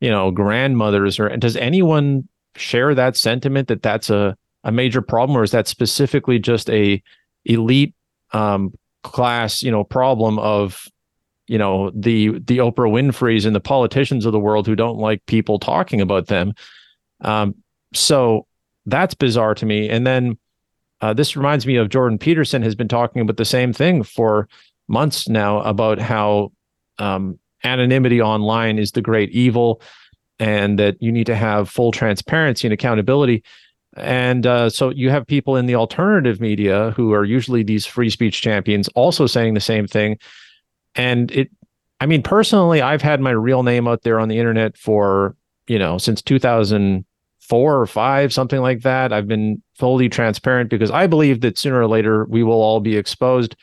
you 0.00 0.10
know, 0.10 0.30
grandmothers 0.30 1.18
or 1.18 1.28
does 1.36 1.56
anyone 1.56 2.28
share 2.56 2.94
that 2.94 3.16
sentiment 3.16 3.68
that 3.68 3.82
that's 3.82 4.10
a 4.10 4.36
a 4.64 4.72
major 4.72 5.00
problem 5.00 5.36
or 5.36 5.42
is 5.42 5.52
that 5.52 5.68
specifically 5.68 6.38
just 6.38 6.68
a 6.70 7.02
elite 7.44 7.94
um, 8.32 8.72
class, 9.02 9.62
you 9.62 9.70
know, 9.70 9.84
problem 9.84 10.38
of 10.38 10.86
you 11.46 11.58
know 11.58 11.90
the 11.94 12.38
the 12.40 12.58
Oprah 12.58 12.90
Winfrey's 12.90 13.44
and 13.44 13.56
the 13.56 13.60
politicians 13.60 14.26
of 14.26 14.32
the 14.32 14.40
world 14.40 14.66
who 14.66 14.76
don't 14.76 14.98
like 14.98 15.24
people 15.26 15.58
talking 15.58 16.00
about 16.00 16.26
them. 16.26 16.52
Um, 17.20 17.54
so 17.94 18.46
that's 18.86 19.14
bizarre 19.14 19.54
to 19.54 19.66
me. 19.66 19.88
And 19.88 20.06
then 20.06 20.38
uh, 21.00 21.14
this 21.14 21.36
reminds 21.36 21.66
me 21.66 21.76
of 21.76 21.88
Jordan 21.88 22.18
Peterson 22.18 22.62
has 22.62 22.74
been 22.74 22.88
talking 22.88 23.22
about 23.22 23.36
the 23.36 23.44
same 23.44 23.72
thing 23.72 24.02
for 24.02 24.48
months 24.88 25.28
now 25.28 25.60
about 25.60 25.98
how 25.98 26.52
um, 26.98 27.38
anonymity 27.64 28.20
online 28.20 28.78
is 28.78 28.92
the 28.92 29.02
great 29.02 29.30
evil 29.30 29.80
and 30.38 30.78
that 30.78 30.96
you 31.00 31.12
need 31.12 31.26
to 31.26 31.36
have 31.36 31.68
full 31.68 31.92
transparency 31.92 32.66
and 32.66 32.72
accountability. 32.72 33.42
And 33.96 34.46
uh, 34.46 34.70
so 34.70 34.90
you 34.90 35.10
have 35.10 35.26
people 35.26 35.56
in 35.56 35.66
the 35.66 35.74
alternative 35.74 36.40
media 36.40 36.92
who 36.92 37.12
are 37.12 37.24
usually 37.24 37.62
these 37.62 37.86
free 37.86 38.10
speech 38.10 38.40
champions 38.40 38.88
also 38.88 39.26
saying 39.26 39.54
the 39.54 39.60
same 39.60 39.86
thing. 39.86 40.18
And 40.94 41.30
it, 41.32 41.50
I 42.00 42.06
mean, 42.06 42.22
personally, 42.22 42.80
I've 42.80 43.02
had 43.02 43.20
my 43.20 43.30
real 43.30 43.62
name 43.62 43.88
out 43.88 44.02
there 44.02 44.20
on 44.20 44.28
the 44.28 44.38
internet 44.38 44.76
for, 44.76 45.34
you 45.66 45.78
know, 45.78 45.98
since 45.98 46.22
2004 47.48 47.80
or 47.80 47.86
five, 47.86 48.32
something 48.32 48.60
like 48.60 48.82
that. 48.82 49.12
I've 49.12 49.26
been 49.26 49.62
fully 49.74 50.08
transparent 50.08 50.70
because 50.70 50.90
I 50.90 51.06
believe 51.06 51.40
that 51.40 51.58
sooner 51.58 51.80
or 51.80 51.86
later 51.86 52.26
we 52.26 52.42
will 52.42 52.60
all 52.60 52.80
be 52.80 52.96
exposed. 52.96 53.56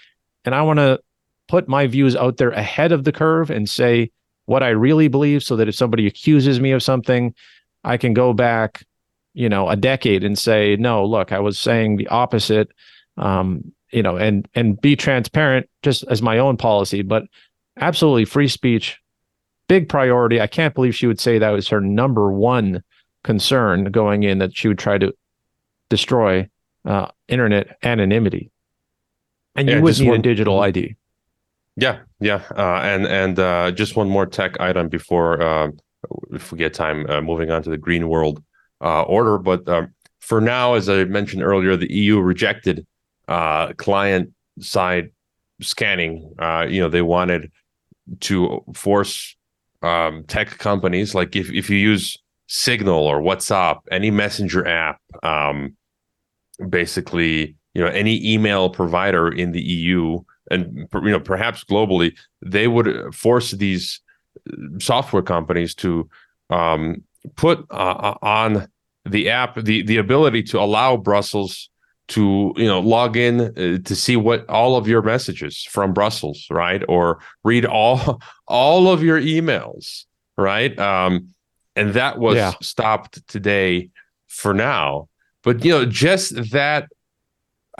And 0.44 0.56
I 0.56 0.62
want 0.64 0.80
to 0.80 1.00
put 1.48 1.68
my 1.68 1.88
views 1.88 2.16
out 2.16 2.38
there 2.38 2.52
ahead 2.52 2.92
of 2.92 3.04
the 3.04 3.12
curve 3.12 3.52
and 3.52 3.70
say 3.70 4.12
what 4.46 4.64
I 4.64 4.70
really 4.70 5.08
believe 5.08 5.44
so 5.44 5.56
that 5.56 5.68
if 5.68 5.76
somebody 5.76 6.08
accuses 6.08 6.60
me 6.60 6.72
of 6.72 6.84
something, 6.84 7.34
I 7.84 7.98
can 7.98 8.14
go 8.14 8.34
back, 8.34 8.84
you 9.34 9.50
know, 9.50 9.70
a 9.70 9.76
decade 9.76 10.24
and 10.24 10.38
say, 10.38 10.76
no, 10.78 11.06
look, 11.06 11.32
I 11.32 11.40
was 11.40 11.60
saying 11.60 11.98
the 11.98 12.08
opposite. 12.08 12.70
Um, 13.18 13.72
you 13.92 14.04
know, 14.04 14.18
and 14.18 14.48
and 14.56 14.82
be 14.82 14.98
transparent 14.98 15.70
just 15.82 16.04
as 16.10 16.22
my 16.22 16.38
own 16.38 16.58
policy, 16.58 17.02
but 17.02 17.24
absolutely 17.80 18.26
free 18.26 18.50
speech, 18.50 19.00
big 19.70 19.88
priority. 19.88 20.42
I 20.42 20.48
can't 20.48 20.74
believe 20.74 20.96
she 20.96 21.08
would 21.08 21.20
say 21.20 21.38
that 21.38 21.52
was 21.52 21.70
her 21.70 21.80
number 21.80 22.30
one 22.30 22.84
concern 23.26 23.86
going 23.86 24.24
in 24.24 24.38
that 24.38 24.56
she 24.56 24.70
would 24.70 24.80
try 24.80 24.98
to 24.98 25.12
destroy 25.90 26.48
uh, 26.86 27.08
internet 27.28 27.78
anonymity. 27.84 28.52
And 29.56 29.68
you 29.68 29.76
Yeah, 29.76 29.82
would 29.82 30.00
need 30.00 30.14
a 30.14 30.20
digital 30.20 30.60
ID. 30.62 30.96
Yeah, 31.76 32.00
yeah, 32.22 32.42
uh, 32.56 32.80
and 32.84 33.06
and 33.06 33.40
uh, 33.40 33.72
just 33.72 33.96
one 33.98 34.10
more 34.10 34.26
tech 34.26 34.60
item 34.62 34.88
before 34.88 35.42
uh, 35.42 35.72
if 36.32 36.52
we 36.52 36.58
get 36.58 36.74
time, 36.74 37.06
uh, 37.10 37.22
moving 37.22 37.52
on 37.52 37.64
to 37.64 37.70
the 37.70 37.78
green 37.78 38.08
world 38.08 38.42
uh, 38.82 39.02
order. 39.04 39.38
But 39.38 39.68
um, 39.68 39.94
for 40.20 40.40
now, 40.40 40.76
as 40.76 40.88
I 40.88 41.04
mentioned 41.06 41.44
earlier, 41.44 41.76
the 41.76 41.92
EU 41.92 42.20
rejected 42.20 42.86
uh, 43.28 43.74
client 43.74 44.32
side 44.60 45.12
scanning. 45.62 46.34
Uh, 46.40 46.66
you 46.70 46.80
know, 46.82 46.90
they 46.90 47.02
wanted 47.02 47.52
to 48.22 48.64
force 48.74 49.36
um, 49.82 50.24
tech 50.26 50.58
companies 50.58 51.16
like 51.16 51.36
if 51.36 51.52
if 51.52 51.70
you 51.70 51.78
use 51.78 52.18
Signal 52.48 53.06
or 53.06 53.22
WhatsApp, 53.22 53.80
any 53.92 54.12
messenger 54.12 54.68
app, 54.68 55.00
um, 55.24 55.76
basically, 56.70 57.56
you 57.74 57.82
know, 57.82 57.88
any 57.88 58.34
email 58.34 58.70
provider 58.70 59.30
in 59.30 59.52
the 59.52 59.62
EU 59.62 60.20
and 60.52 60.88
you 60.94 61.12
know 61.12 61.20
perhaps 61.20 61.64
globally, 61.64 62.16
they 62.42 62.68
would 62.68 63.14
force 63.14 63.52
these 63.52 64.02
uh, 64.52 64.80
software 64.80 65.24
companies 65.24 65.74
to 65.76 66.10
um, 66.50 67.04
put 67.36 67.66
uh, 67.72 68.16
on 68.22 68.68
the 69.06 69.30
app 69.30 69.56
the 69.56 69.84
the 69.84 69.98
ability 69.98 70.44
to 70.44 70.60
allow 70.60 70.98
Brussels 70.98 71.70
to 72.08 72.54
you 72.56 72.68
know 72.68 72.80
log 72.80 73.18
in 73.18 73.42
uh, 73.42 73.80
to 73.84 73.96
see 73.96 74.16
what 74.16 74.48
all 74.50 74.76
of 74.76 74.88
your 74.88 75.02
messages 75.02 75.64
from 75.64 75.94
Brussels, 75.94 76.46
right, 76.50 76.84
or 76.88 77.20
read 77.44 77.66
all 77.66 78.22
all 78.48 78.92
of 78.92 79.04
your 79.04 79.20
emails, 79.20 80.06
right, 80.38 80.78
um, 80.80 81.30
and 81.76 81.94
that 81.94 82.18
was 82.20 82.36
Yeah. 82.36 82.54
stopped 82.62 83.28
today 83.28 83.90
for 84.28 84.54
now. 84.54 85.08
But 85.44 85.64
you 85.64 85.72
know, 85.72 85.86
just 85.86 86.52
that 86.52 86.88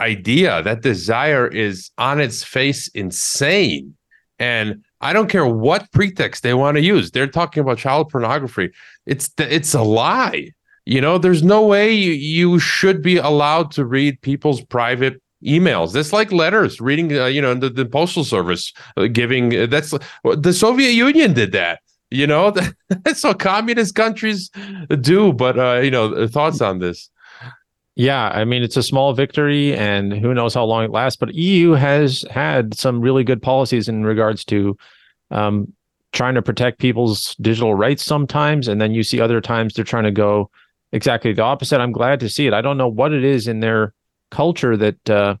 idea, 0.00 0.62
that 0.62 0.82
desire 0.82 1.46
is 1.46 1.90
on 1.98 2.20
its 2.20 2.44
face 2.44 2.88
insane. 2.88 3.94
And 4.38 4.84
I 5.00 5.12
don't 5.12 5.28
care 5.28 5.46
what 5.46 5.90
pretext 5.92 6.42
they 6.42 6.54
want 6.54 6.76
to 6.76 6.82
use. 6.82 7.10
They're 7.10 7.26
talking 7.26 7.62
about 7.62 7.78
child 7.78 8.10
pornography. 8.10 8.70
It's 9.06 9.30
it's 9.38 9.74
a 9.74 9.82
lie. 9.82 10.50
You 10.84 11.00
know, 11.00 11.18
there's 11.18 11.42
no 11.42 11.66
way 11.66 11.92
you, 11.92 12.12
you 12.12 12.58
should 12.60 13.02
be 13.02 13.16
allowed 13.16 13.72
to 13.72 13.84
read 13.84 14.20
people's 14.20 14.62
private 14.62 15.20
emails. 15.44 15.92
That's 15.92 16.12
like 16.12 16.30
letters, 16.30 16.80
reading, 16.80 17.18
uh, 17.18 17.26
you 17.26 17.42
know, 17.42 17.54
the, 17.54 17.70
the 17.70 17.86
postal 17.86 18.22
service 18.24 18.72
uh, 18.96 19.06
giving. 19.06 19.68
That's 19.68 19.92
the 20.22 20.52
Soviet 20.52 20.92
Union 20.92 21.32
did 21.32 21.52
that. 21.52 21.80
You 22.10 22.26
know, 22.26 22.54
that's 22.88 23.24
what 23.24 23.38
communist 23.38 23.94
countries 23.94 24.50
do. 25.00 25.32
But 25.32 25.58
uh, 25.58 25.80
you 25.80 25.90
know, 25.90 26.26
thoughts 26.28 26.60
on 26.60 26.78
this? 26.78 27.10
Yeah, 27.96 28.28
I 28.28 28.44
mean 28.44 28.62
it's 28.62 28.76
a 28.76 28.82
small 28.82 29.14
victory, 29.14 29.74
and 29.74 30.12
who 30.12 30.34
knows 30.34 30.54
how 30.54 30.64
long 30.64 30.84
it 30.84 30.90
lasts. 30.90 31.16
But 31.16 31.34
EU 31.34 31.72
has 31.72 32.24
had 32.30 32.74
some 32.74 33.00
really 33.00 33.24
good 33.24 33.42
policies 33.42 33.88
in 33.88 34.04
regards 34.04 34.44
to 34.46 34.76
um, 35.30 35.72
trying 36.12 36.34
to 36.34 36.42
protect 36.42 36.78
people's 36.78 37.34
digital 37.36 37.74
rights 37.74 38.04
sometimes, 38.04 38.68
and 38.68 38.80
then 38.80 38.92
you 38.92 39.02
see 39.02 39.20
other 39.20 39.40
times 39.40 39.74
they're 39.74 39.84
trying 39.84 40.04
to 40.04 40.10
go 40.10 40.50
exactly 40.92 41.32
the 41.32 41.42
opposite. 41.42 41.80
I'm 41.80 41.92
glad 41.92 42.20
to 42.20 42.28
see 42.28 42.46
it. 42.46 42.52
I 42.52 42.60
don't 42.60 42.78
know 42.78 42.88
what 42.88 43.12
it 43.12 43.24
is 43.24 43.48
in 43.48 43.60
their 43.60 43.94
culture 44.30 44.76
that 44.76 45.10
uh, 45.10 45.36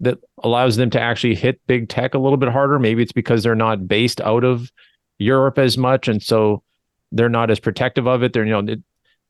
that 0.00 0.18
allows 0.42 0.76
them 0.76 0.90
to 0.90 1.00
actually 1.00 1.34
hit 1.34 1.60
big 1.66 1.88
tech 1.88 2.14
a 2.14 2.18
little 2.18 2.38
bit 2.38 2.48
harder. 2.48 2.78
Maybe 2.78 3.02
it's 3.02 3.12
because 3.12 3.42
they're 3.42 3.54
not 3.54 3.88
based 3.88 4.20
out 4.20 4.44
of 4.44 4.70
Europe 5.20 5.58
as 5.58 5.78
much, 5.78 6.08
and 6.08 6.22
so 6.22 6.62
they're 7.12 7.28
not 7.28 7.50
as 7.50 7.60
protective 7.60 8.08
of 8.08 8.22
it. 8.22 8.32
They're 8.32 8.44
you 8.44 8.60
know 8.60 8.76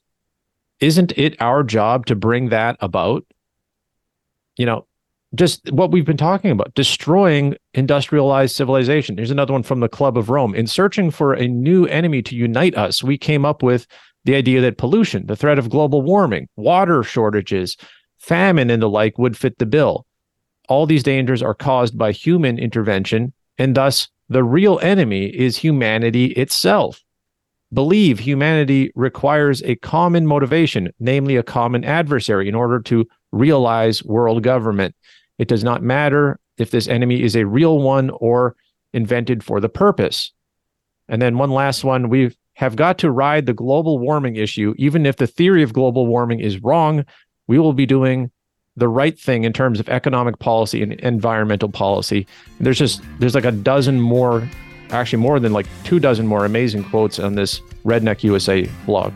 Isn't 0.79 1.17
it 1.17 1.39
our 1.41 1.63
job 1.63 2.05
to 2.07 2.15
bring 2.15 2.49
that 2.49 2.77
about? 2.79 3.25
You 4.57 4.65
know, 4.65 4.87
just 5.35 5.71
what 5.71 5.91
we've 5.91 6.05
been 6.05 6.17
talking 6.17 6.51
about 6.51 6.73
destroying 6.73 7.55
industrialized 7.73 8.55
civilization. 8.55 9.17
Here's 9.17 9.31
another 9.31 9.53
one 9.53 9.63
from 9.63 9.79
the 9.79 9.89
Club 9.89 10.17
of 10.17 10.29
Rome. 10.29 10.55
In 10.55 10.67
searching 10.67 11.11
for 11.11 11.33
a 11.33 11.47
new 11.47 11.85
enemy 11.85 12.21
to 12.23 12.35
unite 12.35 12.75
us, 12.75 13.03
we 13.03 13.17
came 13.17 13.45
up 13.45 13.61
with 13.61 13.85
the 14.25 14.35
idea 14.35 14.61
that 14.61 14.77
pollution, 14.77 15.27
the 15.27 15.35
threat 15.35 15.59
of 15.59 15.69
global 15.69 16.01
warming, 16.01 16.47
water 16.55 17.03
shortages, 17.03 17.77
famine, 18.17 18.69
and 18.69 18.81
the 18.81 18.89
like 18.89 19.17
would 19.17 19.37
fit 19.37 19.57
the 19.59 19.65
bill. 19.65 20.05
All 20.69 20.85
these 20.85 21.03
dangers 21.03 21.41
are 21.43 21.55
caused 21.55 21.97
by 21.97 22.11
human 22.11 22.59
intervention, 22.59 23.33
and 23.57 23.75
thus 23.75 24.07
the 24.29 24.43
real 24.43 24.79
enemy 24.81 25.25
is 25.25 25.57
humanity 25.57 26.27
itself. 26.27 27.03
Believe 27.73 28.19
humanity 28.19 28.91
requires 28.95 29.61
a 29.63 29.75
common 29.77 30.25
motivation, 30.25 30.91
namely 30.99 31.35
a 31.35 31.43
common 31.43 31.83
adversary, 31.83 32.47
in 32.47 32.55
order 32.55 32.79
to 32.81 33.07
realize 33.31 34.03
world 34.03 34.43
government. 34.43 34.95
It 35.39 35.47
does 35.47 35.63
not 35.63 35.83
matter 35.83 36.39
if 36.57 36.71
this 36.71 36.87
enemy 36.87 37.23
is 37.23 37.35
a 37.35 37.45
real 37.45 37.79
one 37.79 38.11
or 38.11 38.55
invented 38.93 39.43
for 39.43 39.59
the 39.59 39.69
purpose. 39.69 40.31
And 41.07 41.21
then 41.21 41.37
one 41.37 41.51
last 41.51 41.83
one 41.83 42.09
we 42.09 42.35
have 42.53 42.75
got 42.75 42.99
to 42.99 43.11
ride 43.11 43.45
the 43.45 43.53
global 43.53 43.97
warming 43.97 44.35
issue. 44.35 44.75
Even 44.77 45.05
if 45.05 45.15
the 45.15 45.27
theory 45.27 45.63
of 45.63 45.73
global 45.73 46.05
warming 46.05 46.39
is 46.39 46.61
wrong, 46.61 47.05
we 47.47 47.57
will 47.57 47.73
be 47.73 47.85
doing 47.85 48.29
the 48.79 48.87
right 48.87 49.19
thing 49.19 49.43
in 49.43 49.53
terms 49.53 49.79
of 49.79 49.89
economic 49.89 50.39
policy 50.39 50.81
and 50.81 50.93
environmental 50.93 51.69
policy. 51.69 52.25
There's 52.59 52.79
just 52.79 53.01
there's 53.19 53.35
like 53.35 53.45
a 53.45 53.51
dozen 53.51 53.99
more, 53.99 54.47
actually 54.89 55.21
more 55.21 55.39
than 55.39 55.53
like 55.53 55.67
two 55.83 55.99
dozen 55.99 56.25
more 56.25 56.45
amazing 56.45 56.85
quotes 56.85 57.19
on 57.19 57.35
this 57.35 57.59
Redneck 57.85 58.23
USA 58.23 58.67
blog. 58.85 59.13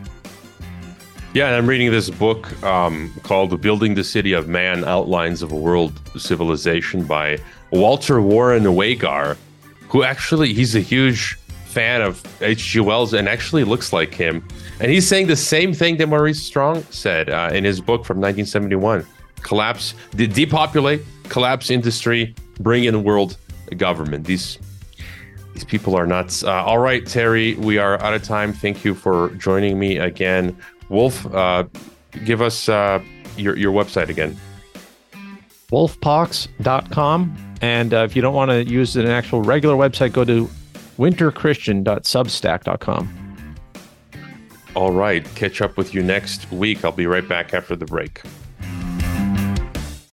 Yeah, 1.32 1.46
and 1.46 1.56
I'm 1.56 1.66
reading 1.66 1.90
this 1.90 2.10
book 2.10 2.62
um, 2.62 3.12
called 3.24 3.60
"Building 3.60 3.94
the 3.94 4.04
City 4.04 4.32
of 4.34 4.46
Man: 4.46 4.84
Outlines 4.84 5.42
of 5.42 5.50
a 5.50 5.56
World 5.56 5.92
Civilization" 6.16 7.04
by 7.04 7.38
Walter 7.72 8.20
Warren 8.20 8.74
Wagar, 8.74 9.36
who 9.88 10.04
actually 10.04 10.52
he's 10.52 10.76
a 10.76 10.80
huge 10.80 11.36
fan 11.64 12.02
of 12.02 12.22
H.G. 12.40 12.78
Wells 12.78 13.14
and 13.14 13.28
actually 13.28 13.64
looks 13.64 13.92
like 13.92 14.14
him. 14.14 14.46
And 14.78 14.92
he's 14.92 15.08
saying 15.08 15.26
the 15.26 15.34
same 15.34 15.74
thing 15.74 15.96
that 15.96 16.08
Maurice 16.08 16.40
Strong 16.40 16.84
said 16.90 17.28
uh, 17.28 17.50
in 17.52 17.64
his 17.64 17.80
book 17.80 18.04
from 18.04 18.18
1971 18.18 19.04
collapse, 19.44 19.94
de- 20.16 20.26
depopulate, 20.26 21.02
collapse 21.28 21.70
industry, 21.70 22.34
bring 22.58 22.82
in 22.84 23.04
world 23.04 23.36
government. 23.76 24.26
These 24.26 24.58
these 25.52 25.64
people 25.64 25.94
are 25.94 26.06
nuts. 26.06 26.42
Uh, 26.42 26.64
all 26.64 26.78
right, 26.78 27.06
Terry, 27.06 27.54
we 27.54 27.78
are 27.78 28.02
out 28.02 28.12
of 28.12 28.24
time. 28.24 28.52
Thank 28.52 28.84
you 28.84 28.92
for 28.92 29.28
joining 29.36 29.78
me 29.78 29.98
again. 29.98 30.56
Wolfe, 30.88 31.32
uh, 31.32 31.62
give 32.24 32.42
us 32.42 32.68
uh, 32.68 33.00
your 33.36 33.56
your 33.56 33.72
website 33.72 34.08
again. 34.08 34.36
Wolfpox.com. 35.70 37.36
And 37.60 37.94
uh, 37.94 38.02
if 38.04 38.16
you 38.16 38.22
don't 38.22 38.34
want 38.34 38.50
to 38.50 38.64
use 38.64 38.96
an 38.96 39.06
actual 39.06 39.42
regular 39.42 39.76
website, 39.76 40.12
go 40.12 40.24
to 40.24 40.50
winterchristian.substack.com. 40.98 43.20
All 44.74 44.92
right. 44.92 45.24
Catch 45.34 45.62
up 45.62 45.76
with 45.76 45.94
you 45.94 46.02
next 46.02 46.50
week. 46.50 46.84
I'll 46.84 46.90
be 46.92 47.06
right 47.06 47.26
back 47.26 47.54
after 47.54 47.76
the 47.76 47.86
break. 47.86 48.20